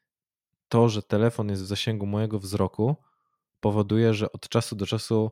[0.68, 2.96] to, że telefon jest w zasięgu mojego wzroku,
[3.60, 5.30] powoduje, że od czasu do czasu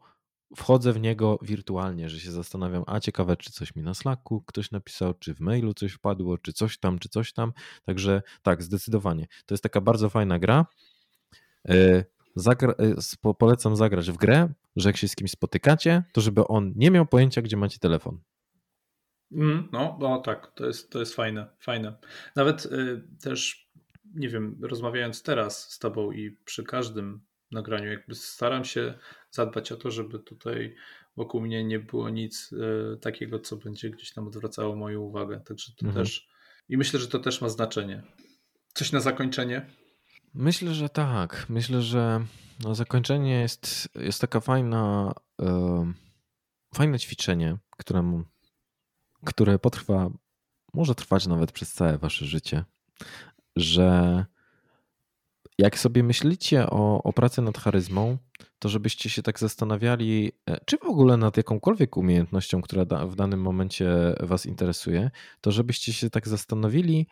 [0.57, 4.71] wchodzę w niego wirtualnie, że się zastanawiam, a ciekawe, czy coś mi na Slacku ktoś
[4.71, 7.53] napisał, czy w mailu coś wpadło, czy coś tam, czy coś tam.
[7.85, 9.27] Także tak, zdecydowanie.
[9.47, 10.67] To jest taka bardzo fajna gra.
[11.69, 12.05] E,
[12.37, 12.75] zagra,
[13.25, 16.91] e, polecam zagrać w grę, że jak się z kimś spotykacie, to żeby on nie
[16.91, 18.21] miał pojęcia, gdzie macie telefon.
[19.33, 21.97] Mm, no, no tak, to jest, to jest fajne, fajne.
[22.37, 23.69] Nawet y, też,
[24.15, 27.21] nie wiem, rozmawiając teraz z tobą i przy każdym
[27.51, 27.91] nagraniu.
[27.91, 28.95] Jakby staram się
[29.31, 30.75] zadbać o to, żeby tutaj
[31.17, 35.41] wokół mnie nie było nic e, takiego, co będzie gdzieś tam odwracało moją uwagę.
[35.41, 36.05] Także to mhm.
[36.05, 36.29] też.
[36.69, 38.03] I myślę, że to też ma znaczenie.
[38.75, 39.67] Coś na zakończenie?
[40.35, 41.47] Myślę, że tak.
[41.49, 42.25] Myślę, że
[42.65, 45.13] na zakończenie jest, jest taka fajna,
[45.43, 45.93] e,
[46.75, 48.23] fajne ćwiczenie, które,
[49.25, 50.11] które potrwa,
[50.75, 52.65] może trwać nawet przez całe wasze życie,
[53.57, 54.27] że
[55.59, 58.19] jak sobie myślicie o, o pracy nad charyzmą,
[58.59, 63.15] to żebyście się tak zastanawiali, e, czy w ogóle nad jakąkolwiek umiejętnością, która da, w
[63.15, 65.11] danym momencie Was interesuje,
[65.41, 67.07] to żebyście się tak zastanowili,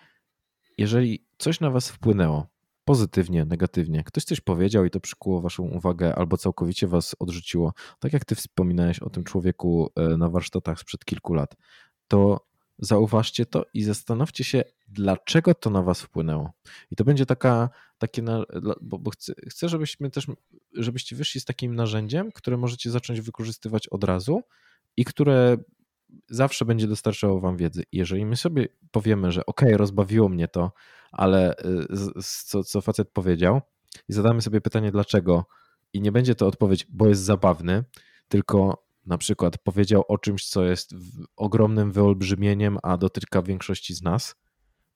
[0.78, 2.46] jeżeli coś na Was wpłynęło,
[2.84, 8.12] pozytywnie, negatywnie, ktoś coś powiedział i to przykuło Waszą uwagę, albo całkowicie Was odrzuciło, tak
[8.12, 11.56] jak Ty wspominałeś o tym człowieku e, na warsztatach sprzed kilku lat,
[12.08, 12.46] to
[12.78, 16.52] zauważcie to i zastanówcie się, dlaczego to na was wpłynęło.
[16.90, 18.22] I to będzie taka, takie,
[18.80, 20.26] bo, bo chcę, chcę, żebyśmy też,
[20.72, 24.42] żebyście wyszli z takim narzędziem, które możecie zacząć wykorzystywać od razu
[24.96, 25.56] i które
[26.28, 27.82] zawsze będzie dostarczało wam wiedzy.
[27.92, 30.72] jeżeli my sobie powiemy, że ok, rozbawiło mnie to,
[31.12, 33.60] ale y, co, co facet powiedział
[34.08, 35.46] i zadamy sobie pytanie dlaczego
[35.92, 37.84] i nie będzie to odpowiedź, bo jest zabawny,
[38.28, 40.94] tylko na przykład powiedział o czymś, co jest
[41.36, 44.34] ogromnym wyolbrzymieniem, a dotyka większości z nas,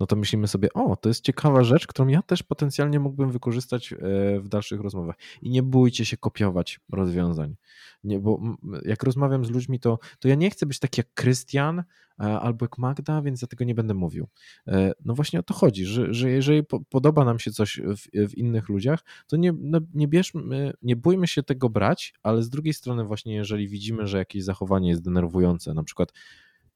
[0.01, 3.93] no to myślimy sobie, o, to jest ciekawa rzecz, którą ja też potencjalnie mógłbym wykorzystać
[3.93, 3.97] e,
[4.40, 5.16] w dalszych rozmowach.
[5.43, 7.56] I nie bójcie się kopiować rozwiązań.
[8.05, 8.40] Nie, bo
[8.85, 11.85] jak rozmawiam z ludźmi, to, to ja nie chcę być taki jak Krystian e,
[12.18, 14.28] albo jak Magda, więc dlatego nie będę mówił.
[14.66, 18.39] E, no właśnie o to chodzi, że, że jeżeli podoba nam się coś w, w
[18.39, 22.74] innych ludziach, to nie, no nie bierzmy, nie bójmy się tego brać, ale z drugiej
[22.74, 26.12] strony właśnie jeżeli widzimy, że jakieś zachowanie jest denerwujące, na przykład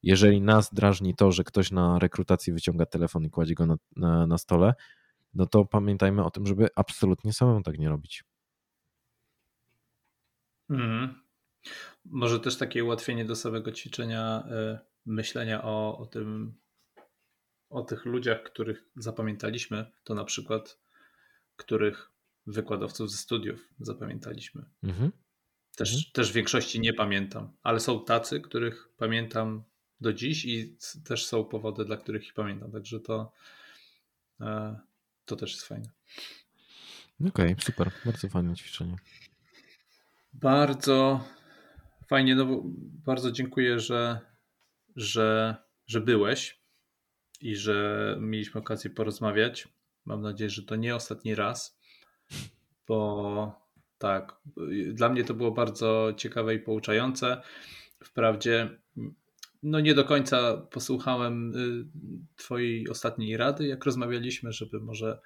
[0.04, 4.26] jeżeli nas drażni to, że ktoś na rekrutacji wyciąga telefon i kładzie go na, na,
[4.26, 4.74] na stole,
[5.34, 8.24] no to pamiętajmy o tym, żeby absolutnie samemu tak nie robić.
[10.70, 11.22] Mhm.
[12.04, 14.44] Może też takie ułatwienie do samego ćwiczenia
[14.74, 16.54] y, myślenia o, o tym,
[17.70, 20.80] o tych ludziach, których zapamiętaliśmy, to na przykład
[21.56, 22.10] których
[22.46, 24.64] wykładowców ze studiów zapamiętaliśmy.
[24.82, 25.12] Mhm.
[25.76, 26.12] Też, mhm.
[26.12, 29.64] też w większości nie pamiętam, ale są tacy, których pamiętam
[30.00, 32.72] do dziś i też są powody, dla których ich pamiętam.
[32.72, 33.32] Także to,
[34.40, 34.76] e,
[35.24, 35.88] to też jest fajne.
[37.20, 37.90] Okej, okay, super.
[38.04, 38.96] Bardzo fajne ćwiczenie.
[40.32, 41.24] Bardzo
[42.06, 42.34] fajnie.
[42.34, 42.62] No,
[43.06, 44.20] bardzo dziękuję, że,
[44.96, 45.56] że,
[45.86, 46.60] że byłeś
[47.40, 49.68] i że mieliśmy okazję porozmawiać.
[50.04, 51.78] Mam nadzieję, że to nie ostatni raz,
[52.88, 53.64] bo
[53.98, 54.40] tak,
[54.92, 57.42] dla mnie to było bardzo ciekawe i pouczające.
[58.04, 58.78] Wprawdzie
[59.64, 61.86] no nie do końca posłuchałem y,
[62.36, 65.20] Twojej ostatniej rady, jak rozmawialiśmy, żeby może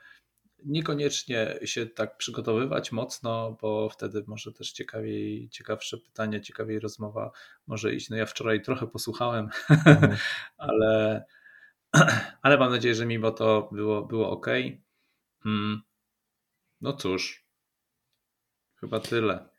[0.65, 7.31] niekoniecznie się tak przygotowywać mocno, bo wtedy może też ciekawiej, ciekawsze pytania, ciekawiej rozmowa
[7.66, 8.10] może iść.
[8.10, 10.16] No ja wczoraj trochę posłuchałem, mhm.
[10.56, 11.24] ale,
[12.43, 14.47] ale mam nadzieję, że mimo to było, było ok.
[15.43, 15.82] Hmm.
[16.81, 17.47] no cóż,
[18.81, 19.57] chyba tyle.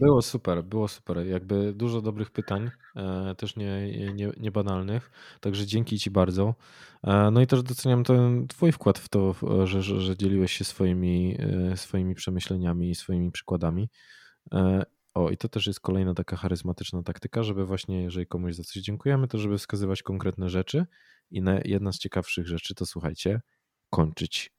[0.00, 1.26] Było super, było super.
[1.26, 5.10] Jakby dużo dobrych pytań, e, też nie, nie, nie banalnych.
[5.40, 6.54] Także dzięki Ci bardzo.
[7.04, 9.34] E, no i też doceniam ten Twój wkład w to,
[9.64, 11.36] że, że, że dzieliłeś się swoimi,
[11.72, 13.88] e, swoimi przemyśleniami i swoimi przykładami.
[15.14, 18.82] O, i to też jest kolejna taka charyzmatyczna taktyka, żeby właśnie, jeżeli komuś za coś
[18.82, 20.86] dziękujemy, to żeby wskazywać konkretne rzeczy.
[21.30, 23.40] I jedna z ciekawszych rzeczy to słuchajcie,
[23.90, 24.52] kończyć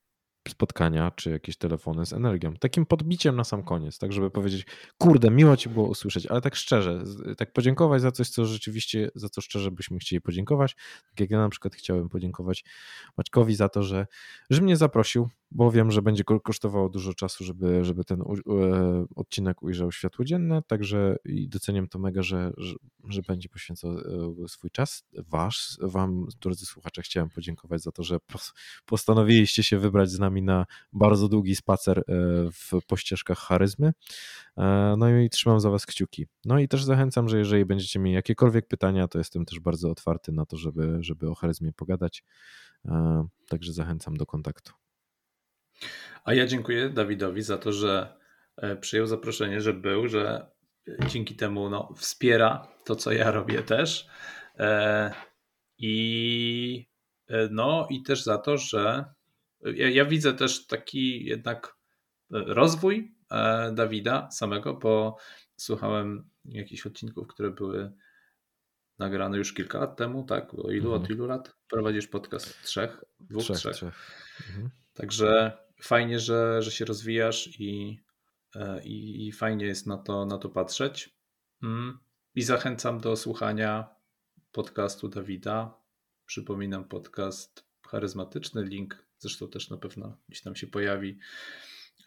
[0.50, 2.54] spotkania czy jakieś telefony z energią.
[2.54, 4.66] Takim podbiciem na sam koniec, tak żeby powiedzieć,
[4.98, 7.04] kurde, miło ci było usłyszeć, ale tak szczerze,
[7.38, 10.76] tak podziękować za coś, co rzeczywiście, za co szczerze byśmy chcieli podziękować.
[11.10, 12.64] Tak jak ja na przykład chciałem podziękować
[13.18, 14.08] Maćkowi za to, że,
[14.50, 18.26] że mnie zaprosił, bo wiem, że będzie kosztowało dużo czasu, żeby, żeby ten e,
[19.16, 22.76] odcinek ujrzał światło dzienne, także i doceniam to mega, że, że,
[23.10, 25.04] że będzie poświęcał e, swój czas.
[25.18, 28.18] Wasz, wam, drodzy słuchacze, chciałem podziękować za to, że
[28.86, 32.04] postanowiliście się wybrać z nami na bardzo długi spacer e,
[32.52, 33.94] w pościeżkach charyzmy.
[34.98, 36.28] No i trzymam za was kciuki.
[36.46, 40.32] No i też zachęcam, że jeżeli będziecie mieli jakiekolwiek pytania, to jestem też bardzo otwarty
[40.32, 42.24] na to, żeby, żeby o charyzmie pogadać.
[43.50, 44.74] Także zachęcam do kontaktu.
[46.24, 48.18] A ja dziękuję Dawidowi za to, że
[48.58, 50.52] e, przyjął zaproszenie, że był, że
[51.08, 54.08] dzięki temu no, wspiera to, co ja robię też.
[54.60, 55.14] E,
[55.78, 56.88] I
[57.52, 59.06] no i też za to, że
[59.76, 61.78] ja, ja widzę też taki jednak
[62.30, 63.16] rozwój
[63.74, 65.18] Dawida samego, bo
[65.56, 67.92] słuchałem jakichś odcinków, które były
[69.00, 70.54] nagrane już kilka lat temu, tak?
[70.54, 71.04] O ilu, mhm.
[71.04, 72.64] od ilu lat prowadzisz podcast?
[72.64, 73.04] Trzech?
[73.20, 73.58] Dwóch, trzech.
[73.58, 73.76] trzech.
[73.76, 73.94] trzech.
[74.50, 74.70] Mhm.
[74.94, 78.00] Także fajnie, że, że się rozwijasz i,
[78.56, 81.18] e, i, i fajnie jest na to, na to patrzeć.
[81.64, 82.00] Mm.
[82.36, 83.96] I zachęcam do słuchania
[84.52, 85.78] podcastu Dawida.
[86.26, 91.20] Przypominam podcast charyzmatyczny, link zresztą też na pewno gdzieś tam się pojawi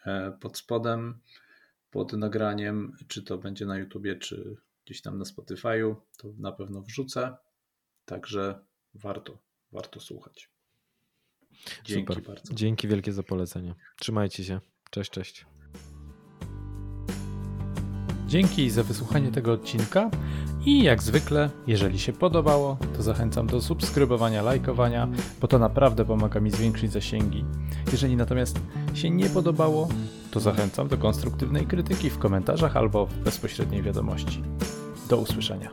[0.05, 1.19] e, pod spodem,
[1.91, 6.81] pod nagraniem, czy to będzie na YouTubie, czy gdzieś tam na Spotify'u, to na pewno
[6.81, 7.37] wrzucę.
[8.05, 9.39] Także warto,
[9.71, 10.49] warto słuchać.
[11.83, 12.23] Dzięki Super.
[12.27, 12.53] bardzo.
[12.53, 13.75] Dzięki wielkie za polecenie.
[13.99, 14.59] Trzymajcie się.
[14.91, 15.45] Cześć, cześć.
[18.27, 20.09] Dzięki za wysłuchanie tego odcinka
[20.65, 25.07] i jak zwykle, jeżeli się podobało, to zachęcam do subskrybowania, lajkowania,
[25.41, 27.45] bo to naprawdę pomaga mi zwiększyć zasięgi.
[27.91, 28.59] Jeżeli natomiast
[28.93, 29.87] się nie podobało,
[30.31, 34.43] to zachęcam do konstruktywnej krytyki w komentarzach albo w bezpośredniej wiadomości.
[35.09, 35.71] Do usłyszenia.